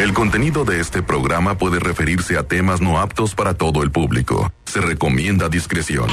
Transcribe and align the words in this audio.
El 0.00 0.14
contenido 0.14 0.64
de 0.64 0.80
este 0.80 1.02
programa 1.02 1.58
puede 1.58 1.78
referirse 1.78 2.38
a 2.38 2.42
temas 2.42 2.80
no 2.80 2.98
aptos 2.98 3.34
para 3.34 3.52
todo 3.52 3.82
el 3.82 3.90
público. 3.90 4.50
Se 4.64 4.80
recomienda 4.80 5.50
discreción. 5.50 6.08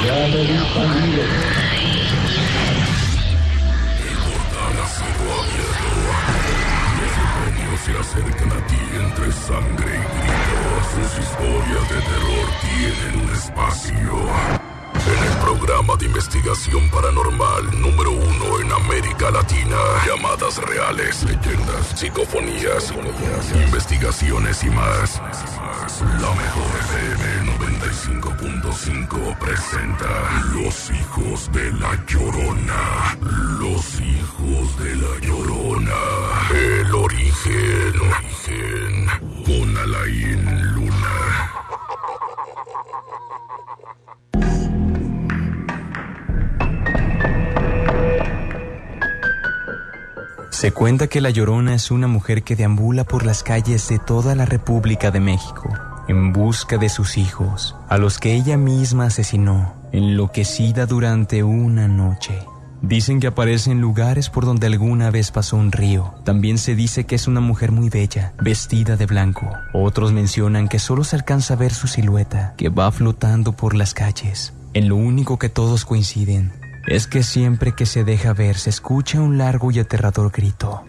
se 7.85 7.97
acercan 7.97 8.51
a 8.51 8.67
ti 8.67 8.75
entre 8.99 9.31
sangre 9.31 9.93
y 9.95 10.01
gritos. 10.17 10.87
Sus 10.93 11.23
historias 11.23 11.89
de 11.89 12.01
terror 12.01 12.47
tienen 12.61 13.23
un 13.23 13.33
espacio. 13.33 14.66
En 15.07 15.23
el 15.23 15.37
programa 15.39 15.95
de 15.95 16.05
investigación 16.05 16.89
paranormal 16.89 17.81
número 17.81 18.11
uno 18.11 18.59
en 18.59 18.71
América 18.73 19.31
Latina. 19.31 19.77
Llamadas 20.05 20.57
reales, 20.57 21.23
leyendas, 21.23 21.87
psicofonías, 21.95 22.93
investigaciones 23.53 24.63
y 24.63 24.69
más. 24.69 25.21
La 26.19 26.31
mejor 26.35 26.71
FM 26.89 27.23
95.5 27.57 29.37
presenta 29.39 30.43
Los 30.53 30.91
hijos 30.91 31.49
de 31.53 31.71
la 31.73 32.05
Llorona. 32.05 33.17
Los 33.59 34.01
hijos 34.01 34.77
de 34.83 34.95
la 34.95 35.19
Llorona. 35.21 36.01
El 36.51 36.93
origen. 36.93 37.93
Origen. 38.01 39.07
Con 39.45 39.77
Alain 39.77 40.73
Luna. 40.73 41.57
Se 50.57 50.71
cuenta 50.71 51.05
que 51.05 51.21
La 51.21 51.29
Llorona 51.29 51.75
es 51.75 51.91
una 51.91 52.07
mujer 52.07 52.41
que 52.41 52.55
deambula 52.55 53.03
por 53.03 53.27
las 53.27 53.43
calles 53.43 53.89
de 53.89 53.99
toda 53.99 54.33
la 54.33 54.45
República 54.45 55.11
de 55.11 55.19
México 55.19 55.69
en 56.07 56.33
busca 56.33 56.79
de 56.79 56.89
sus 56.89 57.19
hijos, 57.19 57.75
a 57.87 57.99
los 57.99 58.17
que 58.17 58.33
ella 58.33 58.57
misma 58.57 59.05
asesinó, 59.05 59.75
enloquecida 59.91 60.87
durante 60.87 61.43
una 61.43 61.87
noche. 61.87 62.39
Dicen 62.81 63.19
que 63.19 63.27
aparece 63.27 63.69
en 63.69 63.81
lugares 63.81 64.31
por 64.31 64.45
donde 64.45 64.65
alguna 64.65 65.11
vez 65.11 65.29
pasó 65.29 65.57
un 65.57 65.71
río. 65.71 66.15
También 66.23 66.57
se 66.57 66.73
dice 66.73 67.05
que 67.05 67.13
es 67.13 67.27
una 67.27 67.39
mujer 67.39 67.71
muy 67.71 67.89
bella, 67.89 68.33
vestida 68.41 68.97
de 68.97 69.05
blanco. 69.05 69.47
Otros 69.73 70.11
mencionan 70.11 70.69
que 70.69 70.79
solo 70.79 71.03
se 71.03 71.17
alcanza 71.17 71.53
a 71.53 71.57
ver 71.57 71.71
su 71.71 71.87
silueta, 71.87 72.55
que 72.57 72.69
va 72.69 72.91
flotando 72.91 73.51
por 73.51 73.75
las 73.75 73.93
calles. 73.93 74.53
En 74.73 74.89
lo 74.89 74.95
único 74.95 75.37
que 75.37 75.49
todos 75.49 75.85
coinciden 75.85 76.51
es 76.87 77.05
que 77.05 77.21
siempre 77.21 77.73
que 77.73 77.85
se 77.85 78.03
deja 78.03 78.33
ver 78.33 78.57
se 78.57 78.69
escucha 78.69 79.21
un 79.21 79.37
largo 79.37 79.71
y 79.71 79.79
aterrador 79.79 80.31
grito. 80.31 80.85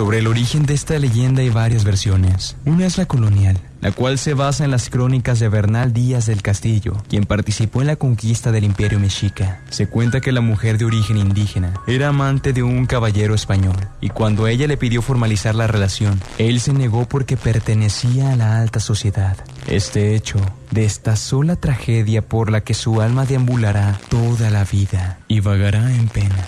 Sobre 0.00 0.20
el 0.20 0.28
origen 0.28 0.64
de 0.64 0.72
esta 0.72 0.98
leyenda 0.98 1.42
hay 1.42 1.50
varias 1.50 1.84
versiones. 1.84 2.56
Una 2.64 2.86
es 2.86 2.96
la 2.96 3.04
colonial, 3.04 3.58
la 3.82 3.92
cual 3.92 4.16
se 4.16 4.32
basa 4.32 4.64
en 4.64 4.70
las 4.70 4.88
crónicas 4.88 5.40
de 5.40 5.50
Bernal 5.50 5.92
Díaz 5.92 6.24
del 6.24 6.40
Castillo, 6.40 6.94
quien 7.10 7.24
participó 7.24 7.82
en 7.82 7.88
la 7.88 7.96
conquista 7.96 8.50
del 8.50 8.64
imperio 8.64 8.98
mexica. 8.98 9.60
Se 9.68 9.88
cuenta 9.88 10.22
que 10.22 10.32
la 10.32 10.40
mujer 10.40 10.78
de 10.78 10.86
origen 10.86 11.18
indígena 11.18 11.74
era 11.86 12.08
amante 12.08 12.54
de 12.54 12.62
un 12.62 12.86
caballero 12.86 13.34
español, 13.34 13.76
y 14.00 14.08
cuando 14.08 14.46
ella 14.46 14.66
le 14.66 14.78
pidió 14.78 15.02
formalizar 15.02 15.54
la 15.54 15.66
relación, 15.66 16.18
él 16.38 16.60
se 16.60 16.72
negó 16.72 17.06
porque 17.06 17.36
pertenecía 17.36 18.32
a 18.32 18.36
la 18.36 18.58
alta 18.58 18.80
sociedad. 18.80 19.36
Este 19.66 20.14
hecho 20.14 20.38
destazó 20.70 21.42
la 21.42 21.56
tragedia 21.56 22.22
por 22.22 22.50
la 22.50 22.62
que 22.62 22.72
su 22.72 23.02
alma 23.02 23.26
deambulará 23.26 24.00
toda 24.08 24.48
la 24.48 24.64
vida 24.64 25.18
y 25.28 25.40
vagará 25.40 25.94
en 25.94 26.08
pena. 26.08 26.46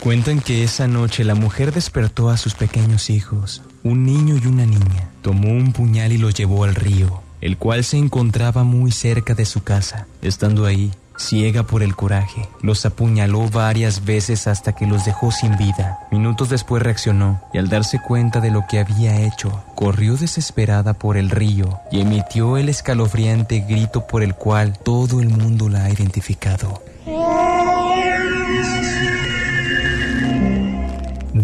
Cuentan 0.00 0.40
que 0.40 0.62
esa 0.62 0.86
noche 0.86 1.24
la 1.24 1.34
mujer 1.34 1.72
despertó 1.72 2.30
a 2.30 2.36
sus 2.36 2.54
pequeños 2.54 3.10
hijos, 3.10 3.62
un 3.82 4.06
niño 4.06 4.36
y 4.36 4.46
una 4.46 4.64
niña. 4.64 5.10
Tomó 5.22 5.48
un 5.48 5.72
puñal 5.72 6.12
y 6.12 6.18
los 6.18 6.34
llevó 6.34 6.62
al 6.62 6.76
río, 6.76 7.20
el 7.40 7.58
cual 7.58 7.82
se 7.82 7.98
encontraba 7.98 8.62
muy 8.62 8.92
cerca 8.92 9.34
de 9.34 9.44
su 9.44 9.64
casa. 9.64 10.06
Estando 10.22 10.66
ahí, 10.66 10.92
ciega 11.18 11.64
por 11.64 11.82
el 11.82 11.96
coraje, 11.96 12.48
los 12.62 12.86
apuñaló 12.86 13.50
varias 13.50 14.04
veces 14.04 14.46
hasta 14.46 14.72
que 14.72 14.86
los 14.86 15.04
dejó 15.04 15.32
sin 15.32 15.58
vida. 15.58 15.98
Minutos 16.12 16.48
después 16.48 16.80
reaccionó 16.80 17.42
y 17.52 17.58
al 17.58 17.68
darse 17.68 18.00
cuenta 18.00 18.40
de 18.40 18.52
lo 18.52 18.66
que 18.70 18.78
había 18.78 19.20
hecho, 19.22 19.64
corrió 19.74 20.16
desesperada 20.16 20.94
por 20.94 21.16
el 21.16 21.28
río 21.28 21.80
y 21.90 22.00
emitió 22.00 22.56
el 22.56 22.68
escalofriante 22.68 23.60
grito 23.68 24.06
por 24.06 24.22
el 24.22 24.36
cual 24.36 24.78
todo 24.78 25.20
el 25.20 25.28
mundo 25.28 25.68
la 25.68 25.86
ha 25.86 25.90
identificado. 25.90 26.82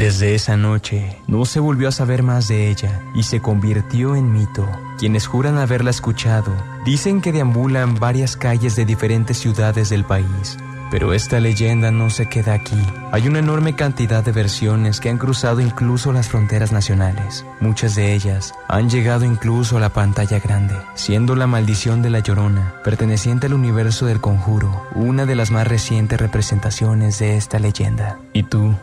Desde 0.05 0.35
esa 0.35 0.59
noche 0.59 1.17
no 1.27 1.47
se 1.47 1.61
volvió 1.61 1.89
a 1.89 1.91
saber 1.91 2.23
más 2.23 2.47
de 2.47 2.69
ella 2.69 3.01
y 3.15 3.23
se 3.23 3.41
convirtió 3.41 4.17
en 4.17 4.35
mito. 4.35 4.69
Quienes 4.99 5.27
juran 5.27 5.57
haberla 5.57 5.89
escuchado 5.89 6.53
dicen 6.85 7.23
que 7.23 7.33
deambula 7.33 7.81
en 7.81 7.95
varias 7.95 8.37
calles 8.37 8.77
de 8.77 8.85
diferentes 8.85 9.39
ciudades 9.39 9.89
del 9.89 10.05
país. 10.05 10.59
Pero 10.91 11.15
esta 11.15 11.41
leyenda 11.41 11.91
no 11.91 12.11
se 12.11 12.29
queda 12.29 12.53
aquí. 12.53 12.77
Hay 13.13 13.27
una 13.27 13.39
enorme 13.39 13.77
cantidad 13.77 14.23
de 14.23 14.33
versiones 14.33 15.01
que 15.01 15.09
han 15.09 15.17
cruzado 15.17 15.63
incluso 15.63 16.13
las 16.13 16.29
fronteras 16.29 16.71
nacionales. 16.71 17.47
Muchas 17.61 17.95
de 17.95 18.13
ellas 18.13 18.53
han 18.69 18.91
llegado 18.91 19.25
incluso 19.25 19.79
a 19.79 19.81
la 19.81 19.95
pantalla 19.95 20.39
grande, 20.39 20.75
siendo 20.97 21.35
La 21.35 21.47
Maldición 21.47 22.03
de 22.03 22.11
la 22.11 22.19
Llorona, 22.19 22.75
perteneciente 22.85 23.47
al 23.47 23.55
universo 23.55 24.05
del 24.05 24.21
conjuro, 24.21 24.87
una 24.95 25.25
de 25.25 25.35
las 25.35 25.51
más 25.51 25.67
recientes 25.67 26.21
representaciones 26.21 27.19
de 27.21 27.39
esta 27.39 27.59
leyenda. 27.59 28.19
¿Y 28.35 28.43
tú? 28.43 28.75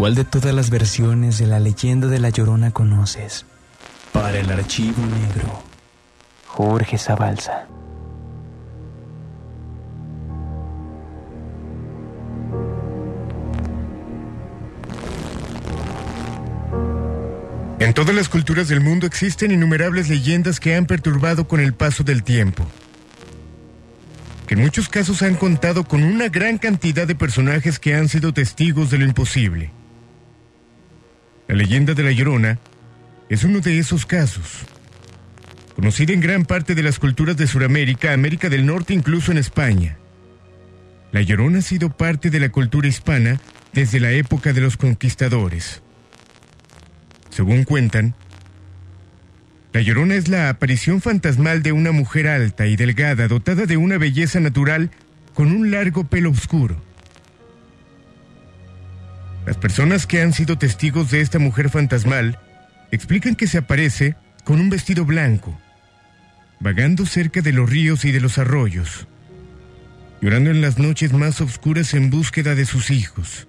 ¿Cuál 0.00 0.14
de 0.14 0.24
todas 0.24 0.54
las 0.54 0.70
versiones 0.70 1.36
de 1.36 1.46
la 1.46 1.60
leyenda 1.60 2.06
de 2.06 2.18
la 2.18 2.30
Llorona 2.30 2.70
conoces? 2.70 3.44
Para 4.14 4.38
el 4.38 4.50
archivo 4.50 4.96
negro, 5.04 5.62
Jorge 6.46 6.96
Zabalza. 6.96 7.66
En 17.78 17.92
todas 17.92 18.14
las 18.14 18.30
culturas 18.30 18.68
del 18.68 18.80
mundo 18.80 19.06
existen 19.06 19.50
innumerables 19.50 20.08
leyendas 20.08 20.60
que 20.60 20.76
han 20.76 20.86
perturbado 20.86 21.46
con 21.46 21.60
el 21.60 21.74
paso 21.74 22.04
del 22.04 22.22
tiempo, 22.22 22.64
que 24.46 24.54
en 24.54 24.62
muchos 24.62 24.88
casos 24.88 25.20
han 25.20 25.34
contado 25.34 25.84
con 25.84 26.02
una 26.02 26.30
gran 26.30 26.56
cantidad 26.56 27.06
de 27.06 27.14
personajes 27.14 27.78
que 27.78 27.94
han 27.94 28.08
sido 28.08 28.32
testigos 28.32 28.88
de 28.88 28.96
lo 28.96 29.04
imposible. 29.04 29.72
La 31.50 31.56
leyenda 31.56 31.94
de 31.94 32.04
la 32.04 32.12
Llorona 32.12 32.60
es 33.28 33.42
uno 33.42 33.58
de 33.58 33.80
esos 33.80 34.06
casos. 34.06 34.64
Conocida 35.74 36.12
en 36.12 36.20
gran 36.20 36.44
parte 36.44 36.76
de 36.76 36.84
las 36.84 37.00
culturas 37.00 37.36
de 37.36 37.48
Sudamérica, 37.48 38.12
América 38.12 38.48
del 38.48 38.64
Norte, 38.64 38.94
incluso 38.94 39.32
en 39.32 39.38
España. 39.38 39.96
La 41.10 41.22
Llorona 41.22 41.58
ha 41.58 41.62
sido 41.62 41.90
parte 41.90 42.30
de 42.30 42.38
la 42.38 42.50
cultura 42.50 42.86
hispana 42.86 43.40
desde 43.72 43.98
la 43.98 44.12
época 44.12 44.52
de 44.52 44.60
los 44.60 44.76
conquistadores. 44.76 45.82
Según 47.30 47.64
cuentan, 47.64 48.14
la 49.72 49.80
Llorona 49.80 50.14
es 50.14 50.28
la 50.28 50.50
aparición 50.50 51.00
fantasmal 51.00 51.64
de 51.64 51.72
una 51.72 51.90
mujer 51.90 52.28
alta 52.28 52.68
y 52.68 52.76
delgada 52.76 53.26
dotada 53.26 53.66
de 53.66 53.76
una 53.76 53.98
belleza 53.98 54.38
natural 54.38 54.92
con 55.34 55.50
un 55.50 55.72
largo 55.72 56.04
pelo 56.04 56.30
oscuro. 56.30 56.89
Las 59.50 59.56
personas 59.56 60.06
que 60.06 60.22
han 60.22 60.32
sido 60.32 60.58
testigos 60.58 61.10
de 61.10 61.20
esta 61.20 61.40
mujer 61.40 61.70
fantasmal 61.70 62.38
explican 62.92 63.34
que 63.34 63.48
se 63.48 63.58
aparece 63.58 64.14
con 64.44 64.60
un 64.60 64.70
vestido 64.70 65.04
blanco, 65.04 65.60
vagando 66.60 67.04
cerca 67.04 67.40
de 67.40 67.52
los 67.52 67.68
ríos 67.68 68.04
y 68.04 68.12
de 68.12 68.20
los 68.20 68.38
arroyos, 68.38 69.08
llorando 70.20 70.50
en 70.50 70.60
las 70.60 70.78
noches 70.78 71.12
más 71.12 71.40
oscuras 71.40 71.94
en 71.94 72.10
búsqueda 72.10 72.54
de 72.54 72.64
sus 72.64 72.92
hijos, 72.92 73.48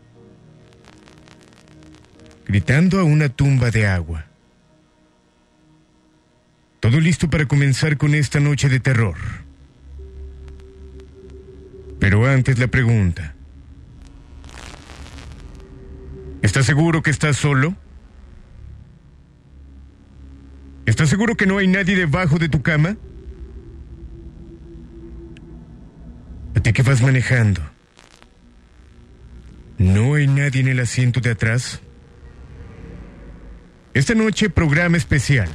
gritando 2.47 2.99
a 2.99 3.03
una 3.03 3.29
tumba 3.29 3.69
de 3.69 3.85
agua. 3.85 4.25
Todo 6.79 6.99
listo 6.99 7.29
para 7.29 7.45
comenzar 7.45 7.97
con 7.97 8.15
esta 8.15 8.39
noche 8.39 8.69
de 8.69 8.79
terror. 8.79 9.17
Pero 11.99 12.25
antes 12.25 12.57
la 12.57 12.65
pregunta. 12.69 13.35
¿Estás 16.41 16.65
seguro 16.65 17.03
que 17.03 17.11
estás 17.11 17.37
solo? 17.37 17.75
¿Estás 20.85 21.09
seguro 21.09 21.35
que 21.35 21.45
no 21.45 21.59
hay 21.59 21.67
nadie 21.67 21.95
debajo 21.95 22.39
de 22.39 22.49
tu 22.49 22.61
cama? 22.63 22.97
¿A 26.55 26.59
ti 26.59 26.73
que 26.73 26.81
vas 26.81 27.01
manejando? 27.01 27.61
¿No 29.77 30.15
hay 30.15 30.27
nadie 30.27 30.61
en 30.61 30.67
el 30.67 30.79
asiento 30.79 31.21
de 31.21 31.31
atrás? 31.31 31.79
Esta 33.93 34.15
noche 34.15 34.49
programa 34.49 34.97
especial. 34.97 35.49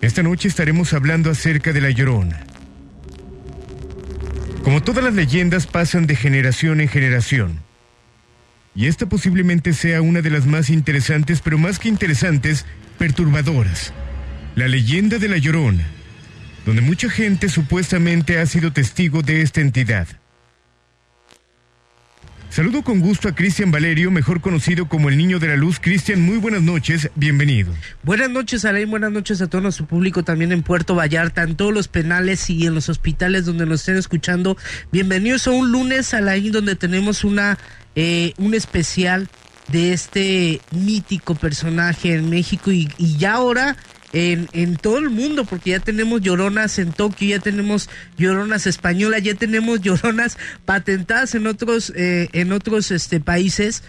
Esta 0.00 0.22
noche 0.22 0.48
estaremos 0.48 0.92
hablando 0.92 1.30
acerca 1.30 1.72
de 1.72 1.80
la 1.80 1.90
llorona. 1.90 2.44
Como 4.62 4.82
todas 4.82 5.02
las 5.02 5.14
leyendas 5.14 5.66
pasan 5.66 6.06
de 6.06 6.14
generación 6.14 6.80
en 6.80 6.88
generación 6.88 7.71
Y 8.74 8.86
esta 8.86 9.06
posiblemente 9.06 9.72
sea 9.72 10.00
una 10.00 10.22
de 10.22 10.30
las 10.30 10.46
más 10.46 10.70
interesantes, 10.70 11.40
pero 11.42 11.58
más 11.58 11.78
que 11.78 11.88
interesantes, 11.88 12.64
perturbadoras. 12.98 13.92
La 14.54 14.68
leyenda 14.68 15.18
de 15.18 15.28
la 15.28 15.36
Llorona, 15.36 15.86
donde 16.64 16.80
mucha 16.80 17.10
gente 17.10 17.48
supuestamente 17.48 18.38
ha 18.38 18.46
sido 18.46 18.72
testigo 18.72 19.22
de 19.22 19.42
esta 19.42 19.60
entidad. 19.60 20.06
Saludo 22.52 22.82
con 22.82 23.00
gusto 23.00 23.30
a 23.30 23.34
Cristian 23.34 23.70
Valerio, 23.70 24.10
mejor 24.10 24.42
conocido 24.42 24.86
como 24.86 25.08
el 25.08 25.16
Niño 25.16 25.38
de 25.38 25.48
la 25.48 25.56
Luz. 25.56 25.80
Cristian, 25.80 26.20
muy 26.20 26.36
buenas 26.36 26.60
noches, 26.60 27.08
bienvenido. 27.14 27.72
Buenas 28.02 28.28
noches, 28.28 28.66
Alain, 28.66 28.90
buenas 28.90 29.10
noches 29.10 29.40
a 29.40 29.46
todo 29.46 29.62
nuestro 29.62 29.86
público 29.86 30.22
también 30.22 30.52
en 30.52 30.62
Puerto 30.62 30.94
Vallarta, 30.94 31.44
en 31.44 31.56
todos 31.56 31.72
los 31.72 31.88
penales 31.88 32.50
y 32.50 32.66
en 32.66 32.74
los 32.74 32.90
hospitales 32.90 33.46
donde 33.46 33.64
nos 33.64 33.80
estén 33.80 33.96
escuchando. 33.96 34.58
Bienvenidos 34.92 35.46
a 35.46 35.52
un 35.52 35.72
lunes, 35.72 36.12
Alain, 36.12 36.52
donde 36.52 36.76
tenemos 36.76 37.24
una 37.24 37.56
eh, 37.96 38.34
un 38.36 38.52
especial 38.52 39.30
de 39.68 39.94
este 39.94 40.60
mítico 40.72 41.34
personaje 41.34 42.12
en 42.12 42.28
México 42.28 42.70
y, 42.70 42.86
y 42.98 43.16
ya 43.16 43.32
ahora 43.32 43.78
en, 44.12 44.48
en, 44.52 44.76
todo 44.76 44.98
el 44.98 45.10
mundo, 45.10 45.44
porque 45.44 45.70
ya 45.70 45.80
tenemos 45.80 46.20
lloronas 46.20 46.78
en 46.78 46.92
Tokio, 46.92 47.36
ya 47.36 47.38
tenemos 47.38 47.88
lloronas 48.16 48.66
españolas, 48.66 49.22
ya 49.22 49.34
tenemos 49.34 49.80
lloronas 49.82 50.36
patentadas 50.64 51.34
en 51.34 51.46
otros, 51.46 51.92
eh, 51.96 52.28
en 52.32 52.52
otros 52.52 52.90
este, 52.90 53.20
países, 53.20 53.82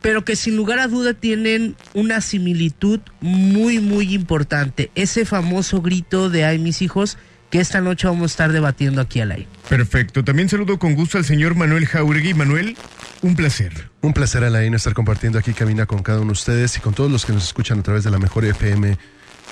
pero 0.00 0.24
que 0.24 0.34
sin 0.36 0.56
lugar 0.56 0.78
a 0.78 0.88
duda 0.88 1.12
tienen 1.12 1.76
una 1.92 2.20
similitud 2.20 3.00
muy, 3.20 3.80
muy 3.80 4.14
importante. 4.14 4.90
Ese 4.94 5.26
famoso 5.26 5.82
grito 5.82 6.30
de 6.30 6.44
ay 6.44 6.58
mis 6.58 6.80
hijos 6.80 7.18
que 7.50 7.60
esta 7.60 7.80
noche 7.80 8.06
vamos 8.06 8.22
a 8.22 8.26
estar 8.26 8.52
debatiendo 8.52 9.00
aquí 9.00 9.20
al 9.20 9.32
aire. 9.32 9.48
Perfecto. 9.68 10.24
También 10.24 10.48
saludo 10.48 10.78
con 10.78 10.94
gusto 10.94 11.18
al 11.18 11.24
señor 11.24 11.56
Manuel 11.56 11.84
Jauregui. 11.84 12.32
Manuel, 12.32 12.76
un 13.22 13.34
placer. 13.34 13.90
Un 14.00 14.12
placer, 14.12 14.44
Alain, 14.44 14.72
estar 14.72 14.94
compartiendo 14.94 15.38
aquí 15.38 15.52
Camina 15.52 15.84
con 15.84 16.02
cada 16.02 16.18
uno 16.18 16.28
de 16.28 16.32
ustedes 16.32 16.76
y 16.76 16.80
con 16.80 16.94
todos 16.94 17.10
los 17.10 17.26
que 17.26 17.32
nos 17.32 17.44
escuchan 17.44 17.80
a 17.80 17.82
través 17.82 18.04
de 18.04 18.10
la 18.10 18.18
mejor 18.18 18.44
FM 18.44 18.96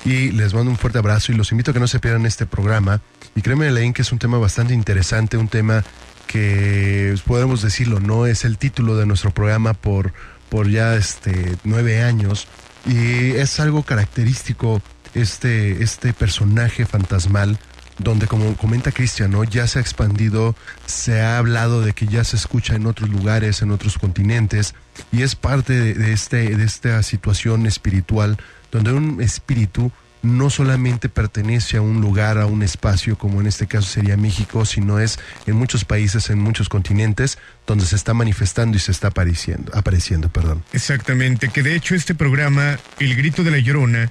y 0.05 0.31
les 0.33 0.55
mando 0.55 0.71
un 0.71 0.77
fuerte 0.77 0.99
abrazo 0.99 1.33
y 1.33 1.35
los 1.35 1.50
invito 1.53 1.71
a 1.71 1.75
que 1.75 1.81
no 1.81 1.89
se 1.89 1.99
pierdan 1.99 2.27
este 2.27 2.47
programa. 2.47 3.00
Y 3.35 3.43
créeme, 3.43 3.69
Elaine, 3.69 3.93
que 3.93 4.03
es 4.03 4.12
un 4.12 4.19
tema 4.19 4.39
bastante 4.39 4.75
interesante, 4.75 5.37
un 5.37 5.49
tema 5.49 5.85
que 6.27 7.15
podemos 7.27 7.62
decirlo, 7.62 8.00
no 8.00 8.27
es 8.27 8.45
el 8.45 8.59
título 8.59 8.97
de 8.97 9.06
nuestro 9.06 9.31
programa 9.31 9.75
por, 9.75 10.12
por 10.50 10.69
ya 10.69 10.95
este 10.95 11.56
nueve 11.65 12.03
años 12.03 12.47
y 12.87 13.31
es 13.33 13.59
algo 13.61 13.83
característico 13.83 14.83
este, 15.15 15.83
este 15.83 16.12
personaje 16.12 16.85
fantasmal 16.85 17.59
donde 17.99 18.29
como 18.29 18.56
comenta 18.56 18.93
Cristian, 18.93 19.33
¿no? 19.33 19.43
ya 19.43 19.67
se 19.67 19.81
ha 19.81 19.83
expandido, 19.83 20.55
se 20.87 21.21
ha 21.21 21.39
hablado 21.39 21.81
de 21.81 21.94
que 21.94 22.06
ya 22.06 22.23
se 22.23 22.37
escucha 22.37 22.77
en 22.77 22.87
otros 22.87 23.11
lugares, 23.11 23.61
en 23.61 23.73
otros 23.73 23.99
continentes, 23.99 24.75
y 25.11 25.23
es 25.23 25.35
parte 25.35 25.73
de, 25.73 25.94
de 25.94 26.12
este, 26.12 26.56
de 26.56 26.65
esta 26.65 27.03
situación 27.03 27.67
espiritual 27.67 28.39
donde 28.70 28.93
un 28.93 29.20
espíritu 29.23 29.93
no 30.23 30.50
solamente 30.50 31.09
pertenece 31.09 31.76
a 31.76 31.81
un 31.81 32.00
lugar, 32.00 32.38
a 32.38 32.47
un 32.47 32.62
espacio, 32.62 33.17
como 33.17 33.41
en 33.41 33.47
este 33.47 33.67
caso 33.67 33.88
sería 33.88 34.17
México, 34.17 34.65
sino 34.65 34.99
es 34.99 35.19
en 35.47 35.56
muchos 35.56 35.85
países, 35.85 36.31
en 36.31 36.41
muchos 36.41 36.69
continentes, 36.69 37.38
donde 37.67 37.85
se 37.85 37.97
está 37.97 38.15
manifestando 38.15 38.76
y 38.76 38.81
se 38.81 38.91
está 38.91 39.09
apareciendo, 39.09 39.70
apareciendo 39.75 40.29
perdón. 40.29 40.65
Exactamente, 40.73 41.49
que 41.50 41.62
de 41.62 41.75
hecho 41.75 41.94
este 41.94 42.15
programa, 42.15 42.79
El 42.99 43.15
Grito 43.15 43.44
de 43.44 43.50
la 43.50 43.59
Llorona, 43.59 44.11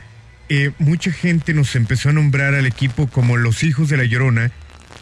eh, 0.49 0.71
mucha 0.79 1.11
gente 1.11 1.53
nos 1.53 1.75
empezó 1.75 2.09
a 2.09 2.13
nombrar 2.13 2.55
al 2.55 2.65
equipo 2.65 3.07
como 3.07 3.35
los 3.35 3.63
hijos 3.63 3.89
de 3.89 3.97
la 3.97 4.05
Llorona, 4.05 4.51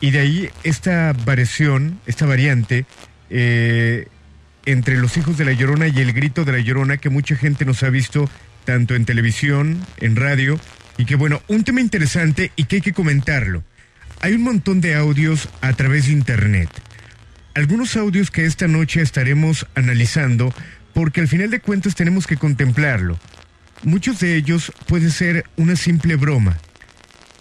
y 0.01 0.11
de 0.11 0.19
ahí 0.19 0.49
esta 0.63 1.13
variación, 1.13 1.99
esta 2.05 2.25
variante, 2.25 2.85
eh, 3.29 4.07
entre 4.65 4.97
los 4.97 5.15
hijos 5.17 5.37
de 5.37 5.45
la 5.45 5.53
Llorona 5.53 5.87
y 5.87 5.99
el 5.99 6.11
Grito 6.13 6.43
de 6.43 6.51
la 6.51 6.59
Llorona, 6.59 6.97
que 6.97 7.09
mucha 7.09 7.35
gente 7.35 7.65
nos 7.65 7.83
ha 7.83 7.89
visto 7.89 8.27
tanto 8.65 8.95
en 8.95 9.05
televisión, 9.05 9.79
en 9.97 10.15
radio, 10.15 10.59
y 10.97 11.05
que 11.05 11.15
bueno, 11.15 11.41
un 11.47 11.63
tema 11.63 11.81
interesante 11.81 12.51
y 12.55 12.65
que 12.65 12.77
hay 12.77 12.81
que 12.81 12.93
comentarlo. 12.93 13.63
Hay 14.21 14.33
un 14.33 14.43
montón 14.43 14.81
de 14.81 14.95
audios 14.95 15.49
a 15.61 15.73
través 15.73 16.07
de 16.07 16.13
Internet. 16.13 16.69
Algunos 17.53 17.95
audios 17.95 18.31
que 18.31 18.45
esta 18.45 18.67
noche 18.67 19.01
estaremos 19.01 19.67
analizando 19.75 20.53
porque 20.93 21.21
al 21.21 21.27
final 21.27 21.49
de 21.51 21.59
cuentas 21.59 21.95
tenemos 21.95 22.27
que 22.27 22.37
contemplarlo. 22.37 23.19
Muchos 23.83 24.19
de 24.19 24.35
ellos 24.35 24.71
puede 24.87 25.11
ser 25.11 25.45
una 25.57 25.75
simple 25.75 26.15
broma, 26.15 26.57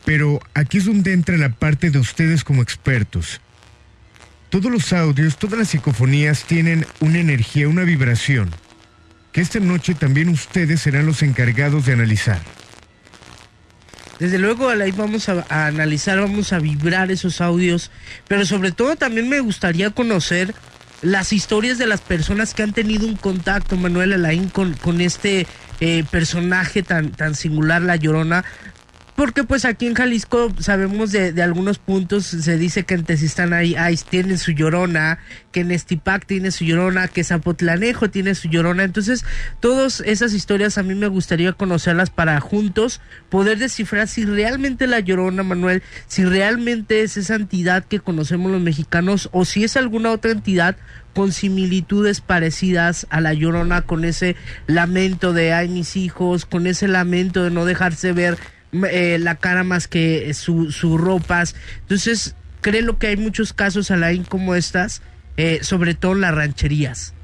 pero 0.05 0.41
aquí 0.53 0.79
es 0.79 0.85
donde 0.85 1.13
entra 1.13 1.37
la 1.37 1.51
parte 1.51 1.91
de 1.91 1.99
ustedes 1.99 2.45
como 2.45 2.63
expertos. 2.63 3.41
Todos 4.51 4.71
los 4.71 4.93
audios, 4.93 5.39
todas 5.39 5.59
las 5.59 5.69
psicofonías 5.69 6.45
tienen 6.45 6.87
una 7.01 7.19
energía, 7.19 7.69
una 7.69 7.83
vibración 7.83 8.51
que 9.35 9.41
esta 9.41 9.59
noche 9.59 9.95
también 9.95 10.29
ustedes 10.29 10.81
serán 10.81 11.07
los 11.07 11.21
encargados 11.23 11.87
de 11.87 11.93
analizar. 11.93 12.39
Desde 14.21 14.39
luego 14.39 14.69
ahí 14.69 14.93
vamos 14.93 15.29
a, 15.29 15.45
a, 15.49 15.67
analizar, 15.67 16.21
vamos 16.21 16.53
a 16.53 16.61
vibrar 16.61 17.11
esos 17.11 17.41
audios, 17.41 17.91
pero 18.29 18.47
sobre 18.47 18.71
todo 18.71 18.95
también 18.95 19.29
me 19.29 19.41
gustaría 19.41 19.91
conocer 19.91 20.55
las 21.03 21.33
historias 21.33 21.79
de 21.79 21.89
las 21.89 22.01
personas 22.01 22.55
que 22.55 22.63
han 22.63 22.73
tenido 22.73 23.09
un 23.09 23.17
contacto, 23.17 23.77
Manuel 23.77 24.13
Alain, 24.13 24.49
con, 24.49 24.75
con 24.75 25.01
este 25.01 25.49
eh, 25.81 26.05
personaje 26.13 26.85
tan, 26.85 27.11
tan 27.11 27.35
singular, 27.35 27.83
La 27.83 27.97
Llorona, 27.97 28.45
porque 29.17 29.45
pues 29.45 29.65
aquí 29.65 29.87
en 29.87 29.95
Jalisco 29.95 30.53
sabemos 30.59 31.13
de, 31.13 31.33
de, 31.33 31.43
algunos 31.43 31.79
puntos, 31.79 32.27
se 32.27 32.59
dice 32.59 32.83
que 32.85 32.95
en 32.95 33.05
Tezistán 33.05 33.53
hay, 33.53 33.77
hay, 33.77 33.97
tienen 33.97 34.39
su 34.39 34.51
llorona, 34.53 35.19
que 35.53 35.61
en 35.61 35.71
Estipac 35.71 36.27
tiene 36.27 36.51
su 36.51 36.65
llorona, 36.65 37.07
que 37.07 37.23
Zapotlanejo 37.23 38.11
tiene 38.11 38.35
su 38.35 38.49
llorona. 38.49 38.83
Entonces, 38.83 39.25
todas 39.61 40.01
esas 40.01 40.33
historias 40.33 40.79
a 40.79 40.83
mí 40.83 40.95
me 40.95 41.07
gustaría 41.07 41.53
conocerlas 41.53 42.11
para 42.11 42.41
juntos 42.41 43.01
poder 43.29 43.59
descifrar 43.59 44.09
si 44.09 44.25
realmente 44.25 44.87
la 44.89 44.99
llorona, 44.99 45.45
Manuel, 45.45 45.83
si 46.09 46.25
realmente 46.25 47.03
es 47.03 47.17
esa 47.17 47.37
entidad 47.37 47.85
que 47.85 48.01
conocemos 48.01 48.51
los 48.51 48.61
mexicanos 48.61 49.29
o 49.33 49.45
si 49.45 49.63
es 49.63 49.77
alguna 49.77 50.11
otra 50.11 50.33
entidad 50.33 50.77
con 51.15 51.31
similitudes 51.31 52.21
parecidas 52.21 53.07
a 53.11 53.21
la 53.21 53.33
llorona, 53.33 53.83
con 53.83 54.05
ese 54.05 54.35
lamento 54.67 55.33
de 55.33 55.53
ay 55.53 55.69
mis 55.69 55.97
hijos, 55.97 56.45
con 56.45 56.67
ese 56.67 56.89
lamento 56.89 57.45
de 57.45 57.51
no 57.51 57.65
dejarse 57.65 58.13
ver 58.13 58.37
eh, 58.91 59.19
la 59.21 59.37
cara 59.37 59.65
más 59.65 59.89
que 59.89 60.33
sus 60.35 60.75
su 60.77 60.99
ropas. 60.99 61.55
Entonces, 61.81 62.35
creo 62.61 62.99
que 62.99 63.09
hay 63.09 63.17
muchos 63.17 63.53
casos, 63.53 63.91
Alain, 63.91 64.25
como 64.25 64.55
estas, 64.55 65.03
eh, 65.37 65.61
sobre 65.63 65.95
todo 65.95 66.13
en 66.13 66.23
las 66.23 66.35
rancherías. 66.35 67.15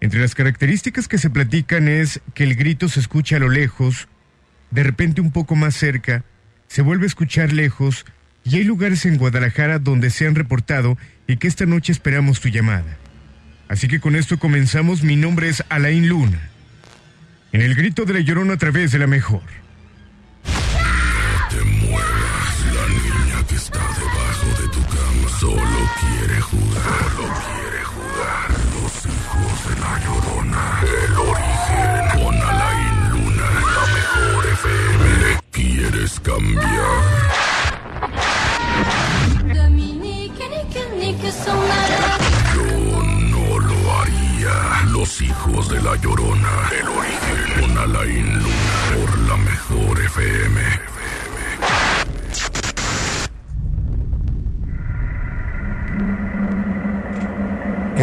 Entre 0.00 0.20
las 0.20 0.34
características 0.34 1.08
que 1.08 1.18
se 1.18 1.30
platican 1.30 1.88
es 1.88 2.20
que 2.34 2.44
el 2.44 2.54
grito 2.54 2.88
se 2.88 3.00
escucha 3.00 3.36
a 3.36 3.40
lo 3.40 3.48
lejos, 3.48 4.08
de 4.70 4.82
repente 4.82 5.20
un 5.20 5.30
poco 5.30 5.56
más 5.56 5.74
cerca, 5.74 6.24
se 6.68 6.82
vuelve 6.82 7.04
a 7.04 7.08
escuchar 7.08 7.52
lejos, 7.52 8.06
y 8.44 8.56
hay 8.56 8.64
lugares 8.64 9.04
en 9.04 9.18
Guadalajara 9.18 9.78
donde 9.78 10.10
se 10.10 10.26
han 10.26 10.34
reportado 10.34 10.96
y 11.26 11.36
que 11.36 11.48
esta 11.48 11.66
noche 11.66 11.92
esperamos 11.92 12.40
tu 12.40 12.48
llamada. 12.48 12.96
Así 13.68 13.86
que 13.86 14.00
con 14.00 14.16
esto 14.16 14.38
comenzamos. 14.38 15.02
Mi 15.02 15.16
nombre 15.16 15.48
es 15.48 15.62
Alain 15.68 16.08
Luna. 16.08 16.50
En 17.52 17.60
el 17.60 17.74
grito 17.74 18.04
de 18.04 18.14
la 18.14 18.20
llorona 18.20 18.54
a 18.54 18.58
través 18.58 18.92
de 18.92 18.98
la 18.98 19.06
mejor. 19.06 19.42
No 20.44 21.48
te 21.50 21.64
muevas, 21.64 22.66
la 22.74 22.88
niña 22.88 23.46
que 23.46 23.54
está 23.56 23.78
debajo 23.78 24.62
de 24.62 24.68
tu 24.68 24.82
cama 24.86 25.28
solo 25.38 25.90
quiere 26.00 26.40
jugar. 26.40 27.10
Solo 27.16 27.34
quiere 27.54 27.79
hijos 29.40 29.68
de 29.68 29.80
la 29.80 29.98
llorona. 30.04 30.80
El 30.82 31.18
origen 31.18 32.22
con 32.22 32.34
Alain 32.42 33.10
Luna. 33.10 33.48
La 33.76 33.84
mejor 33.94 34.46
FM. 34.46 35.40
¿Quieres 35.50 36.20
cambiar? 36.20 37.00
Yo 42.54 43.02
no 43.30 43.58
lo 43.58 43.92
haría. 43.98 44.82
Los 44.92 45.20
hijos 45.22 45.68
de 45.70 45.82
la 45.82 45.96
llorona. 45.96 46.70
El 46.78 46.88
origen 46.88 47.60
con 47.60 47.78
Alain 47.78 48.38
Luna. 48.38 48.96
Por 48.96 49.18
la 49.20 49.36
mejor 49.36 50.00
FM. 50.00 50.89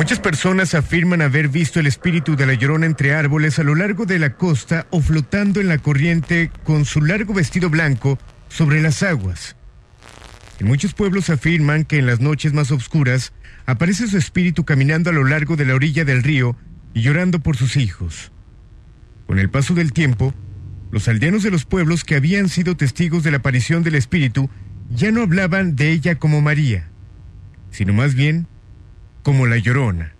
Muchas 0.08 0.20
personas 0.22 0.74
afirman 0.74 1.22
haber 1.22 1.50
visto 1.50 1.82
el 1.82 1.86
espíritu 1.86 2.38
de 2.38 2.46
la 2.46 2.54
llorona 2.54 2.86
entre 2.86 3.14
árboles 3.14 3.60
a 3.60 3.64
lo 3.64 3.76
largo 3.76 4.06
de 4.06 4.20
la 4.20 4.36
costa 4.36 4.88
o 4.90 5.02
flotando 5.02 5.60
en 5.60 5.68
la 5.68 5.80
corriente 5.80 6.50
con 6.64 6.86
su 6.86 7.02
largo 7.02 7.34
vestido 7.34 7.70
blanco 7.70 8.18
sobre 8.48 8.82
las 8.82 9.04
aguas. 9.04 9.58
En 10.62 10.68
muchos 10.68 10.94
pueblos 10.94 11.30
afirman 11.30 11.84
que 11.84 11.98
en 11.98 12.06
las 12.06 12.22
noches 12.22 12.54
más 12.54 12.72
oscuras 12.72 13.34
aparece 13.66 14.08
su 14.08 14.18
espíritu 14.18 14.64
caminando 14.64 15.10
a 15.10 15.14
lo 15.14 15.26
largo 15.26 15.58
de 15.58 15.66
la 15.66 15.76
orilla 15.76 16.06
del 16.06 16.24
río 16.24 16.56
y 16.94 17.02
llorando 17.02 17.40
por 17.40 17.58
sus 17.58 17.76
hijos. 17.76 18.32
Con 19.26 19.40
el 19.40 19.50
paso 19.50 19.74
del 19.74 19.92
tiempo, 19.92 20.34
los 20.90 21.10
aldeanos 21.10 21.44
de 21.44 21.52
los 21.52 21.66
pueblos 21.66 22.06
que 22.06 22.16
habían 22.16 22.48
sido 22.48 22.78
testigos 22.78 23.24
de 23.24 23.32
la 23.32 23.38
aparición 23.40 23.84
del 23.84 23.96
espíritu 23.96 24.50
ya 24.90 25.12
no 25.12 25.22
hablaban 25.22 25.76
de 25.76 25.92
ella 25.92 26.16
como 26.16 26.40
María, 26.40 26.88
sino 27.72 27.92
más 27.92 28.16
bien 28.16 28.48
como 29.27 29.46
la 29.46 29.57
llorona. 29.57 30.13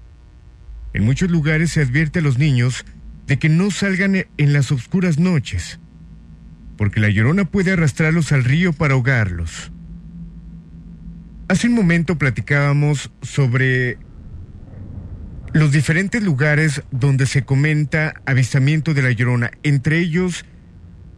En 0.92 1.06
muchos 1.06 1.32
lugares 1.32 1.72
se 1.72 1.82
advierte 1.82 2.20
a 2.20 2.22
los 2.22 2.38
niños 2.38 2.84
de 3.26 3.40
que 3.40 3.48
no 3.48 3.72
salgan 3.72 4.26
en 4.38 4.52
las 4.52 4.70
oscuras 4.70 5.18
noches, 5.18 5.80
porque 6.78 7.00
la 7.00 7.08
llorona 7.08 7.46
puede 7.46 7.72
arrastrarlos 7.72 8.34
al 8.34 8.44
río 8.44 8.74
para 8.74 8.96
ahogarlos. 8.96 9.72
Hace 11.48 11.70
un 11.70 11.76
momento 11.76 12.18
platicábamos 12.18 13.10
sobre 13.22 13.98
los 15.54 15.72
diferentes 15.72 16.22
lugares 16.22 16.84
donde 16.92 17.28
se 17.28 17.46
comenta 17.46 18.14
avistamiento 18.26 18.94
de 18.94 19.04
la 19.04 19.12
llorona, 19.12 19.52
entre 19.64 20.00
ellos, 20.00 20.44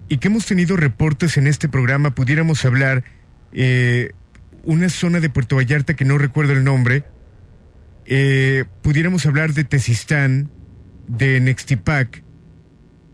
y 0.09 0.17
que 0.17 0.27
hemos 0.27 0.45
tenido 0.45 0.77
reportes 0.77 1.37
en 1.37 1.47
este 1.47 1.67
programa, 1.67 2.13
pudiéramos 2.13 2.63
hablar 2.65 3.03
eh, 3.51 4.11
una 4.63 4.89
zona 4.89 5.19
de 5.19 5.31
Puerto 5.31 5.55
Vallarta 5.55 5.95
que 5.95 6.05
no 6.05 6.19
recuerdo 6.19 6.53
el 6.53 6.63
nombre, 6.63 7.03
eh, 8.11 8.65
pudiéramos 8.81 9.27
hablar 9.27 9.53
de 9.53 9.63
Tezistán, 9.63 10.49
de 11.07 11.39
Nextipac, 11.39 12.23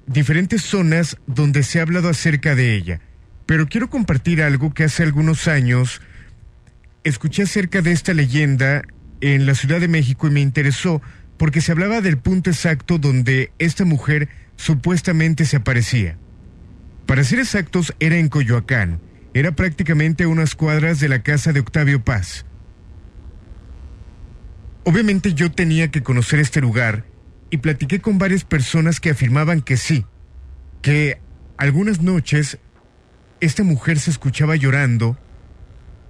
diferentes 0.07 0.61
zonas 0.61 1.17
donde 1.27 1.63
se 1.63 1.79
ha 1.79 1.81
hablado 1.81 2.07
acerca 2.07 2.55
de 2.55 2.75
ella. 2.75 3.01
Pero 3.45 3.67
quiero 3.67 3.89
compartir 3.89 4.41
algo 4.41 4.73
que 4.73 4.85
hace 4.85 5.03
algunos 5.03 5.49
años 5.49 6.01
escuché 7.03 7.43
acerca 7.43 7.81
de 7.81 7.91
esta 7.91 8.13
leyenda 8.13 8.83
en 9.19 9.45
la 9.45 9.53
Ciudad 9.53 9.81
de 9.81 9.89
México 9.89 10.27
y 10.27 10.31
me 10.31 10.39
interesó 10.39 11.01
porque 11.37 11.59
se 11.59 11.73
hablaba 11.73 11.99
del 11.99 12.17
punto 12.17 12.49
exacto 12.49 12.97
donde 12.97 13.51
esta 13.59 13.83
mujer 13.83 14.29
supuestamente 14.55 15.43
se 15.43 15.57
aparecía. 15.57 16.17
Para 17.05 17.25
ser 17.25 17.39
exactos, 17.39 17.93
era 17.99 18.15
en 18.15 18.29
Coyoacán. 18.29 19.01
Era 19.33 19.51
prácticamente 19.51 20.25
unas 20.25 20.55
cuadras 20.55 21.01
de 21.01 21.09
la 21.09 21.21
casa 21.21 21.51
de 21.51 21.59
Octavio 21.59 22.01
Paz. 22.01 22.45
Obviamente 24.87 25.33
yo 25.33 25.51
tenía 25.51 25.89
que 25.89 26.03
conocer 26.03 26.39
este 26.39 26.61
lugar 26.61 27.05
y 27.49 27.57
platiqué 27.57 28.01
con 28.01 28.19
varias 28.19 28.43
personas 28.43 28.99
que 28.99 29.09
afirmaban 29.09 29.61
que 29.61 29.77
sí, 29.77 30.05
que 30.83 31.19
algunas 31.57 32.01
noches 32.01 32.59
esta 33.41 33.63
mujer 33.63 33.97
se 33.97 34.11
escuchaba 34.11 34.55
llorando, 34.55 35.17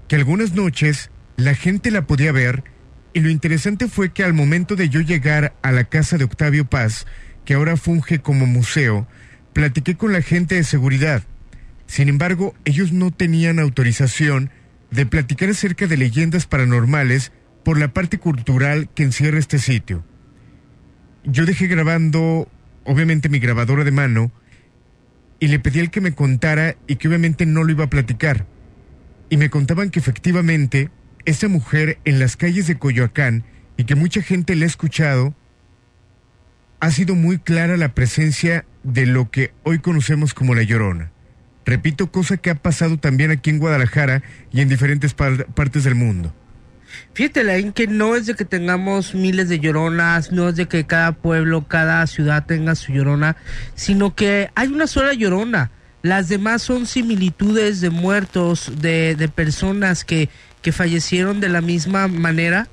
que 0.09 0.17
algunas 0.17 0.53
noches 0.53 1.09
la 1.37 1.55
gente 1.55 1.89
la 1.89 2.05
podía 2.05 2.33
ver 2.33 2.65
y 3.13 3.21
lo 3.21 3.29
interesante 3.29 3.87
fue 3.87 4.11
que 4.11 4.25
al 4.25 4.33
momento 4.33 4.75
de 4.75 4.89
yo 4.89 4.99
llegar 4.99 5.55
a 5.61 5.71
la 5.71 5.85
casa 5.85 6.17
de 6.17 6.25
Octavio 6.25 6.65
Paz, 6.65 7.07
que 7.45 7.53
ahora 7.53 7.77
funge 7.77 8.19
como 8.19 8.45
museo, 8.45 9.07
platiqué 9.53 9.95
con 9.95 10.11
la 10.11 10.21
gente 10.21 10.55
de 10.55 10.65
seguridad. 10.65 11.23
Sin 11.87 12.09
embargo, 12.09 12.53
ellos 12.65 12.91
no 12.91 13.11
tenían 13.11 13.59
autorización 13.59 14.49
de 14.91 15.05
platicar 15.05 15.47
acerca 15.49 15.87
de 15.87 15.95
leyendas 15.95 16.45
paranormales 16.45 17.31
por 17.65 17.77
la 17.79 17.89
parte 17.93 18.19
cultural 18.19 18.87
que 18.95 19.03
encierra 19.03 19.39
este 19.39 19.57
sitio. 19.59 20.05
Yo 21.25 21.45
dejé 21.45 21.65
grabando, 21.67 22.47
obviamente, 22.83 23.27
mi 23.27 23.39
grabadora 23.39 23.83
de 23.83 23.91
mano 23.91 24.31
y 25.39 25.47
le 25.47 25.59
pedí 25.59 25.79
al 25.79 25.89
que 25.89 25.99
me 25.99 26.13
contara 26.13 26.75
y 26.87 26.95
que 26.95 27.07
obviamente 27.07 27.45
no 27.47 27.63
lo 27.63 27.71
iba 27.71 27.85
a 27.85 27.89
platicar. 27.89 28.45
Y 29.29 29.37
me 29.37 29.49
contaban 29.49 29.89
que 29.89 29.97
efectivamente 29.99 30.91
esa 31.25 31.47
mujer 31.47 31.97
en 32.05 32.19
las 32.19 32.37
calles 32.37 32.67
de 32.67 32.77
Coyoacán 32.77 33.43
y 33.77 33.85
que 33.85 33.95
mucha 33.95 34.21
gente 34.21 34.55
le 34.55 34.65
ha 34.65 34.67
escuchado, 34.67 35.33
ha 36.79 36.91
sido 36.91 37.15
muy 37.15 37.39
clara 37.39 37.77
la 37.77 37.95
presencia 37.95 38.63
de 38.83 39.07
lo 39.07 39.31
que 39.31 39.53
hoy 39.63 39.79
conocemos 39.79 40.35
como 40.35 40.53
la 40.53 40.61
Llorona. 40.61 41.11
Repito, 41.65 42.11
cosa 42.11 42.37
que 42.37 42.51
ha 42.51 42.55
pasado 42.55 42.97
también 42.99 43.31
aquí 43.31 43.49
en 43.49 43.57
Guadalajara 43.57 44.21
y 44.51 44.61
en 44.61 44.69
diferentes 44.69 45.15
par- 45.15 45.47
partes 45.47 45.83
del 45.83 45.95
mundo. 45.95 46.31
Fíjate, 47.13 47.43
Lain, 47.43 47.71
que 47.71 47.87
no 47.87 48.15
es 48.15 48.25
de 48.25 48.35
que 48.35 48.45
tengamos 48.45 49.15
miles 49.15 49.49
de 49.49 49.59
lloronas, 49.59 50.31
no 50.31 50.49
es 50.49 50.55
de 50.55 50.67
que 50.67 50.85
cada 50.85 51.13
pueblo, 51.13 51.67
cada 51.67 52.05
ciudad 52.07 52.45
tenga 52.45 52.75
su 52.75 52.91
llorona, 52.91 53.37
sino 53.75 54.15
que 54.15 54.49
hay 54.55 54.67
una 54.67 54.87
sola 54.87 55.13
llorona. 55.13 55.71
Las 56.01 56.29
demás 56.29 56.61
son 56.61 56.85
similitudes 56.85 57.81
de 57.81 57.89
muertos, 57.89 58.71
de, 58.79 59.15
de 59.15 59.27
personas 59.27 60.05
que, 60.05 60.29
que 60.61 60.71
fallecieron 60.71 61.39
de 61.39 61.49
la 61.49 61.61
misma 61.61 62.07
manera. 62.07 62.67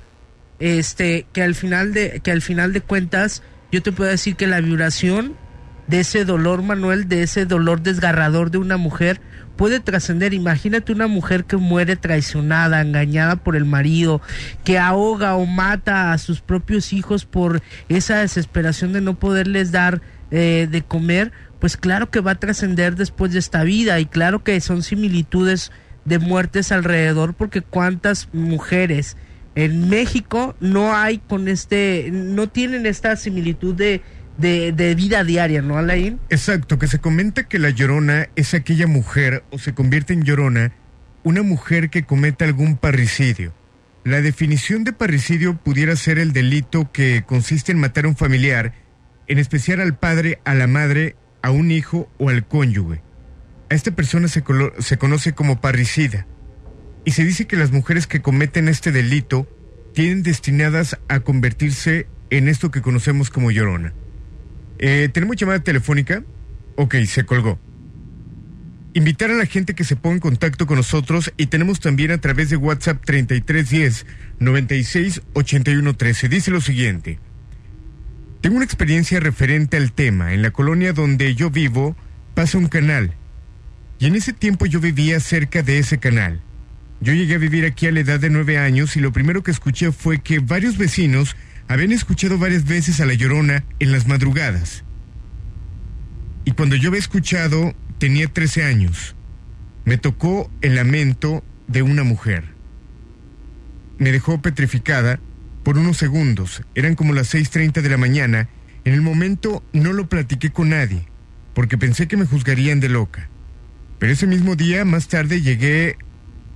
Este, 0.59 1.25
que 1.33 1.41
al 1.41 1.55
final 1.55 1.93
de, 1.93 2.21
que 2.23 2.31
al 2.31 2.41
final 2.41 2.73
de 2.73 2.81
cuentas, 2.81 3.41
yo 3.71 3.81
te 3.81 3.91
puedo 3.91 4.09
decir 4.09 4.35
que 4.35 4.47
la 4.47 4.61
vibración 4.61 5.35
de 5.87 5.99
ese 5.99 6.25
dolor, 6.25 6.61
Manuel, 6.61 7.07
de 7.07 7.23
ese 7.23 7.45
dolor 7.45 7.81
desgarrador 7.81 8.51
de 8.51 8.57
una 8.57 8.77
mujer, 8.77 9.19
puede 9.55 9.79
trascender. 9.79 10.33
Imagínate 10.33 10.91
una 10.91 11.07
mujer 11.07 11.45
que 11.45 11.57
muere 11.57 11.95
traicionada, 11.95 12.81
engañada 12.81 13.35
por 13.35 13.55
el 13.55 13.65
marido, 13.65 14.21
que 14.63 14.79
ahoga 14.79 15.35
o 15.35 15.45
mata 15.45 16.13
a 16.13 16.17
sus 16.17 16.41
propios 16.41 16.93
hijos 16.93 17.25
por 17.25 17.61
esa 17.89 18.19
desesperación 18.19 18.93
de 18.93 19.01
no 19.01 19.19
poderles 19.19 19.71
dar 19.71 20.01
eh, 20.31 20.67
de 20.69 20.81
comer, 20.81 21.31
pues 21.59 21.77
claro 21.77 22.09
que 22.09 22.19
va 22.19 22.31
a 22.31 22.39
trascender 22.39 22.95
después 22.95 23.31
de 23.31 23.39
esta 23.39 23.63
vida 23.63 23.99
y 23.99 24.05
claro 24.05 24.43
que 24.43 24.59
son 24.61 24.83
similitudes 24.83 25.71
de 26.05 26.19
muertes 26.19 26.71
alrededor 26.71 27.35
porque 27.35 27.61
cuántas 27.61 28.27
mujeres 28.33 29.15
en 29.55 29.89
México 29.89 30.55
no 30.59 30.95
hay 30.95 31.19
con 31.19 31.47
este, 31.47 32.09
no 32.11 32.49
tienen 32.49 32.85
esta 32.85 33.15
similitud 33.15 33.75
de, 33.75 34.01
de, 34.37 34.71
de 34.71 34.95
vida 34.95 35.23
diaria, 35.23 35.61
¿no, 35.61 35.77
Alain? 35.77 36.19
Exacto, 36.29 36.79
que 36.79 36.87
se 36.87 36.99
comenta 36.99 37.43
que 37.43 37.59
la 37.59 37.69
llorona 37.69 38.29
es 38.35 38.53
aquella 38.53 38.87
mujer, 38.87 39.43
o 39.51 39.59
se 39.59 39.73
convierte 39.73 40.13
en 40.13 40.23
llorona, 40.23 40.73
una 41.23 41.43
mujer 41.43 41.89
que 41.89 42.03
cometa 42.03 42.45
algún 42.45 42.77
parricidio. 42.77 43.53
La 44.03 44.21
definición 44.21 44.83
de 44.83 44.91
parricidio 44.91 45.55
pudiera 45.55 45.95
ser 45.95 46.19
el 46.19 46.33
delito 46.33 46.91
que 46.91 47.23
consiste 47.25 47.71
en 47.71 47.79
matar 47.79 48.05
a 48.05 48.09
un 48.09 48.17
familiar, 48.17 48.73
en 49.27 49.39
especial 49.39 49.79
al 49.79 49.97
padre, 49.97 50.39
a 50.43 50.53
la 50.53 50.67
madre, 50.67 51.15
a 51.41 51.51
un 51.51 51.71
hijo 51.71 52.09
o 52.17 52.29
al 52.29 52.45
cónyuge. 52.45 53.01
A 53.69 53.75
esta 53.75 53.91
persona 53.91 54.27
se, 54.27 54.43
se 54.79 54.97
conoce 54.97 55.33
como 55.33 55.61
parricida. 55.61 56.27
Y 57.05 57.11
se 57.11 57.23
dice 57.23 57.47
que 57.47 57.55
las 57.55 57.71
mujeres 57.71 58.07
que 58.07 58.21
cometen 58.21 58.67
este 58.67 58.91
delito 58.91 59.47
tienen 59.93 60.23
destinadas 60.23 60.99
a 61.07 61.21
convertirse 61.21 62.07
en 62.29 62.49
esto 62.49 62.71
que 62.71 62.81
conocemos 62.81 63.29
como 63.29 63.51
llorona. 63.51 63.93
Eh, 64.85 65.07
¿Tenemos 65.07 65.37
llamada 65.37 65.63
telefónica? 65.63 66.25
Ok, 66.75 66.95
se 67.07 67.23
colgó. 67.23 67.57
Invitar 68.93 69.31
a 69.31 69.33
la 69.33 69.45
gente 69.45 69.75
que 69.75 69.85
se 69.85 69.95
ponga 69.95 70.15
en 70.15 70.19
contacto 70.19 70.67
con 70.67 70.75
nosotros 70.75 71.31
y 71.37 71.45
tenemos 71.45 71.79
también 71.79 72.11
a 72.11 72.17
través 72.17 72.49
de 72.49 72.57
WhatsApp 72.57 73.01
3310 73.05 74.05
96 74.39 75.21
81 75.31 75.93
13. 75.95 76.27
Dice 76.27 76.51
lo 76.51 76.59
siguiente. 76.59 77.17
Tengo 78.41 78.57
una 78.57 78.65
experiencia 78.65 79.21
referente 79.21 79.77
al 79.77 79.93
tema. 79.93 80.33
En 80.33 80.41
la 80.41 80.51
colonia 80.51 80.91
donde 80.91 81.33
yo 81.33 81.49
vivo 81.49 81.95
pasa 82.33 82.57
un 82.57 82.67
canal. 82.67 83.13
Y 83.99 84.07
en 84.07 84.15
ese 84.15 84.33
tiempo 84.33 84.65
yo 84.65 84.81
vivía 84.81 85.21
cerca 85.21 85.63
de 85.63 85.79
ese 85.79 85.97
canal. 85.97 86.41
Yo 86.99 87.13
llegué 87.13 87.35
a 87.35 87.37
vivir 87.37 87.63
aquí 87.63 87.87
a 87.87 87.93
la 87.93 88.01
edad 88.01 88.19
de 88.19 88.29
nueve 88.29 88.57
años 88.57 88.97
y 88.97 88.99
lo 88.99 89.13
primero 89.13 89.43
que 89.43 89.51
escuché 89.51 89.93
fue 89.93 90.19
que 90.19 90.39
varios 90.39 90.77
vecinos 90.77 91.37
habían 91.67 91.91
escuchado 91.91 92.37
varias 92.37 92.65
veces 92.65 92.99
a 92.99 93.05
La 93.05 93.13
Llorona 93.13 93.63
en 93.79 93.91
las 93.91 94.07
madrugadas. 94.07 94.83
Y 96.45 96.51
cuando 96.51 96.75
yo 96.75 96.89
había 96.89 96.99
escuchado, 96.99 97.73
tenía 97.99 98.27
13 98.27 98.63
años. 98.63 99.15
Me 99.85 99.97
tocó 99.97 100.51
el 100.61 100.75
lamento 100.75 101.43
de 101.67 101.81
una 101.81 102.03
mujer. 102.03 102.45
Me 103.97 104.11
dejó 104.11 104.41
petrificada 104.41 105.19
por 105.63 105.77
unos 105.77 105.97
segundos. 105.97 106.63
Eran 106.75 106.95
como 106.95 107.13
las 107.13 107.33
6.30 107.33 107.81
de 107.81 107.89
la 107.89 107.97
mañana. 107.97 108.49
En 108.85 108.93
el 108.93 109.01
momento 109.01 109.63
no 109.71 109.93
lo 109.93 110.09
platiqué 110.09 110.51
con 110.51 110.69
nadie, 110.69 111.07
porque 111.53 111.77
pensé 111.77 112.07
que 112.07 112.17
me 112.17 112.25
juzgarían 112.25 112.81
de 112.81 112.89
loca. 112.89 113.29
Pero 113.99 114.11
ese 114.11 114.27
mismo 114.27 114.57
día, 114.57 114.83
más 114.83 115.07
tarde, 115.07 115.41
llegué 115.41 115.95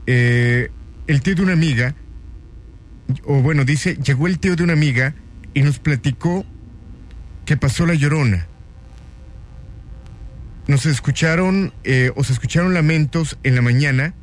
eh, 0.06 0.70
el 1.08 1.22
tío 1.22 1.36
de 1.36 1.44
una 1.44 1.54
amiga, 1.54 1.96
o 3.26 3.42
bueno, 3.42 3.66
dice, 3.66 3.96
llegó 3.96 4.28
el 4.28 4.40
tío 4.40 4.56
de 4.56 4.64
una 4.64 4.74
amiga 4.74 5.14
y 5.54 5.62
nos 5.62 5.80
platicó 5.80 6.46
que 7.46 7.58
pasó 7.58 7.86
la 7.86 7.96
llorona. 7.96 8.48
Nos 10.68 10.86
escucharon, 10.86 11.74
eh, 11.84 12.12
o 12.16 12.24
se 12.24 12.34
escucharon 12.34 12.74
lamentos 12.74 13.38
en 13.44 13.56
la 13.56 13.62
mañana 13.62 14.14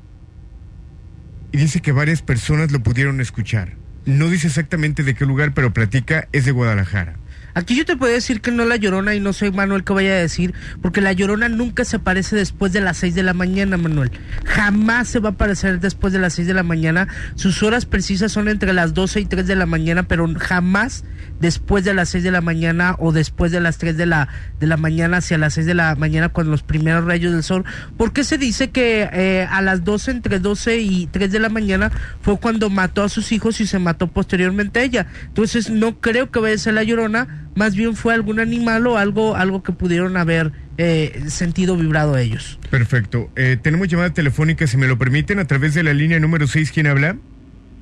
y 1.52 1.56
dice 1.56 1.80
que 1.80 1.92
varias 1.92 2.20
personas 2.20 2.70
lo 2.70 2.82
pudieron 2.82 3.20
escuchar. 3.20 3.76
No 4.04 4.28
dice 4.28 4.48
exactamente 4.48 5.02
de 5.02 5.14
qué 5.14 5.24
lugar, 5.24 5.54
pero 5.54 5.72
platica, 5.72 6.28
es 6.32 6.44
de 6.44 6.52
Guadalajara. 6.52 7.16
Aquí 7.54 7.76
yo 7.76 7.84
te 7.84 7.96
puedo 7.96 8.12
decir 8.12 8.40
que 8.40 8.50
no 8.50 8.64
la 8.64 8.76
llorona 8.76 9.14
y 9.14 9.20
no 9.20 9.32
soy 9.32 9.52
Manuel 9.52 9.84
que 9.84 9.92
vaya 9.92 10.10
a 10.10 10.16
decir, 10.16 10.54
porque 10.82 11.00
la 11.00 11.12
llorona 11.12 11.48
nunca 11.48 11.84
se 11.84 11.96
aparece 11.96 12.34
después 12.34 12.72
de 12.72 12.80
las 12.80 12.96
6 12.98 13.14
de 13.14 13.22
la 13.22 13.32
mañana, 13.32 13.76
Manuel. 13.76 14.10
Jamás 14.44 15.08
se 15.08 15.20
va 15.20 15.30
a 15.30 15.32
aparecer 15.32 15.78
después 15.78 16.12
de 16.12 16.18
las 16.18 16.34
6 16.34 16.48
de 16.48 16.54
la 16.54 16.64
mañana. 16.64 17.06
Sus 17.36 17.62
horas 17.62 17.86
precisas 17.86 18.32
son 18.32 18.48
entre 18.48 18.72
las 18.72 18.92
12 18.92 19.20
y 19.20 19.26
3 19.26 19.46
de 19.46 19.54
la 19.54 19.66
mañana, 19.66 20.02
pero 20.02 20.28
jamás 20.36 21.04
después 21.40 21.84
de 21.84 21.94
las 21.94 22.08
6 22.08 22.24
de 22.24 22.30
la 22.30 22.40
mañana 22.40 22.96
o 22.98 23.12
después 23.12 23.52
de 23.52 23.60
las 23.60 23.78
3 23.78 23.96
de 23.96 24.06
la, 24.06 24.28
de 24.58 24.66
la 24.66 24.76
mañana 24.76 25.18
hacia 25.18 25.38
las 25.38 25.54
6 25.54 25.66
de 25.66 25.74
la 25.74 25.94
mañana 25.94 26.30
con 26.30 26.50
los 26.50 26.62
primeros 26.62 27.04
rayos 27.04 27.32
del 27.32 27.44
sol. 27.44 27.64
Porque 27.96 28.24
se 28.24 28.36
dice 28.36 28.70
que 28.70 29.08
eh, 29.12 29.46
a 29.48 29.62
las 29.62 29.84
12, 29.84 30.10
entre 30.10 30.38
12 30.40 30.78
y 30.78 31.06
3 31.06 31.30
de 31.30 31.38
la 31.38 31.48
mañana 31.50 31.92
fue 32.20 32.38
cuando 32.38 32.68
mató 32.68 33.04
a 33.04 33.08
sus 33.08 33.30
hijos 33.30 33.60
y 33.60 33.66
se 33.66 33.78
mató 33.78 34.08
posteriormente 34.08 34.82
ella. 34.82 35.06
Entonces 35.26 35.70
no 35.70 36.00
creo 36.00 36.30
que 36.30 36.40
vaya 36.40 36.56
a 36.56 36.58
ser 36.58 36.74
la 36.74 36.82
llorona 36.82 37.43
más 37.54 37.76
bien 37.76 37.94
fue 37.94 38.14
algún 38.14 38.40
animal 38.40 38.86
o 38.86 38.98
algo, 38.98 39.36
algo 39.36 39.62
que 39.62 39.72
pudieron 39.72 40.16
haber 40.16 40.52
eh, 40.78 41.20
sentido 41.28 41.76
vibrado 41.76 42.16
ellos. 42.18 42.58
Perfecto. 42.70 43.30
Eh, 43.36 43.56
tenemos 43.60 43.88
llamada 43.88 44.12
telefónica, 44.12 44.66
si 44.66 44.76
me 44.76 44.86
lo 44.86 44.98
permiten, 44.98 45.38
a 45.38 45.46
través 45.46 45.74
de 45.74 45.82
la 45.82 45.92
línea 45.92 46.18
número 46.20 46.46
6. 46.46 46.72
¿Quién 46.72 46.86
habla? 46.88 47.16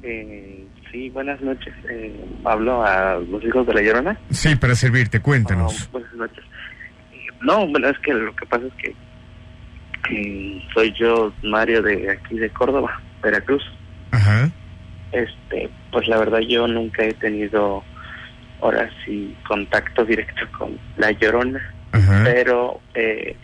Eh, 0.02 0.64
sí, 0.90 1.08
buenas 1.10 1.40
noches. 1.40 1.72
Eh, 1.90 2.14
hablo 2.44 2.84
a 2.84 3.18
los 3.18 3.42
hijos 3.44 3.66
de 3.66 3.74
la 3.74 3.82
Llorona. 3.82 4.18
Sí, 4.30 4.56
para 4.56 4.74
servirte, 4.74 5.20
cuéntanos. 5.20 5.84
Ah, 5.84 5.88
buenas 5.92 6.12
noches. 6.14 6.44
Eh, 7.12 7.26
No, 7.42 7.66
bueno, 7.66 7.88
es 7.88 7.98
que 8.00 8.12
lo 8.12 8.34
que 8.36 8.46
pasa 8.46 8.64
es 8.66 8.72
que 8.74 8.94
eh, 10.10 10.62
soy 10.74 10.92
yo, 10.98 11.32
Mario, 11.42 11.82
de 11.82 12.10
aquí 12.10 12.36
de 12.38 12.50
Córdoba, 12.50 13.00
Veracruz. 13.22 13.62
Ajá. 14.10 14.50
Este, 15.12 15.70
pues 15.90 16.08
la 16.08 16.18
verdad 16.18 16.40
yo 16.40 16.66
nunca 16.66 17.04
he 17.04 17.12
tenido 17.14 17.82
ahora 18.62 18.88
sí 19.04 19.36
contacto 19.46 20.04
directo 20.04 20.46
con 20.56 20.78
la 20.96 21.10
Llorona. 21.10 21.60
Ajá. 21.92 22.22
pero 22.24 22.80
eh, 22.94 23.36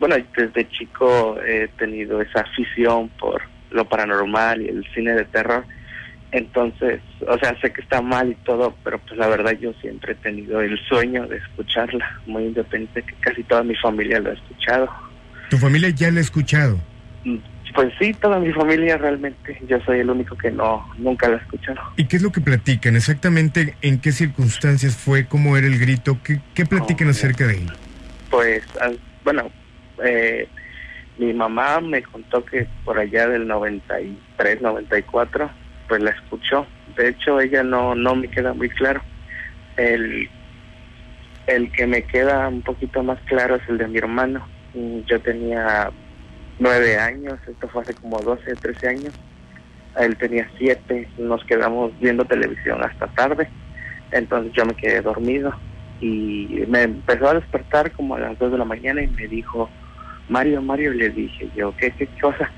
bueno 0.00 0.16
desde 0.36 0.68
chico 0.70 1.38
he 1.46 1.68
tenido 1.78 2.20
esa 2.20 2.40
afición 2.40 3.08
por 3.10 3.42
lo 3.70 3.84
paranormal 3.84 4.60
y 4.62 4.68
el 4.68 4.84
cine 4.92 5.12
de 5.14 5.24
terror 5.26 5.64
entonces 6.32 7.00
o 7.28 7.38
sea 7.38 7.56
sé 7.60 7.72
que 7.72 7.82
está 7.82 8.02
mal 8.02 8.32
y 8.32 8.34
todo 8.44 8.74
pero 8.82 8.98
pues 8.98 9.16
la 9.16 9.28
verdad 9.28 9.52
yo 9.52 9.72
siempre 9.74 10.12
he 10.12 10.16
tenido 10.16 10.60
el 10.60 10.76
sueño 10.88 11.28
de 11.28 11.36
escucharla 11.36 12.20
muy 12.26 12.46
independiente 12.46 13.04
que 13.04 13.14
casi 13.20 13.44
toda 13.44 13.62
mi 13.62 13.76
familia 13.76 14.18
lo 14.18 14.30
ha 14.30 14.34
escuchado 14.34 14.90
Tu 15.50 15.58
familia 15.58 15.90
ya 15.90 16.10
la 16.10 16.18
ha 16.18 16.22
escuchado. 16.22 16.78
Pues 17.74 17.92
sí 17.98 18.12
toda 18.14 18.38
mi 18.38 18.52
familia 18.52 18.96
realmente 18.98 19.58
yo 19.68 19.78
soy 19.82 20.00
el 20.00 20.10
único 20.10 20.36
que 20.36 20.50
no 20.50 20.84
nunca 20.98 21.28
la 21.28 21.36
ha 21.36 21.38
escuchado 21.38 21.80
¿Y 21.96 22.06
qué 22.06 22.16
es 22.16 22.22
lo 22.22 22.32
que 22.32 22.40
platican? 22.40 22.96
Exactamente 22.96 23.76
en 23.82 24.00
qué 24.00 24.12
circunstancias 24.12 24.96
fue, 24.96 25.26
cómo 25.26 25.56
era 25.56 25.66
el 25.66 25.78
grito, 25.78 26.18
qué, 26.24 26.40
qué 26.54 26.66
platican 26.66 27.08
Oh, 27.08 27.10
acerca 27.12 27.46
de 27.46 27.54
él. 27.54 27.72
Pues, 28.30 28.62
bueno, 29.24 29.50
eh, 30.04 30.48
mi 31.18 31.32
mamá 31.32 31.80
me 31.80 32.02
contó 32.02 32.44
que 32.44 32.66
por 32.84 32.98
allá 32.98 33.28
del 33.28 33.46
93, 33.46 34.60
94, 34.62 35.50
pues 35.88 36.02
la 36.02 36.10
escuchó. 36.10 36.66
De 36.96 37.08
hecho, 37.08 37.40
ella 37.40 37.62
no, 37.62 37.94
no 37.94 38.14
me 38.14 38.28
queda 38.28 38.52
muy 38.54 38.68
claro. 38.70 39.02
El, 39.76 40.28
el 41.46 41.70
que 41.72 41.86
me 41.86 42.02
queda 42.04 42.48
un 42.48 42.62
poquito 42.62 43.02
más 43.02 43.18
claro 43.26 43.56
es 43.56 43.62
el 43.68 43.78
de 43.78 43.88
mi 43.88 43.98
hermano. 43.98 44.46
Mm, 44.74 45.00
Yo 45.06 45.20
tenía 45.20 45.90
nueve 46.60 46.96
años, 46.98 47.38
esto 47.46 47.68
fue 47.68 47.82
hace 47.82 47.94
como 47.94 48.20
12, 48.20 48.56
13 48.56 48.88
años. 48.88 49.14
Él 49.98 50.16
tenía 50.18 50.48
siete, 50.56 51.08
nos 51.18 51.44
quedamos 51.44 51.98
viendo 51.98 52.24
televisión 52.24 52.82
hasta 52.84 53.08
tarde. 53.08 53.48
Entonces 54.12 54.52
yo 54.52 54.64
me 54.64 54.74
quedé 54.74 55.00
dormido 55.00 55.52
y 56.00 56.64
me 56.68 56.82
empezó 56.82 57.28
a 57.28 57.34
despertar 57.34 57.90
como 57.92 58.14
a 58.14 58.20
las 58.20 58.38
2 58.38 58.52
de 58.52 58.58
la 58.58 58.64
mañana 58.64 59.02
y 59.02 59.08
me 59.08 59.26
dijo, 59.26 59.68
Mario, 60.28 60.62
Mario, 60.62 60.92
le 60.92 61.10
dije 61.10 61.48
yo, 61.56 61.74
¿qué, 61.76 61.90
qué 61.92 62.06
cosa? 62.20 62.50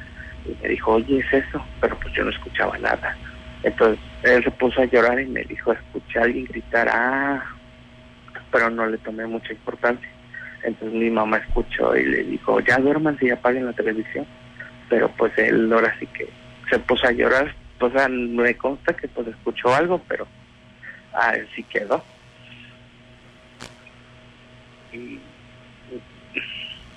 Y 0.45 0.63
me 0.63 0.69
dijo, 0.71 0.93
oye, 0.93 1.19
es 1.19 1.33
eso, 1.33 1.65
pero 1.81 1.99
pues 1.99 2.13
yo 2.15 2.25
no 2.25 2.31
escuchaba 2.31 2.77
nada. 2.79 3.17
Entonces 3.63 4.01
él 4.25 4.43
se 4.43 4.51
puso 4.53 4.83
a 4.83 4.87
llorar 4.87 5.21
y 5.21 5.27
me 5.27 5.45
dijo, 5.45 5.73
escuché 5.73 6.19
a 6.19 6.23
alguien 6.23 6.47
gritar, 6.47 6.89
ah, 6.93 7.43
pero 8.51 8.69
no 8.71 8.87
le 8.87 8.99
tomé 8.99 9.27
mucha 9.27 9.53
importancia. 9.53 10.12
Entonces 10.65 10.99
mi 10.99 11.11
mamá 11.11 11.39
escuchó 11.39 11.97
y 11.97 12.05
le 12.05 12.25
dijo, 12.25 12.61
ya 12.61 12.79
duerman 12.79 13.19
y 13.21 13.31
apaguen 13.31 13.67
la 13.67 13.73
televisión. 13.73 14.27
Pero 14.89 15.11
pues 15.17 15.33
él 15.39 15.73
ahora 15.73 15.95
sí 15.99 16.07
que 16.07 16.29
se 16.71 16.79
puso 16.79 17.07
a 17.07 17.13
llorar, 17.13 17.55
o 17.81 17.91
sea, 17.91 18.09
me 18.09 18.57
consta 18.57 18.95
que 18.95 19.09
pues 19.09 19.27
escuchó 19.29 19.75
algo, 19.75 20.01
pero 20.09 20.27
ah, 21.15 21.35
él 21.35 21.49
sí 21.55 21.63
quedó. 21.65 22.05
Y, 24.93 25.19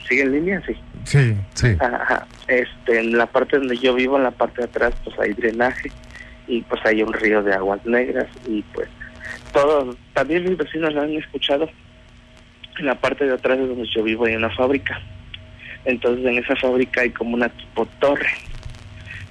¿Sigue 0.07 0.21
en 0.21 0.31
línea? 0.33 0.61
Sí. 0.65 0.75
Sí. 1.03 1.35
Sí. 1.55 1.77
Ajá. 1.79 2.27
Este, 2.47 2.99
en 2.99 3.17
la 3.17 3.25
parte 3.25 3.57
donde 3.57 3.77
yo 3.77 3.95
vivo, 3.95 4.17
en 4.17 4.23
la 4.23 4.31
parte 4.31 4.61
de 4.61 4.65
atrás, 4.65 4.93
pues 5.03 5.17
hay 5.19 5.33
drenaje 5.33 5.91
y 6.47 6.61
pues 6.61 6.79
hay 6.85 7.01
un 7.01 7.11
río 7.11 7.41
de 7.41 7.53
aguas 7.53 7.83
negras 7.85 8.27
y 8.47 8.61
pues 8.73 8.87
todos, 9.51 9.97
también 10.13 10.43
mis 10.43 10.57
vecinos 10.57 10.93
lo 10.93 11.01
han 11.01 11.13
escuchado. 11.13 11.69
En 12.77 12.85
la 12.85 12.95
parte 12.95 13.25
de 13.25 13.33
atrás 13.33 13.57
de 13.57 13.67
donde 13.67 13.87
yo 13.87 14.03
vivo 14.03 14.25
hay 14.25 14.35
una 14.35 14.49
fábrica. 14.49 15.01
Entonces 15.85 16.25
en 16.25 16.37
esa 16.37 16.55
fábrica 16.55 17.01
hay 17.01 17.11
como 17.11 17.35
una 17.35 17.49
tipo 17.49 17.85
torre. 17.99 18.29